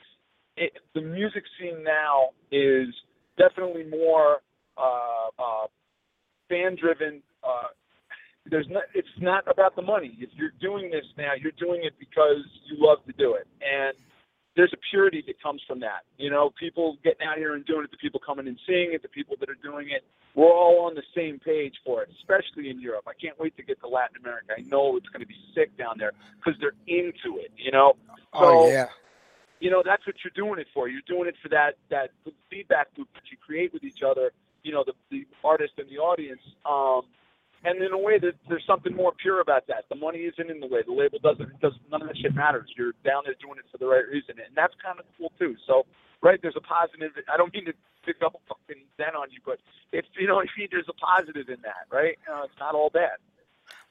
[0.56, 2.88] It, the music scene now is
[3.38, 4.38] definitely more
[4.76, 5.66] uh, uh,
[6.48, 7.22] fan driven.
[7.42, 7.68] Uh,
[8.46, 8.84] there's not.
[8.94, 10.16] It's not about the money.
[10.18, 13.94] If you're doing this now, you're doing it because you love to do it, and
[14.56, 16.02] there's a purity that comes from that.
[16.18, 19.02] You know, people getting out here and doing it, the people coming and seeing it,
[19.02, 20.04] the people that are doing it.
[20.34, 23.04] We're all on the same page for it, especially in Europe.
[23.06, 24.52] I can't wait to get to Latin America.
[24.56, 27.50] I know it's going to be sick down there because they're into it.
[27.56, 27.94] You know.
[28.34, 28.88] Oh yeah.
[29.60, 30.88] you know that's what you're doing it for.
[30.88, 32.10] You're doing it for that that
[32.50, 34.32] feedback loop that you create with each other.
[34.62, 36.42] You know, the the artist and the audience.
[36.64, 37.02] Um,
[37.64, 39.84] and in a way that there's something more pure about that.
[39.88, 40.82] The money isn't in the way.
[40.84, 42.70] The label doesn't doesn't none of that shit matters.
[42.76, 45.56] You're down there doing it for the right reason, and that's kind of cool too.
[45.66, 45.86] So,
[46.22, 47.12] right, there's a positive.
[47.32, 47.74] I don't mean to
[48.04, 49.58] pick up a fucking den on you, but
[49.92, 52.18] if you know, if there's a positive in that, right?
[52.26, 53.18] Uh, it's not all bad.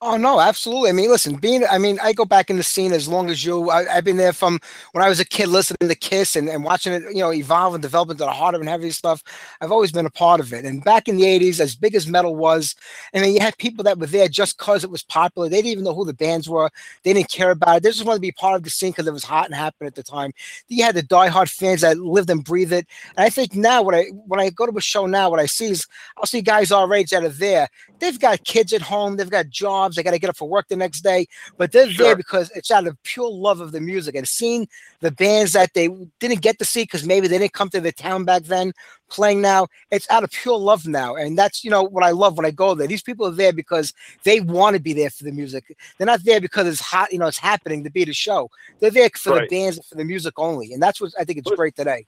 [0.03, 0.89] Oh no, absolutely.
[0.89, 3.45] I mean, listen, being I mean, I go back in the scene as long as
[3.45, 3.69] you.
[3.69, 4.59] I, I've been there from
[4.93, 7.75] when I was a kid, listening to Kiss and, and watching it, you know, evolve
[7.75, 9.21] and develop into the harder and heavier stuff.
[9.61, 10.65] I've always been a part of it.
[10.65, 12.73] And back in the '80s, as big as metal was,
[13.13, 15.49] I mean, you had people that were there just cause it was popular.
[15.49, 16.71] They didn't even know who the bands were.
[17.03, 17.83] They didn't care about it.
[17.83, 19.85] They just wanted to be part of the scene because it was hot and happening
[19.85, 20.31] at the time.
[20.67, 22.87] You had the diehard fans that lived and breathed it.
[23.17, 25.45] And I think now, when I when I go to a show now, what I
[25.45, 25.85] see is
[26.17, 27.67] I'll see guys our age that are there.
[27.99, 29.17] They've got kids at home.
[29.17, 29.90] They've got jobs.
[29.95, 31.27] They got to get up for work the next day,
[31.57, 34.67] but they're there because it's out of pure love of the music and seeing
[34.99, 35.89] the bands that they
[36.19, 38.73] didn't get to see because maybe they didn't come to the town back then
[39.09, 39.67] playing now.
[39.91, 42.51] It's out of pure love now, and that's you know what I love when I
[42.51, 42.87] go there.
[42.87, 43.93] These people are there because
[44.23, 45.75] they want to be there for the music.
[45.97, 48.49] They're not there because it's hot, you know, it's happening to be the show.
[48.79, 49.49] They're there for Right.
[49.49, 52.05] the bands for the music only, and that's what I think it's great today.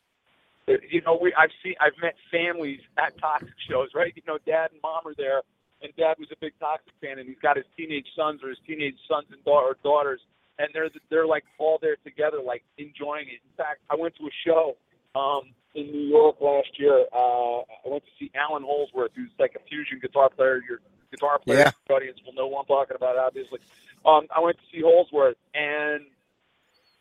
[0.67, 4.13] Uh, you know, we I've seen I've met families at Toxik shows, right?
[4.15, 5.41] You know, dad and mom are there,
[5.83, 8.57] and dad was a big Toxik fan, and he's got his teenage sons or his
[8.65, 10.21] teenage sons and da- or daughters,
[10.59, 13.39] and they're they're like all there together, like enjoying it.
[13.43, 14.77] In fact, I went to a show
[15.15, 17.05] um, in New York last year.
[17.13, 20.61] Uh, I went to see Alan Holdsworth, who's like a fusion guitar player.
[20.67, 20.79] Your
[21.11, 21.95] guitar player Yeah.
[21.95, 23.59] audience will know who I'm talking about, obviously.
[24.05, 26.05] Um, I went to see Holdsworth, and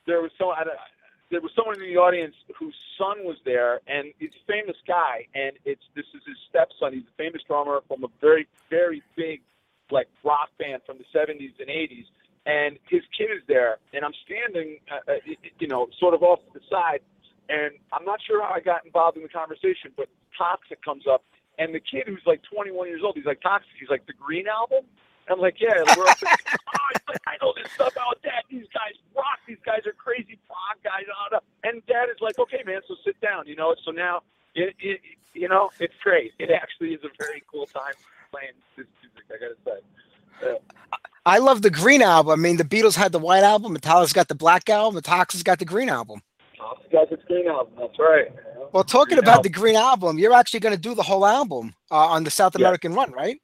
[0.06, 0.64] there was so I,
[1.32, 5.26] there was someone in the audience whose son was there, and he's a famous guy,
[5.34, 6.92] and it's this is his stepson.
[6.92, 9.40] He's a famous drummer from a very very big
[9.90, 12.04] like rock band from the 70s and 80s,
[12.46, 16.40] and his kid is there, and I'm standing, uh, uh, you know, sort of off
[16.52, 17.00] to the side,
[17.48, 21.24] and I'm not sure how I got involved in the conversation, but Toxik comes up,
[21.59, 23.76] and the kid who's like 21 years old, he's like Toxik.
[23.80, 24.84] He's like the Green album.
[25.28, 26.19] I'm like, yeah, we're up.
[26.24, 28.43] oh, I know this stuff about Dad.
[28.51, 29.39] These guys rock.
[29.47, 31.05] These guys are crazy prog guys.
[31.65, 33.47] And Dad is like, okay, man, so sit down.
[33.47, 33.74] You know.
[33.85, 34.23] So now,
[34.55, 35.01] it, it,
[35.35, 36.32] you know, it's great.
[36.39, 37.94] It actually is a very cool time
[38.32, 39.24] playing this music.
[39.31, 39.86] I gotta say.
[40.43, 40.99] Yeah.
[41.24, 42.32] I love the Green album.
[42.32, 45.44] I mean, the Beatles had the White album, Metallica's got the Black album, the Toxik's
[45.44, 46.20] got the Green album.
[46.90, 47.74] Got the Green album.
[47.78, 48.27] That's right.
[48.73, 49.43] Well, talking Green about album.
[49.44, 52.55] the Green album, you're actually going to do the whole album uh, on the South
[52.57, 52.66] Yeah.
[52.66, 53.40] American run, right?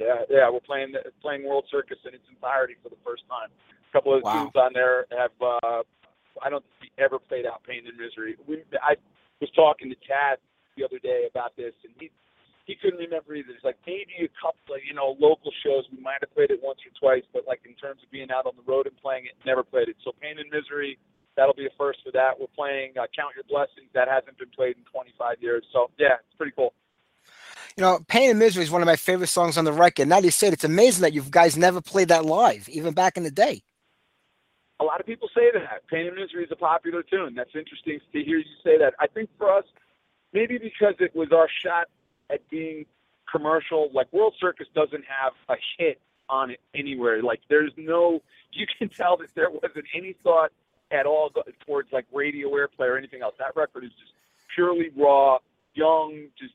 [0.00, 3.52] Yeah, yeah, we're playing playing World Circus in its entirety for the first time.
[3.52, 4.48] A couple of the Wow.
[4.48, 5.84] tunes on there have uh,
[6.40, 8.36] I don't think we ever played out Pain and Misery.
[8.48, 8.96] We, I
[9.44, 10.40] was talking to Chad
[10.76, 12.08] the other day about this, and he
[12.64, 13.52] he couldn't remember either.
[13.52, 16.64] It's like maybe a couple of you know local shows we might have played it
[16.64, 19.26] once or twice, but like in terms of being out on the road and playing
[19.28, 19.96] it, never played it.
[20.02, 20.96] So Pain and Misery.
[21.36, 22.34] That'll be a first for that.
[22.38, 23.86] We're playing uh, Count Your Blessings.
[23.94, 25.64] That hasn't been played in 25 years.
[25.72, 26.74] So, yeah, it's pretty cool.
[27.76, 30.08] You know, Pain and Misery is one of my favorite songs on the record.
[30.08, 33.22] Now you said it's amazing that you guys never played that live, even back in
[33.22, 33.62] the day.
[34.80, 35.86] a lot of people say that.
[35.88, 37.34] Pain and misery is a popular tune.
[37.34, 38.94] That's interesting to hear you say that.
[38.98, 39.64] I think for us
[40.32, 41.88] maybe because it was our shot
[42.30, 42.86] at being
[43.30, 47.22] commercial like world circus doesn't have a hit on it anywhere.
[47.22, 48.22] Like there's no
[48.52, 50.52] you can tell that there wasn't any thought
[50.90, 51.30] at all
[51.66, 53.34] towards like radio airplay or anything else.
[53.38, 54.12] That record is just
[54.54, 55.38] purely raw
[55.74, 56.54] young just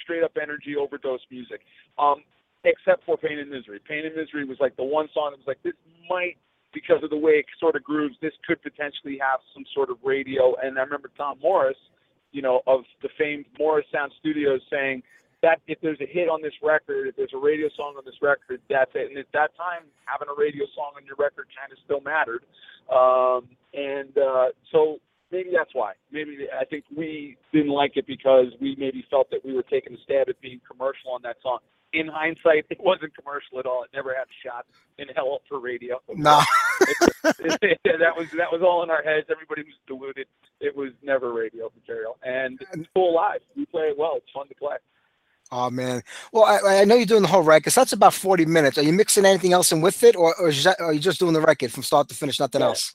[0.00, 1.60] straight up energy overdose music
[1.98, 2.22] um
[2.64, 5.46] except for pain and misery pain and misery was like the one song that was
[5.46, 5.74] like this
[6.08, 6.36] might
[6.72, 9.98] because of the way it sort of grooves, this could potentially have some sort of
[10.02, 10.54] radio.
[10.62, 11.76] And I remember Tom Morris,
[12.32, 15.02] you know, of the famed Morrisound Studios saying
[15.42, 18.14] that if there's a hit on this record, if there's a radio song on this
[18.22, 19.10] record, that's it.
[19.10, 22.44] And at that time, having a radio song on your record kind of still mattered.
[22.90, 24.98] Um, and uh, so
[25.32, 25.94] maybe that's why.
[26.12, 29.94] Maybe I think we didn't like it because we maybe felt that we were taking
[29.94, 31.58] a stab at being commercial on that song.
[31.94, 33.84] In hindsight, it wasn't commercial at all.
[33.84, 34.66] It never had a shot
[34.98, 36.00] in hell for radio.
[36.14, 36.40] No.
[37.24, 39.26] that was that was all in our heads.
[39.30, 40.26] Everybody was deluded.
[40.60, 43.40] It was never radio material, and it's cool live.
[43.56, 44.14] We play it well.
[44.16, 44.76] It's fun to play.
[45.50, 46.02] Oh man.
[46.32, 47.72] Well, I, I know you're doing the whole record.
[47.72, 48.78] So that's about 40 minutes.
[48.78, 51.34] Are you mixing anything else in with it, or, or that, are you just doing
[51.34, 52.94] the record from start to finish, nothing Yeah, else?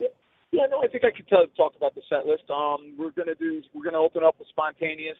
[0.58, 2.50] Yeah, no, I think I could tell, talk about the set list.
[2.50, 3.62] Um, we're gonna do.
[3.76, 5.18] We're gonna open up with spontaneous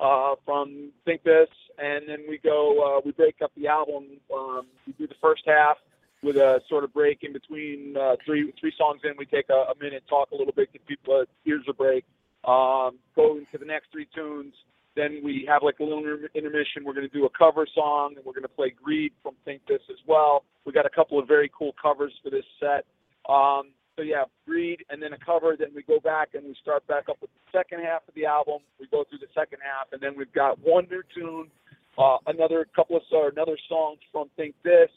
[0.00, 2.96] uh, from Think This, and then we go.
[2.96, 4.06] Uh, we break up the album.
[4.34, 5.76] Um, we do the first half
[6.22, 9.12] with a sort of break in between uh, three three songs in.
[9.18, 12.06] We take a, a minute, talk a little bit, give people ears a break.
[12.44, 14.54] Um, go into the next three tunes.
[14.96, 16.84] Then we have like a little inter- intermission.
[16.84, 19.60] We're going to do a cover song, and we're going to play Greed from Think
[19.68, 20.44] This as well.
[20.64, 22.86] We got a couple of very cool covers for this set.
[23.28, 25.56] Um, so yeah, Greed, and then a cover.
[25.58, 28.24] Then we go back and we start back up with the second half of the
[28.24, 28.60] album.
[28.80, 31.48] We go through the second half, and then we've got one new tune,
[31.98, 34.88] uh, another couple of or another song from Think This,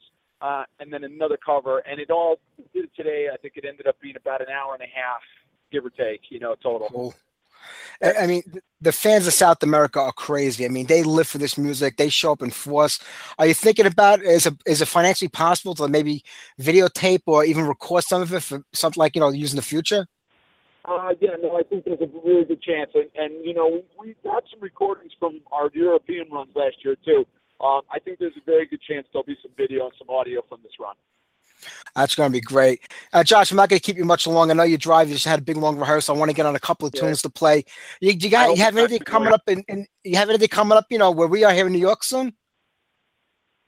[0.41, 1.79] uh, and then another cover.
[1.79, 2.39] And it all
[2.73, 3.27] did today.
[3.31, 5.21] I think it ended up being about an hour and a half,
[5.69, 6.21] give or take.
[6.29, 6.87] You know, total.
[6.87, 7.13] Cool.
[8.01, 8.43] I mean,
[8.81, 10.65] the fans of South America are crazy.
[10.65, 11.97] I mean, they live for this music.
[11.97, 12.99] They show up in force.
[13.39, 16.23] Are you thinking about is it is it financially possible to maybe
[16.59, 19.61] videotape or even record some of it for something like you know use in the
[19.61, 20.05] future?
[20.85, 24.07] Uh, yeah, no, I think there's a really good chance, and, and you know, we,
[24.07, 27.25] we got some recordings from our European runs last year too.
[27.63, 30.41] Um, I think there's a very good chance there'll be some video and some audio
[30.49, 30.95] from this run.
[31.95, 32.81] That's going to be great.
[33.11, 34.49] Uh, Josh, I'm not going to keep you much long.
[34.49, 35.09] I know you drive.
[35.09, 36.15] You just had a big long rehearsal.
[36.15, 37.01] I want to get on a couple of Yeah.
[37.01, 37.63] tunes to play.
[38.01, 40.85] You, you got you have anything coming up in, in you have anything coming up?
[40.89, 42.33] You know where we are here in New York soon.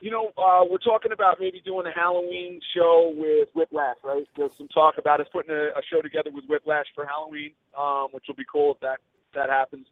[0.01, 4.27] You know, uh, we're talking about maybe doing a Halloween show with Whiplash, right?
[4.35, 8.09] There's some talk about us putting a, a show together with Whiplash for Halloween, um,
[8.11, 8.99] which will be cool if that
[9.34, 9.88] that happens.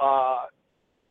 [0.00, 0.46] Uh,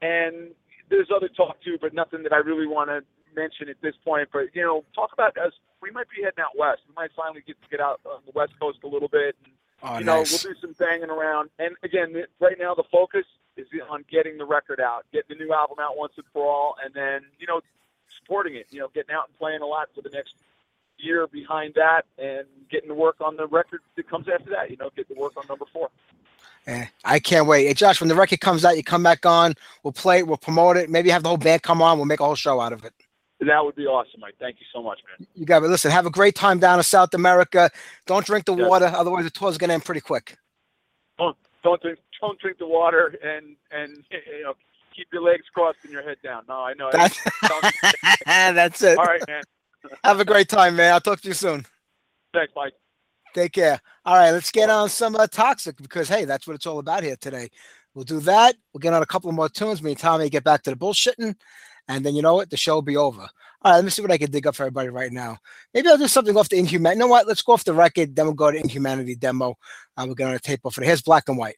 [0.02, 0.52] and
[0.90, 3.04] there's other talk too, but nothing that I really want to
[3.36, 4.30] mention at this point.
[4.32, 5.54] But you know, talk about us.
[5.82, 6.82] We might be heading out west.
[6.88, 9.36] We might finally get to get out on the west coast a little bit.
[9.44, 11.50] And, Oh, you know, we'll do some banging around.
[11.60, 13.26] And again, right now the focus
[13.58, 16.76] is on getting the record out, getting the new album out once and for all,
[16.84, 17.62] and then you know,
[18.20, 18.66] supporting it.
[18.72, 20.34] You know, getting out and playing a lot for the next
[20.98, 24.72] year behind that, and getting to work on the record that comes after that.
[24.72, 25.90] You know, get to work on number four.
[26.66, 27.68] Eh, I can't wait.
[27.68, 29.54] Hey, Josh, when the record comes out, you come back on.
[29.84, 30.28] We'll play it.
[30.28, 30.90] We'll promote it.
[30.90, 31.98] Maybe have the whole band come on.
[31.98, 32.94] We'll make a whole show out of it.
[33.40, 34.34] That would be awesome, Mike.
[34.40, 35.28] Thank you so much, man.
[35.36, 35.68] You got it.
[35.68, 37.70] Listen, have a great time down in South America.
[38.08, 38.68] Don't drink the Yes.
[38.68, 40.38] water, otherwise the tour's gonna end pretty quick.
[41.20, 44.54] Don't don't drink don't drink the water and and you know
[44.96, 46.44] keep your legs crossed and your head down.
[46.50, 46.90] No, I know.
[46.92, 47.20] That's,
[48.26, 48.98] that's it.
[48.98, 49.44] All right, man.
[50.04, 50.94] Have a great time, man.
[50.94, 51.66] I'll talk to you soon.
[52.34, 52.74] Thanks, Mike.
[53.36, 53.80] Take care.
[54.04, 57.04] All right, let's get on some uh, Toxik because hey, that's what it's all about
[57.04, 57.50] here today.
[57.94, 58.56] We'll do that.
[58.74, 59.82] We'll get on a couple more tunes.
[59.84, 61.36] Me and Tommy get back to the bullshitting,
[61.88, 62.50] and then you know what?
[62.50, 63.22] The show will be over.
[63.22, 65.38] All right, let me see what I can dig up for everybody right now.
[65.74, 66.94] Maybe I'll do something off the Inhuman.
[66.94, 67.28] You know what?
[67.28, 68.16] Let's go off the record.
[68.16, 69.58] Then we'll go to Inhumanity demo.
[69.98, 70.84] Uh, we'll get on a tape off it.
[70.84, 71.58] Here's Black and White.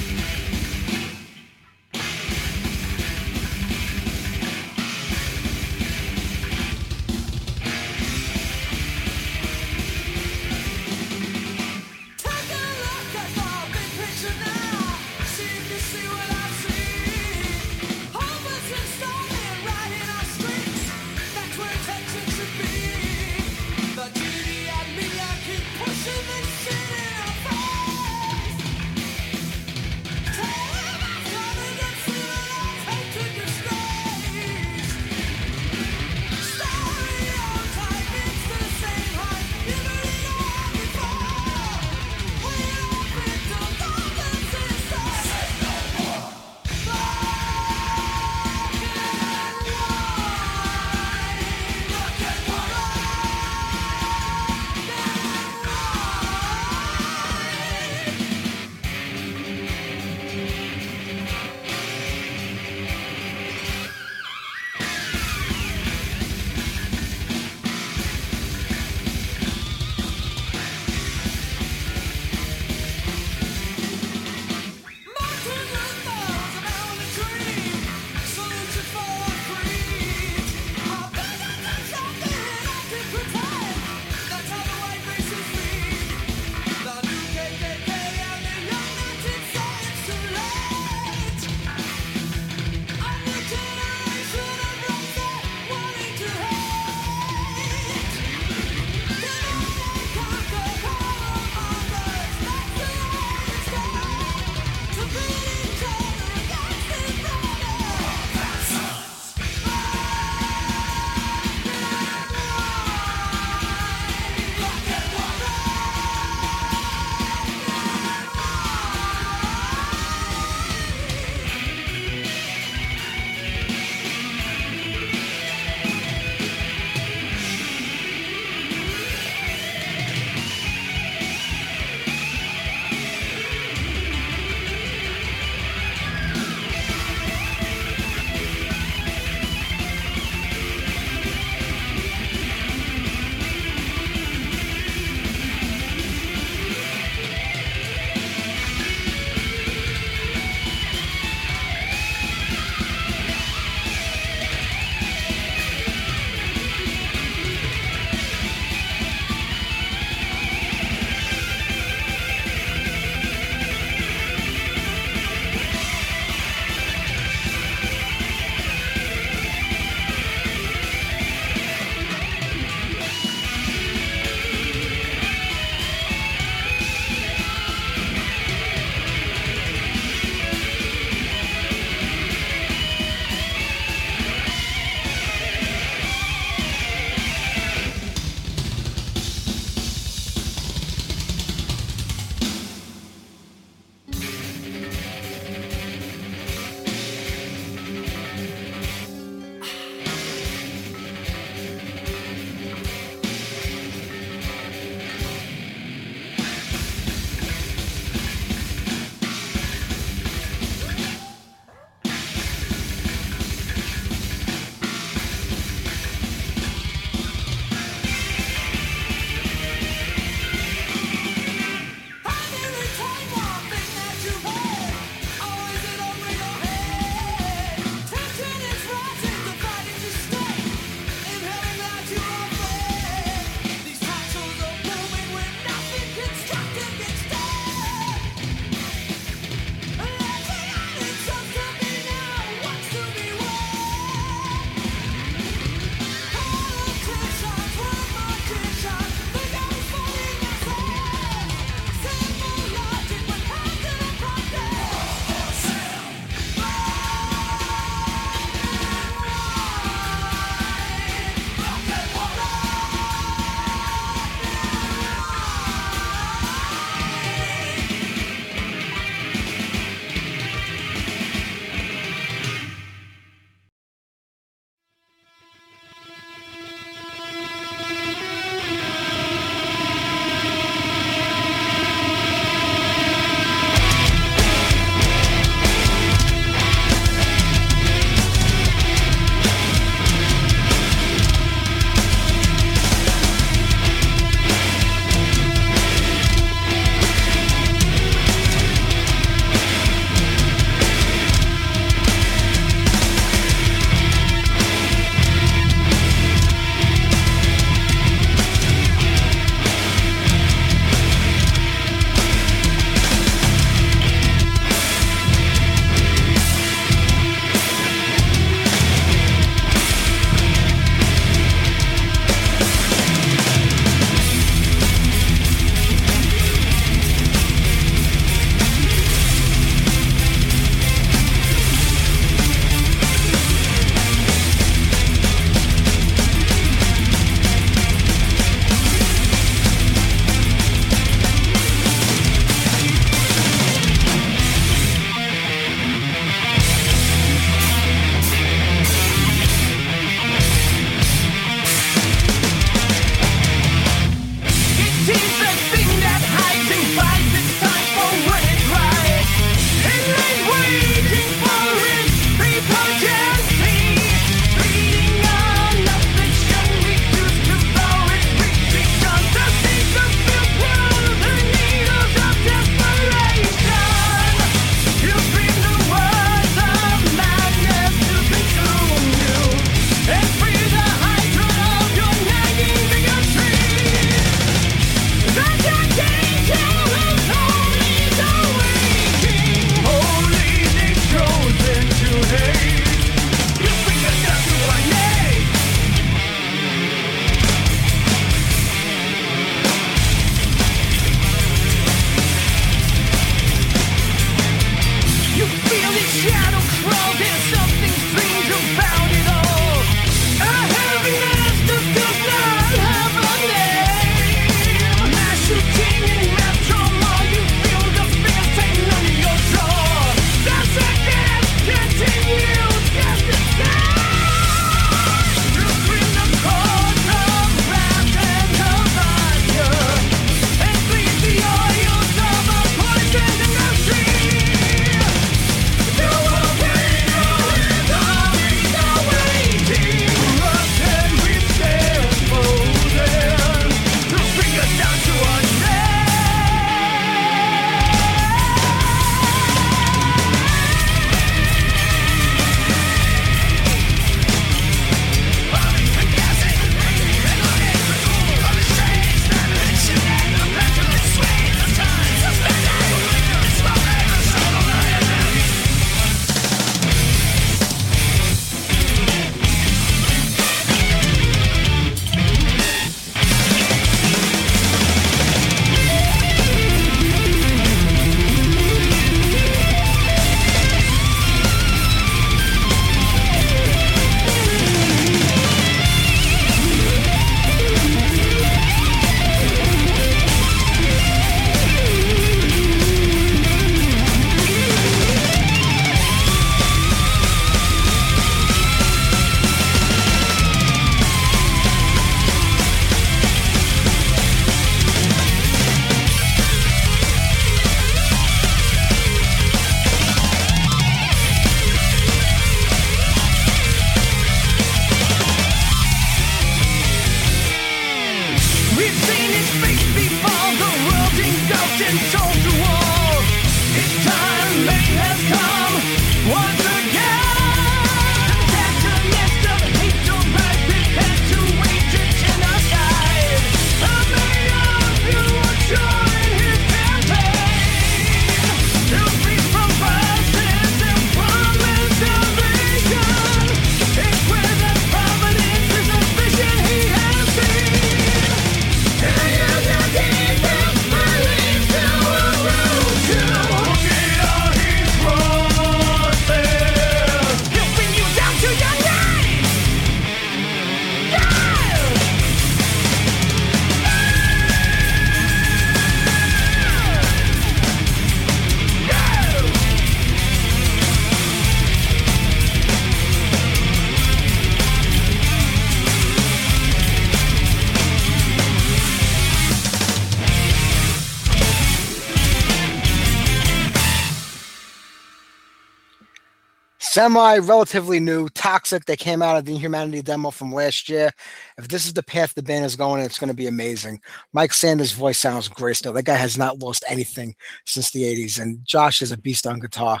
[586.96, 588.86] Semi relatively new, Toxik.
[588.86, 591.10] They came out of the Inhumanity demo from last year.
[591.58, 594.00] If this is the path the band is going, it's going to be amazing.
[594.32, 595.92] Mike Sanders' voice sounds great still.
[595.92, 597.34] That guy has not lost anything
[597.66, 598.40] since the 80s.
[598.40, 600.00] And Josh is a beast on guitar.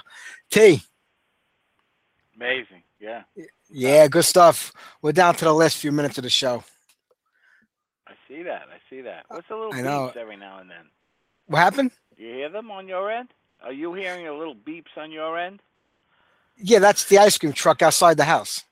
[0.50, 0.80] T,
[2.34, 2.82] Amazing.
[2.98, 3.24] Yeah.
[3.68, 4.72] yeah, good stuff.
[5.02, 6.64] We're down to the last few minutes of the show.
[8.08, 8.62] I see that.
[8.72, 9.26] I see that.
[9.28, 10.10] What's a little I know.
[10.14, 10.86] beeps every now and then?
[11.44, 11.90] What happened?
[12.16, 13.28] Do You hear them on your end?
[13.62, 15.60] Are you hearing a little beeps on your end?
[16.56, 18.64] Yeah, that's the ice cream truck outside the house.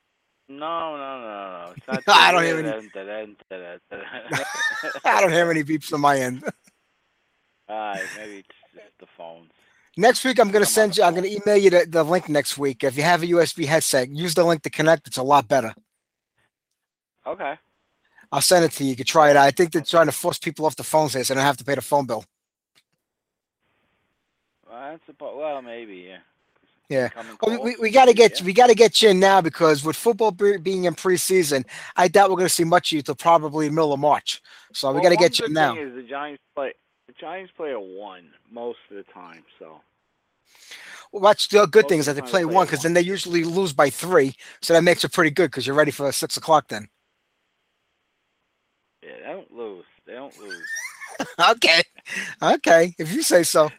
[0.47, 1.73] No, no, no, no.
[1.75, 2.69] It's not I don't hear any-.
[5.05, 6.43] I don't have any beeps on my end.
[7.69, 9.51] Alright, maybe it's just the phones.
[9.97, 12.27] Next week, I'm going to send you, I'm going to email you the, the link
[12.27, 12.83] next week.
[12.83, 15.07] If you have a USB headset, use the link to connect.
[15.07, 15.73] It's a lot better.
[17.25, 17.55] Okay.
[18.31, 18.91] I'll send it to you.
[18.91, 19.45] You can try it out.
[19.45, 21.57] I think they're trying to force people off the phones here so they don't have
[21.57, 22.25] to pay the phone bill.
[24.69, 26.17] Well, that's about, well, maybe, yeah.
[26.89, 27.09] Yeah.
[27.41, 28.45] Well, we, we, got to get yeah.
[28.45, 32.07] we got to get you in now because with football be, being in preseason, I
[32.07, 34.41] doubt we're going to see much of you till probably middle of March.
[34.73, 35.75] So we got to get you in now.
[35.75, 36.73] Is the Giants play.
[37.07, 39.79] The Giants play a one most of the time, so
[41.11, 43.43] Well, that's the good thing is that they the play one because then they usually
[43.43, 46.67] lose by three, so that makes it pretty good because you're ready for six o'clock
[46.67, 46.87] then.
[49.03, 49.85] yeah, they don't lose.
[50.05, 50.63] They don't lose.
[51.51, 51.81] okay,
[52.41, 53.71] okay, if you say so.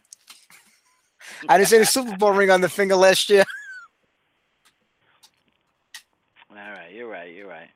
[1.47, 3.45] I didn't see the Super Bowl ring on the finger last year.
[6.49, 7.33] All right, you're right.
[7.33, 7.69] You're right.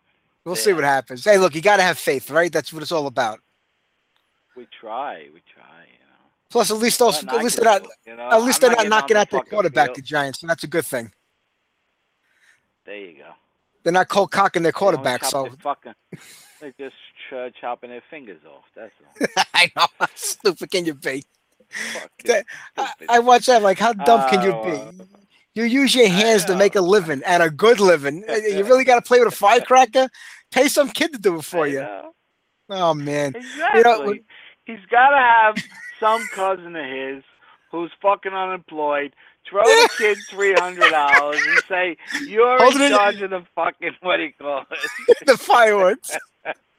[0.43, 1.23] We'll see what happens.
[1.23, 2.51] Hey, look, you got to have faith, right?
[2.51, 3.39] That's what it's all about.
[4.55, 5.27] We try.
[5.31, 5.83] We try.
[5.85, 6.15] You know.
[6.49, 8.77] Plus, at least those, at least they're not, knocking you know, at least I'm they're
[8.77, 9.97] not knocking out the their quarterback, field.
[9.97, 10.39] the Giants.
[10.39, 11.11] So that's a good thing.
[12.85, 13.29] There you go.
[13.83, 15.25] They're not cold cocking their quarterback.
[15.25, 15.93] So fucking.
[16.59, 16.95] They're just
[17.29, 18.63] ch- chopping their fingers off.
[18.75, 19.43] That's all.
[19.53, 21.23] I know how stupid can you be?
[22.26, 22.45] That-
[22.77, 25.03] I, I watch that like, how dumb can you Oh, be?
[25.53, 28.23] You use your hands to make a living and a good living.
[28.30, 30.07] You really got to play with a firecracker?
[30.52, 31.85] Pay some kid to do it for you.
[32.69, 33.77] Oh man, Exactly.
[33.80, 34.14] you know,
[34.65, 35.56] He's got to have
[35.99, 37.23] some cousin of his
[37.72, 39.14] who's fucking unemployed.
[39.49, 43.91] Throw the kid three hundred dollars and say you're Hold in in- of the fucking
[44.02, 45.18] what do you call it?
[45.26, 46.11] the fireworks.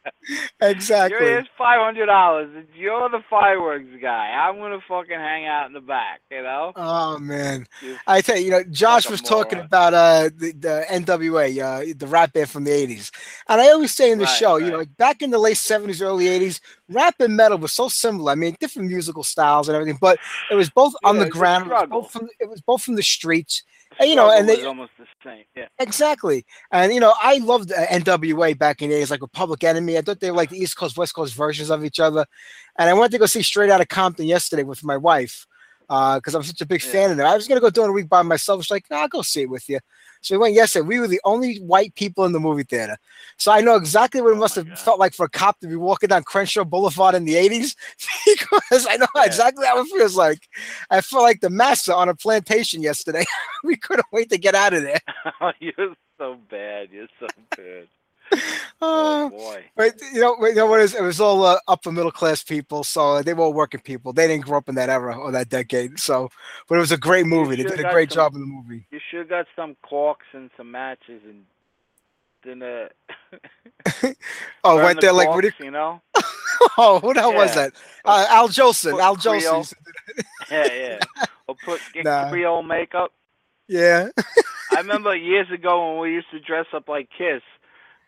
[0.60, 1.42] Exactly.
[1.42, 2.50] here's five hundred dollars.
[2.74, 4.30] You're the fireworks guy.
[4.30, 6.20] I'm gonna fucking hang out in the back.
[6.30, 6.74] You know.
[6.74, 7.66] Oh man,
[8.06, 12.06] I tell you, you know, Josh was talking about uh the, the NWA, uh, the
[12.06, 13.10] rap band from the '80s,
[13.48, 15.58] and I always say in the Right, show, you know, like back in the late
[15.58, 18.32] '70s, early '80s, rap and metal was so similar.
[18.32, 20.18] I mean, different musical styles and everything, but
[20.48, 21.66] it was both Yeah, on the ground.
[21.66, 23.62] It was both from it was both from the streets,
[23.98, 25.44] and you know, and they almost the same.
[25.56, 25.68] Yeah.
[25.78, 26.44] Exactly.
[26.70, 29.98] And, you know, I loved uh, NWA back in the days, like with Public Enemy.
[29.98, 32.24] I thought they were like the East Coast, West Coast versions of each other.
[32.78, 35.46] And I went to go see Straight Outta Compton yesterday with my wife
[35.88, 36.92] Uh, because I'm such a big Yeah.
[36.92, 37.26] fan of them.
[37.26, 38.62] I was to go during a week by myself.
[38.62, 39.78] She's like, no, I'll go see it with you.
[40.22, 40.86] So we went yesterday.
[40.86, 42.96] We were the only white people in the movie theater.
[43.36, 44.78] So I know exactly what it Oh must my have God.
[44.78, 47.76] felt like for a cop to be walking down Crenshaw Boulevard in the 80s
[48.26, 49.24] because I know Yeah.
[49.24, 50.48] exactly how it feels like.
[50.90, 53.24] I felt like the massa on a plantation yesterday.
[53.64, 55.00] we couldn't wait to get out of there.
[55.40, 56.88] Oh, you're so bad.
[56.92, 57.26] You're so
[57.56, 57.88] bad.
[58.32, 58.38] Uh,
[58.84, 59.64] Oh boy.
[59.76, 60.94] But you know, you know what it is?
[60.94, 64.12] It was all uh, upper middle class people, so they were all working people.
[64.12, 66.00] They didn't grow up in that era or that decade.
[66.00, 66.28] So,
[66.68, 67.56] but it was a great movie.
[67.56, 68.86] They did a great some- job in the movie.
[68.90, 71.44] You should have got some corks and some matches and
[72.44, 72.88] then uh
[74.64, 75.42] Oh, went the there like what?
[75.42, 76.00] do corks, you know?
[76.78, 77.72] Oh, who the hell was that?
[78.04, 79.00] Uh, Al Jolson.
[79.00, 79.16] Al.
[79.16, 79.74] Jolson.
[80.50, 80.98] Yeah, yeah.
[81.48, 82.30] Or put get Nah.
[82.30, 83.12] Creole makeup.
[83.68, 84.08] Yeah.
[84.70, 87.42] I remember years ago when we used to dress up like Kiss,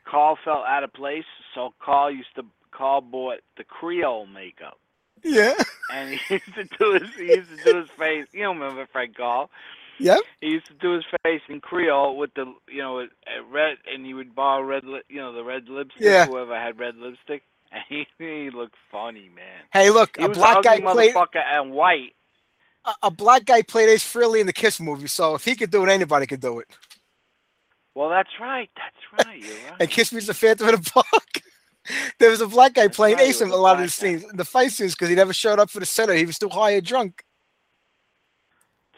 [0.06, 1.24] Carl felt out of place,
[1.55, 4.78] so Carl used to Carl bought the Creole makeup.
[5.22, 5.55] Yeah.
[5.93, 8.26] And he used to do his he used to do his face.
[8.32, 9.51] You don't remember Frank Carl?
[9.98, 10.20] Yep.
[10.40, 13.06] He used to do his face in Creole with the you know uh,
[13.51, 16.02] red, and he would borrow red li- you know the red lipstick.
[16.02, 16.26] Yeah.
[16.26, 19.62] Whoever had red lipstick, and he, he looked funny, man.
[19.72, 22.14] Hey, look, He a black guy played and white.
[22.85, 25.06] a, a black guy played Ace Frehley in the Kiss movie.
[25.06, 26.66] So if he could do it, anybody could do it.
[27.94, 28.70] Well, that's right.
[28.76, 29.38] That's right.
[29.38, 29.80] You're right.
[29.80, 31.42] and Kiss Meets the Phantom of the Park.
[32.18, 34.24] there was a black guy playing right, Ace in a a lot of the scenes,
[34.32, 36.14] the fight scenes, because he never showed up for the center.
[36.14, 37.22] He was too high and drunk.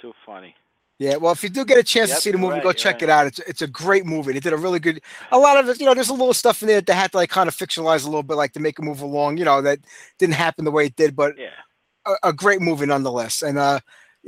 [0.00, 0.54] Too funny.
[0.98, 2.94] Yeah, well, if you do get a chance to see the movie, right, go check
[2.96, 3.02] right.
[3.04, 3.26] it out.
[3.26, 4.32] It's it's a great movie.
[4.32, 5.02] They did a really good.
[5.30, 7.10] A lot of it, you know, there's a little stuff in there that they had
[7.12, 9.36] to like kind of fictionalize a little bit, like to make it move along.
[9.36, 9.80] You know, that
[10.18, 11.50] didn't happen the way it did, but Yeah.
[12.06, 13.42] a, a great movie nonetheless.
[13.42, 13.80] And uh,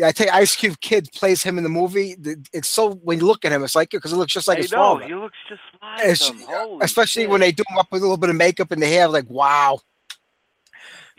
[0.05, 2.15] I tell you, Ice Cube Kid plays him in the movie.
[2.53, 4.63] It's so when you look at him, it's like because it looks just like I
[4.63, 4.79] his know.
[4.99, 5.07] father.
[5.07, 6.39] He looks just like It's- him.
[6.49, 7.31] Holy Especially shit.
[7.31, 9.29] when they do him up with a little bit of makeup and the hair, like
[9.29, 9.81] wow,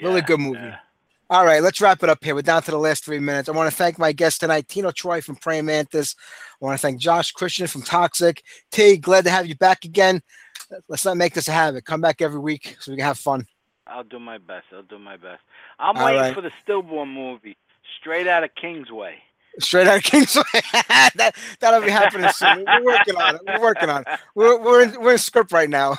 [0.01, 0.60] really good movie.
[0.60, 0.77] yeah.
[1.31, 2.34] All right, let's wrap it up here.
[2.34, 3.47] We're down to the last three minutes.
[3.49, 6.15] I want to thank my guest tonight, Tino Troy from Praying Mantis.
[6.60, 8.39] I want to thank Josh Christian from Toxik.
[8.72, 10.22] T, glad to have you back again.
[10.88, 11.85] Let's not make this a habit.
[11.85, 13.45] Come back every week so we can have fun.
[13.85, 14.65] I'll do my best.
[14.73, 15.41] I'll do my best.
[15.77, 16.34] I'm All waiting right.
[16.34, 17.57] for the stillborn movie,
[17.99, 19.16] straight out of Kingsway.
[19.60, 20.44] Straight out of Kingsway.
[21.16, 22.66] that, that'll be happening soon.
[22.66, 23.41] We're working on it.
[23.45, 24.20] We're working on it.
[24.36, 25.98] We're, we're, in, we're in script right now.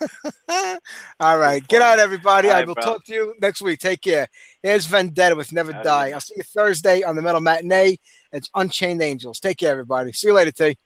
[1.20, 1.66] All right.
[1.66, 2.48] Get out, everybody.
[2.48, 2.84] All I will bro.
[2.84, 3.80] talk to you next week.
[3.80, 4.28] Take care.
[4.62, 5.84] Here's Vendetta with Never All right.
[5.84, 6.10] Die.
[6.10, 7.98] I'll see you Thursday on the Metal Matinee.
[8.32, 9.40] It's Unchained Angels.
[9.40, 10.12] Take care, everybody.
[10.12, 10.76] See you later, T.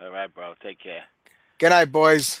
[0.00, 0.54] All right, bro.
[0.62, 1.04] Take care.
[1.58, 2.40] Good night, boys.